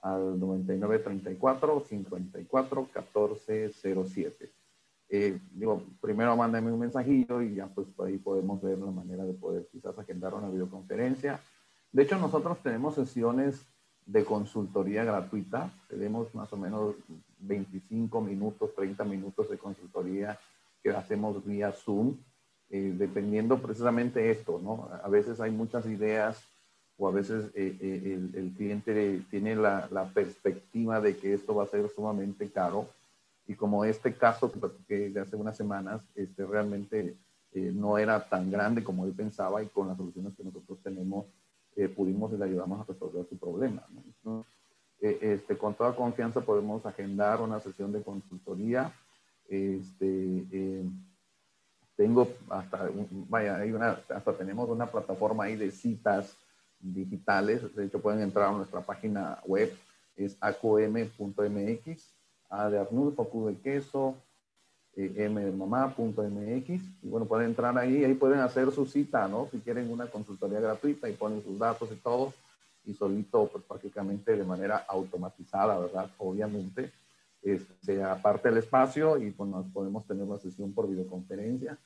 al 0.01 0.39
9934 0.39 1.84
54 1.88 2.88
14 2.93 3.71
07 3.74 4.51
eh, 5.09 5.39
digo, 5.51 5.84
primero 6.01 6.36
mándame 6.38 6.71
un 6.71 6.80
mensajillo 6.80 7.41
y 7.41 7.55
ya 7.55 7.67
pues 7.67 7.88
ahí 7.99 8.17
podemos 8.17 8.61
ver 8.61 8.80
la 8.80 8.91
manera 8.91 9.26
de 9.26 9.34
poder 9.34 9.67
quizás 9.71 9.99
agendar 9.99 10.34
una 10.34 10.49
videoconferencia. 10.49 11.39
De 11.91 12.03
hecho, 12.03 12.17
nosotros 12.17 12.57
tenemos 12.63 12.95
sesiones 12.95 13.61
de 14.05 14.26
consultoría 14.26 15.03
gratuita. 15.03 15.71
Tenemos 15.89 16.34
más 16.34 16.51
o 16.53 16.57
menos 16.57 16.95
25 17.39 18.21
minutos, 18.21 18.74
30 18.74 19.03
minutos 19.03 19.49
de 19.49 19.57
consultoría 19.57 20.39
que 20.84 20.91
hacemos 20.91 21.45
vía 21.45 21.71
Zoom, 21.71 22.17
eh, 22.69 22.93
dependiendo 22.97 23.59
precisamente 23.59 24.29
esto, 24.29 24.59
¿no? 24.61 24.89
A 25.03 25.09
veces 25.09 25.39
hay 25.39 25.51
muchas 25.51 25.86
ideas 25.86 26.43
o 26.97 27.07
a 27.07 27.11
veces 27.11 27.45
eh, 27.55 27.77
el, 27.81 28.31
el, 28.36 28.51
cliente 28.51 29.21
tiene 29.31 29.55
la, 29.55 29.88
la 29.91 30.05
perspectiva 30.05 31.01
de 31.01 31.17
que 31.17 31.34
esto 31.34 31.55
va 31.55 31.63
a 31.63 31.67
ser 31.67 31.89
sumamente 31.89 32.49
caro 32.49 32.88
y 33.47 33.55
como 33.55 33.84
este 33.86 34.13
caso 34.13 34.51
que 34.88 35.09
de 35.09 35.19
hace 35.19 35.36
unas 35.36 35.57
semanas, 35.57 36.01
este, 36.15 36.45
realmente 36.45 37.17
eh, 37.53 37.71
no 37.73 37.97
era 37.97 38.27
tan 38.27 38.49
grande 38.49 38.84
como 38.84 39.05
él 39.05 39.13
pensaba 39.13 39.61
y 39.61 39.67
con 39.67 39.88
las 39.88 39.97
soluciones 39.97 40.34
que 40.36 40.43
nosotros 40.43 40.79
tenemos 40.81 41.25
eh, 41.75 41.89
pudimos 41.89 42.31
y 42.31 42.38
le 42.38 42.45
ayudamos 42.45 42.81
a 42.81 42.91
resolver 42.91 43.25
su 43.27 43.38
problema. 43.38 43.84
Eh, 45.01 45.19
este, 45.21 45.57
con 45.57 45.73
toda 45.73 45.95
confianza 45.95 46.41
podemos 46.41 46.86
agendar 46.86 47.41
una 47.41 47.59
sesión 47.59 47.91
de 47.91 48.01
consultoría. 48.01 48.93
Este, 49.54 50.84
tengo 51.95 52.28
hasta, 52.49 52.89
vaya, 53.30 53.58
hay 53.58 53.72
una, 53.72 53.99
hasta 54.10 54.34
tenemos 54.34 54.68
una 54.68 54.88
plataforma 54.88 55.43
ahí 55.43 55.56
de 55.56 55.70
citas 55.70 56.36
digitales. 56.80 57.76
De 57.76 57.86
hecho, 57.86 58.01
pueden 58.01 58.22
entrar 58.22 58.49
a 58.49 58.51
nuestra 58.51 58.82
página 58.82 59.39
web, 59.45 59.72
es 60.16 60.36
acom.mx 60.41 62.14
a 62.49 62.70
de 62.70 62.80
Arnulfo, 62.80 63.30
Q 63.30 63.47
de 63.47 63.58
queso, 63.58 64.16
eh, 64.95 65.14
M 65.18 65.43
de 65.43 65.51
mamá.mx. 65.51 66.70
Y 67.04 67.08
bueno, 67.08 67.28
pueden 67.28 67.49
entrar 67.49 67.78
ahí, 67.78 68.04
ahí 68.04 68.14
pueden 68.16 68.39
hacer 68.39 68.72
su 68.72 68.86
cita, 68.86 69.28
¿no? 69.28 69.49
Si 69.51 69.60
quieren 69.60 69.91
una 69.91 70.08
consultoría 70.08 70.60
gratuita 70.60 71.10
y 71.10 71.14
ponen 71.14 71.43
sus 71.43 71.60
datos 71.60 71.91
y 71.91 71.95
todo, 71.95 72.34
y 72.86 72.93
solito, 72.95 73.47
pues 73.51 73.64
prácticamente 73.64 74.36
de 74.36 74.43
manera 74.43 74.86
automatizada, 74.88 75.78
¿verdad? 75.80 76.10
Obviamente, 76.18 76.91
este, 77.43 78.03
aparte 78.03 78.49
del 78.49 78.57
espacio 78.59 79.17
y 79.17 79.31
pues 79.31 79.49
nos 79.49 79.65
podemos 79.67 80.05
tener 80.05 80.23
una 80.23 80.39
sesión 80.39 80.73
por 80.73 80.89
videoconferencia, 80.89 81.77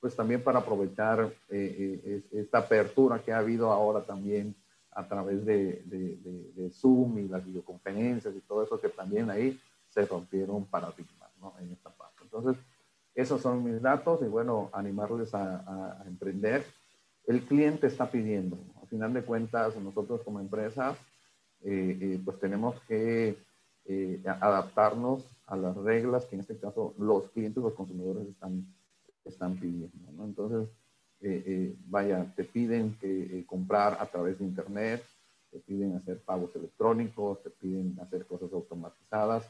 pues 0.00 0.14
también 0.14 0.42
para 0.42 0.58
aprovechar 0.58 1.32
eh, 1.48 2.00
eh, 2.04 2.22
esta 2.32 2.58
apertura 2.58 3.20
que 3.20 3.32
ha 3.32 3.38
habido 3.38 3.70
ahora 3.70 4.02
también 4.02 4.54
a 4.90 5.06
través 5.08 5.44
de, 5.44 5.82
de, 5.86 6.52
de 6.54 6.70
Zoom 6.70 7.18
y 7.18 7.28
las 7.28 7.44
videoconferencias 7.44 8.34
y 8.34 8.40
todo 8.40 8.62
eso 8.62 8.80
que 8.80 8.88
también 8.88 9.30
ahí 9.30 9.58
se 9.88 10.04
rompieron 10.04 10.64
paradigmas 10.66 11.30
¿no? 11.40 11.54
en 11.60 11.72
esta 11.72 11.90
parte. 11.90 12.22
Entonces, 12.22 12.56
esos 13.14 13.40
son 13.40 13.62
mis 13.62 13.80
datos 13.80 14.20
y 14.22 14.26
bueno, 14.26 14.70
animarles 14.72 15.34
a, 15.34 16.02
emprender. 16.06 16.64
El 17.26 17.42
cliente 17.42 17.86
está 17.86 18.10
pidiendo. 18.10 18.58
Al 18.82 18.88
final 18.88 19.14
de 19.14 19.22
cuentas, 19.22 19.76
nosotros 19.76 20.20
como 20.22 20.40
empresa, 20.40 20.96
eh, 21.62 21.96
eh, 22.00 22.20
pues 22.24 22.38
tenemos 22.40 22.80
que 22.82 23.38
eh, 23.86 24.22
adaptarnos 24.24 25.24
a 25.46 25.56
las 25.56 25.76
reglas 25.76 26.24
que 26.24 26.36
en 26.36 26.40
este 26.40 26.56
caso 26.56 26.94
los 26.98 27.30
clientes, 27.30 27.62
los 27.62 27.74
consumidores 27.74 28.26
están, 28.28 28.66
están 29.24 29.56
pidiendo. 29.56 30.24
Entonces, 30.24 30.68
eh, 31.20 31.42
eh, 31.46 31.76
vaya, 31.86 32.32
te 32.34 32.44
piden 32.44 32.96
que 33.00 33.44
comprar 33.46 33.98
a 34.00 34.06
través 34.06 34.38
de 34.38 34.44
Internet, 34.44 35.02
te 35.50 35.58
piden 35.58 35.96
hacer 35.96 36.20
pagos 36.20 36.54
electrónicos, 36.56 37.42
te 37.42 37.50
piden 37.50 37.98
hacer 38.00 38.26
cosas 38.26 38.52
automatizadas. 38.52 39.44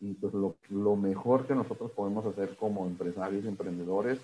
Y 0.00 0.14
pues 0.14 0.34
lo, 0.34 0.56
lo 0.68 0.96
mejor 0.96 1.46
que 1.46 1.54
nosotros 1.54 1.90
podemos 1.92 2.26
hacer 2.26 2.56
como 2.56 2.86
empresarios 2.86 3.44
y 3.44 3.48
emprendedores 3.48 4.20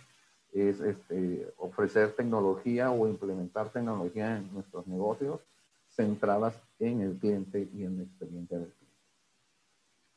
es 0.52 0.80
este, 0.80 1.48
ofrecer 1.56 2.12
tecnología 2.12 2.90
o 2.90 3.08
implementar 3.08 3.70
tecnología 3.70 4.36
en 4.36 4.52
nuestros 4.52 4.86
negocios 4.86 5.40
centradas 5.88 6.54
en 6.78 7.00
el 7.00 7.16
cliente 7.16 7.68
y 7.74 7.84
en 7.84 7.98
la 7.98 8.02
experiencia. 8.04 8.58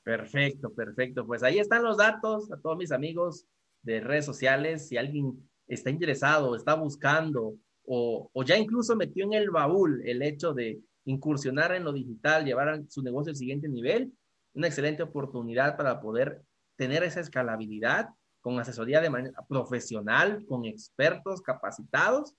Perfecto, 0.04 0.74
perfecto. 0.74 1.26
Pues 1.26 1.44
ahí 1.44 1.60
están 1.60 1.84
los 1.84 1.98
datos 1.98 2.52
a 2.52 2.58
todos 2.58 2.78
mis 2.78 2.92
amigos 2.92 3.46
de 3.82 4.02
redes 4.02 4.26
sociales. 4.26 4.88
Si 4.88 4.98
alguien 4.98 5.50
está 5.68 5.90
interesado, 5.90 6.56
está 6.56 6.76
buscando 6.76 7.58
o, 7.86 8.30
ya 8.46 8.58
incluso 8.58 8.96
metió 8.96 9.26
en 9.26 9.34
el 9.34 9.50
baúl 9.50 10.02
el 10.06 10.22
hecho 10.22 10.54
de 10.54 10.80
incursionar 11.06 11.74
en 11.74 11.84
lo 11.84 11.92
digital, 11.92 12.46
llevar 12.46 12.82
su 12.88 13.02
negocio 13.04 13.32
al 13.32 13.36
siguiente 13.36 13.68
nivel, 13.68 14.14
una 14.54 14.68
excelente 14.68 15.04
oportunidad 15.04 15.76
para 15.76 16.00
poder 16.00 16.42
tener 16.78 17.04
esa 17.04 17.20
escalabilidad 17.20 18.10
con 18.40 18.60
asesoría 18.60 19.02
de 19.02 19.10
manera 19.10 19.46
profesional, 19.48 20.46
con 20.46 20.66
expertos 20.66 21.42
capacitados 21.42 22.34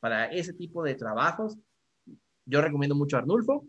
para 0.00 0.26
ese 0.26 0.52
tipo 0.52 0.82
de 0.82 0.94
trabajos. 0.94 1.56
Yo 2.44 2.60
recomiendo 2.60 2.94
mucho 2.94 3.16
a 3.16 3.20
Arnulfo. 3.20 3.66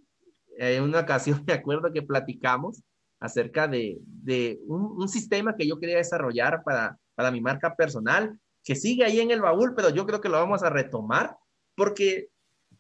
En 0.58 0.84
una 0.84 1.02
ocasión 1.02 1.44
me 1.48 1.54
acuerdo 1.54 1.92
que 1.92 2.02
platicamos 2.02 2.82
acerca 3.20 3.68
de, 3.68 4.00
de 4.06 4.60
un, 4.68 5.08
sistema 5.10 5.56
que 5.56 5.68
yo 5.68 5.80
quería 5.80 5.98
desarrollar 5.98 6.64
para, 6.64 7.00
para 7.16 7.32
mi 7.32 7.42
marca 7.42 7.76
personal, 7.76 8.40
que 8.64 8.76
sigue 8.76 9.06
ahí 9.06 9.20
en 9.20 9.32
el 9.32 9.42
baúl, 9.42 9.74
pero 9.76 9.90
yo 9.90 10.06
creo 10.06 10.22
que 10.22 10.30
lo 10.30 10.38
vamos 10.38 10.64
a 10.64 10.70
retomar 10.70 11.38
porque 11.76 12.30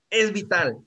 es 0.09 0.33
vital 0.33 0.77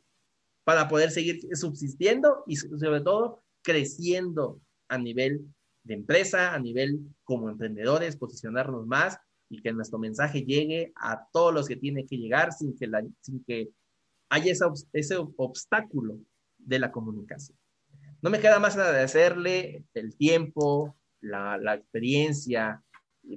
para 0.64 0.88
poder 0.88 1.10
seguir 1.10 1.40
subsistiendo 1.56 2.44
y 2.46 2.56
sobre 2.56 3.00
todo 3.00 3.42
creciendo 3.62 4.60
a 4.88 4.98
nivel 4.98 5.46
de 5.84 5.94
empresa, 5.94 6.54
a 6.54 6.58
nivel 6.58 7.00
como 7.24 7.48
emprendedores, 7.48 8.16
posicionarnos 8.16 8.86
más 8.86 9.18
y 9.48 9.60
que 9.60 9.72
nuestro 9.72 9.98
mensaje 9.98 10.42
llegue 10.42 10.92
a 10.96 11.26
todos 11.32 11.52
los 11.52 11.66
que 11.66 11.76
tiene 11.76 12.06
que 12.06 12.16
llegar 12.16 12.52
sin 12.52 12.76
que, 12.76 12.88
sin 13.20 13.42
que 13.44 13.70
haya 14.28 14.52
ese 14.92 15.16
obstáculo 15.36 16.18
de 16.58 16.78
la 16.78 16.92
comunicación. 16.92 17.58
No 18.22 18.28
me 18.28 18.40
queda 18.40 18.58
más 18.58 18.76
agradecerle 18.76 19.84
el 19.94 20.14
tiempo, 20.16 20.96
la, 21.20 21.56
la 21.56 21.74
experiencia 21.74 22.82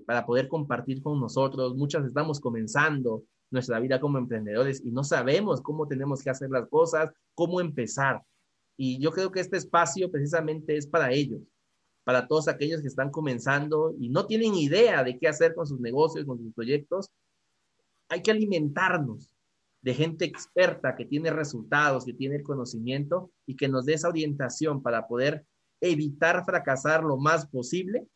para 0.05 0.25
poder 0.25 0.47
compartir 0.47 1.01
con 1.01 1.19
nosotros. 1.19 1.75
Muchas 1.75 2.05
estamos 2.05 2.39
comenzando 2.39 3.23
nuestra 3.49 3.79
vida 3.79 4.01
como 4.01 4.17
emprendedores 4.17 4.81
y 4.83 4.91
no 4.91 5.03
sabemos 5.03 5.61
cómo 5.61 5.87
tenemos 5.87 6.21
que 6.21 6.29
hacer 6.29 6.49
las 6.49 6.67
cosas, 6.67 7.11
cómo 7.33 7.61
empezar. 7.61 8.21
Y 8.75 8.99
yo 8.99 9.11
creo 9.11 9.31
que 9.31 9.39
este 9.39 9.57
espacio 9.57 10.11
precisamente 10.11 10.75
es 10.75 10.87
para 10.87 11.11
ellos, 11.11 11.41
para 12.03 12.27
todos 12.27 12.47
aquellos 12.47 12.81
que 12.81 12.87
están 12.87 13.11
comenzando 13.11 13.93
y 13.99 14.09
no 14.09 14.25
tienen 14.25 14.55
idea 14.55 15.03
de 15.03 15.17
qué 15.17 15.27
hacer 15.27 15.53
con 15.53 15.67
sus 15.67 15.79
negocios, 15.79 16.25
con 16.25 16.39
sus 16.39 16.53
proyectos. 16.53 17.09
Hay 18.09 18.21
que 18.21 18.31
alimentarnos 18.31 19.32
de 19.83 19.93
gente 19.93 20.23
experta 20.23 20.95
que 20.95 21.05
tiene 21.05 21.29
resultados, 21.29 22.05
que 22.05 22.13
tiene 22.13 22.37
el 22.37 22.43
conocimiento 22.43 23.31
y 23.45 23.55
que 23.55 23.67
nos 23.67 23.85
dé 23.85 23.93
esa 23.93 24.07
orientación 24.07 24.81
para 24.81 25.07
poder 25.07 25.45
evitar 25.81 26.45
fracasar 26.45 27.03
lo 27.03 27.17
más 27.17 27.45
posible 27.47 28.07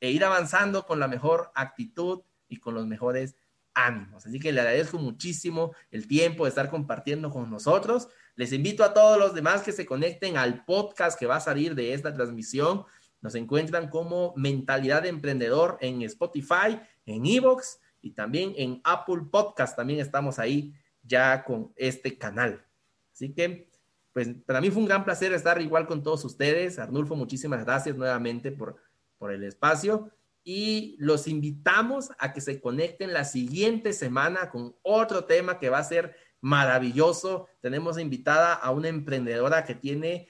e 0.00 0.12
ir 0.12 0.24
avanzando 0.24 0.86
con 0.86 1.00
la 1.00 1.08
mejor 1.08 1.50
actitud 1.56 2.22
y 2.48 2.58
con 2.58 2.74
los 2.74 2.86
mejores 2.86 3.34
ánimos. 3.74 4.24
Así 4.24 4.38
que 4.38 4.52
le 4.52 4.60
agradezco 4.60 4.98
muchísimo 4.98 5.72
el 5.90 6.06
tiempo 6.06 6.44
de 6.44 6.50
estar 6.50 6.70
compartiendo 6.70 7.28
con 7.28 7.50
nosotros. 7.50 8.08
Les 8.36 8.52
invito 8.52 8.84
a 8.84 8.94
todos 8.94 9.18
los 9.18 9.34
demás 9.34 9.62
que 9.62 9.72
se 9.72 9.86
conecten 9.86 10.36
al 10.36 10.64
podcast 10.64 11.18
que 11.18 11.26
va 11.26 11.36
a 11.36 11.40
salir 11.40 11.74
de 11.74 11.92
esta 11.92 12.14
transmisión. 12.14 12.84
Nos 13.20 13.34
encuentran 13.34 13.88
como 13.88 14.32
Mentalidad 14.36 15.02
de 15.02 15.08
Emprendedor 15.08 15.76
en 15.80 16.02
Spotify, 16.02 16.78
en 17.04 17.26
Evox 17.26 17.80
y 18.00 18.12
también 18.12 18.52
en 18.56 18.80
Apple 18.84 19.22
Podcast. 19.32 19.74
También 19.74 19.98
estamos 19.98 20.38
ahí 20.38 20.72
ya 21.04 21.44
con 21.44 21.72
este 21.76 22.18
canal. 22.18 22.66
Así 23.12 23.32
que, 23.32 23.70
pues 24.12 24.28
para 24.46 24.60
mí 24.60 24.70
fue 24.70 24.82
un 24.82 24.88
gran 24.88 25.04
placer 25.04 25.32
estar 25.32 25.60
igual 25.60 25.86
con 25.86 26.02
todos 26.02 26.24
ustedes. 26.24 26.78
Arnulfo, 26.78 27.16
muchísimas 27.16 27.64
gracias 27.64 27.96
nuevamente 27.96 28.50
por, 28.50 28.76
por 29.18 29.32
el 29.32 29.44
espacio 29.44 30.10
y 30.44 30.96
los 30.98 31.26
invitamos 31.26 32.10
a 32.18 32.32
que 32.32 32.42
se 32.42 32.60
conecten 32.60 33.14
la 33.14 33.24
siguiente 33.24 33.94
semana 33.94 34.50
con 34.50 34.76
otro 34.82 35.24
tema 35.24 35.58
que 35.58 35.70
va 35.70 35.78
a 35.78 35.84
ser 35.84 36.14
maravilloso. 36.42 37.48
Tenemos 37.60 37.98
invitada 37.98 38.52
a 38.52 38.70
una 38.70 38.88
emprendedora 38.88 39.64
que 39.64 39.74
tiene 39.74 40.28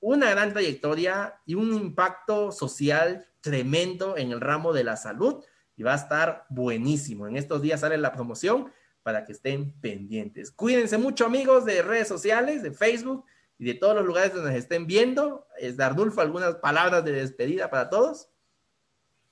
una 0.00 0.30
gran 0.30 0.52
trayectoria 0.52 1.40
y 1.44 1.56
un 1.56 1.74
impacto 1.74 2.52
social 2.52 3.26
tremendo 3.40 4.16
en 4.16 4.30
el 4.30 4.40
ramo 4.40 4.72
de 4.72 4.84
la 4.84 4.96
salud 4.96 5.44
y 5.76 5.82
va 5.82 5.94
a 5.94 5.96
estar 5.96 6.46
buenísimo. 6.48 7.26
En 7.26 7.36
estos 7.36 7.60
días 7.60 7.80
sale 7.80 7.98
la 7.98 8.12
promoción 8.12 8.70
para 9.02 9.24
que 9.24 9.32
estén 9.32 9.72
pendientes. 9.80 10.50
Cuídense 10.50 10.98
mucho 10.98 11.26
amigos 11.26 11.64
de 11.64 11.82
redes 11.82 12.08
sociales, 12.08 12.62
de 12.62 12.72
Facebook 12.72 13.24
y 13.58 13.64
de 13.64 13.74
todos 13.74 13.94
los 13.94 14.06
lugares 14.06 14.34
donde 14.34 14.50
nos 14.50 14.58
estén 14.58 14.86
viendo. 14.86 15.46
Es 15.58 15.78
Ardulfo, 15.80 16.20
algunas 16.20 16.56
palabras 16.56 17.04
de 17.04 17.12
despedida 17.12 17.70
para 17.70 17.90
todos. 17.90 18.28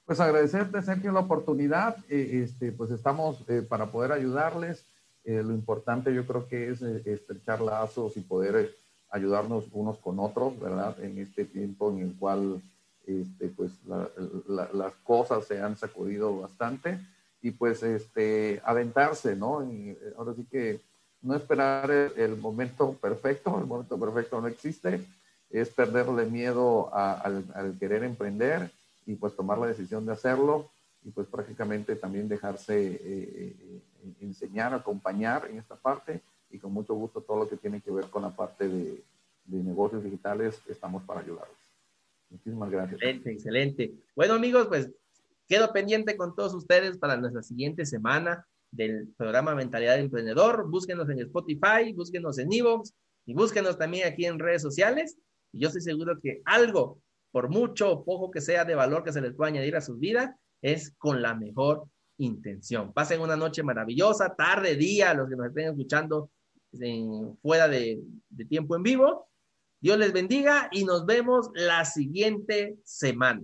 Pues 0.05 0.21
agradecerte, 0.21 0.83
Sergio, 0.83 1.13
la 1.13 1.21
oportunidad. 1.21 1.97
Eh, 2.09 2.43
este, 2.45 2.73
pues 2.73 2.91
estamos 2.91 3.45
eh, 3.49 3.63
para 3.63 3.91
poder 3.91 4.13
ayudarles. 4.13 4.87
Eh, 5.25 5.43
lo 5.43 5.53
importante 5.53 6.15
yo 6.15 6.27
creo 6.27 6.47
que 6.47 6.71
es 6.71 6.81
estrechar 6.83 7.61
lazos 7.61 8.17
y 8.17 8.21
poder 8.21 8.77
ayudarnos 9.11 9.65
unos 9.73 9.99
con 9.99 10.21
otros, 10.21 10.59
¿verdad? 10.61 10.97
En 11.03 11.19
este 11.19 11.45
tiempo 11.45 11.91
en 11.91 11.99
el 11.99 12.15
cual 12.17 12.63
este, 13.07 13.49
pues 13.49 13.73
las 14.49 14.95
cosas 15.03 15.45
se 15.47 15.61
han 15.61 15.77
sacudido 15.77 16.41
bastante 16.41 17.01
y 17.47 17.53
pues 17.53 17.81
este, 17.85 18.61
aventarse, 18.65 19.37
¿no? 19.37 19.63
Y 19.73 19.91
eh, 19.91 19.99
ahora 20.19 20.35
sí 20.35 20.45
que 20.51 20.81
no 21.23 21.37
esperar 21.37 21.89
el, 22.17 22.37
momento 22.37 22.95
perfecto, 22.95 23.57
el 23.61 23.67
momento 23.67 23.97
perfecto 24.01 24.41
no 24.41 24.49
existe, 24.49 25.01
es 25.49 25.69
perderle 25.69 26.27
miedo 26.27 26.93
al, 26.93 27.45
querer 27.79 28.03
emprender 28.03 28.69
y 29.07 29.15
pues 29.15 29.37
tomar 29.37 29.59
la 29.59 29.69
decisión 29.69 30.05
de 30.07 30.13
hacerlo 30.13 30.69
y 31.05 31.11
pues 31.11 31.29
prácticamente 31.29 31.95
también 31.95 32.29
dejarse 32.29 32.85
eh, 32.85 32.99
eh, 33.01 33.81
enseñar, 34.21 34.75
acompañar 34.75 35.47
en 35.49 35.59
esta 35.59 35.77
parte 35.77 36.21
y 36.51 36.59
con 36.59 36.73
mucho 36.73 36.95
gusto 36.95 37.21
todo 37.21 37.45
lo 37.45 37.49
que 37.49 37.57
tiene 37.57 37.81
que 37.81 37.93
ver 37.93 38.07
con 38.07 38.23
la 38.23 38.31
parte 38.31 38.67
de, 38.67 39.05
de 39.45 39.63
negocios 39.63 40.03
digitales 40.03 40.61
estamos 40.69 41.05
para 41.05 41.21
ayudarlos. 41.21 41.57
Muchísimas 42.29 42.71
gracias. 42.73 42.95
Excelente, 42.95 43.31
excelente. 43.31 43.93
Bueno 44.17 44.35
amigos, 44.35 44.67
pues 44.67 44.91
Quedo 45.49 45.73
pendiente 45.73 46.17
con 46.17 46.35
todos 46.35 46.55
ustedes 46.55 46.99
para 46.99 47.17
nuestra 47.17 47.41
siguiente 47.41 47.87
semana 47.87 48.45
del 48.73 49.09
programa 49.17 49.55
Mentalidad 49.55 49.95
de 49.95 50.01
Emprendedor. 50.01 50.69
Búsquenos 50.69 51.09
en 51.09 51.21
Spotify, 51.21 51.93
búsquenos 51.95 52.39
en 52.39 52.53
Evox 52.53 52.93
y 53.27 53.35
búsquenos 53.35 53.79
también 53.79 54.09
aquí 54.09 54.27
en 54.27 54.41
redes 54.41 54.63
sociales. 54.63 55.17
Y 55.53 55.61
yo 55.61 55.69
estoy 55.69 55.83
seguro 55.83 56.19
que 56.21 56.43
algo, 56.45 57.01
por 57.31 57.49
mucho 57.49 57.93
o 57.93 58.05
poco 58.05 58.33
que 58.33 58.41
sea 58.41 58.65
de 58.65 58.75
valor 58.75 59.05
que 59.05 59.13
se 59.13 59.21
les 59.21 59.35
pueda 59.35 59.51
añadir 59.51 59.77
a 59.77 59.81
sus 59.81 60.01
vidas, 60.01 60.35
es 60.63 60.93
con 60.99 61.23
la 61.23 61.35
mejor 61.37 61.85
intención. 62.19 62.93
Pasen 62.93 63.21
una 63.21 63.37
noche 63.37 63.63
maravillosa, 63.63 64.35
tarde, 64.35 64.75
día, 64.75 65.15
los 65.15 65.29
que 65.29 65.37
nos 65.37 65.47
estén 65.47 65.69
escuchando 65.69 66.31
fuera 67.41 67.69
de, 67.69 68.01
de 68.31 68.45
tiempo 68.47 68.75
en 68.75 68.83
vivo. 68.83 69.29
Dios 69.81 69.97
les 69.97 70.13
bendiga 70.13 70.69
y 70.73 70.85
nos 70.85 71.07
vemos 71.07 71.51
la 71.55 71.85
siguiente 71.85 72.77
semana. 72.83 73.43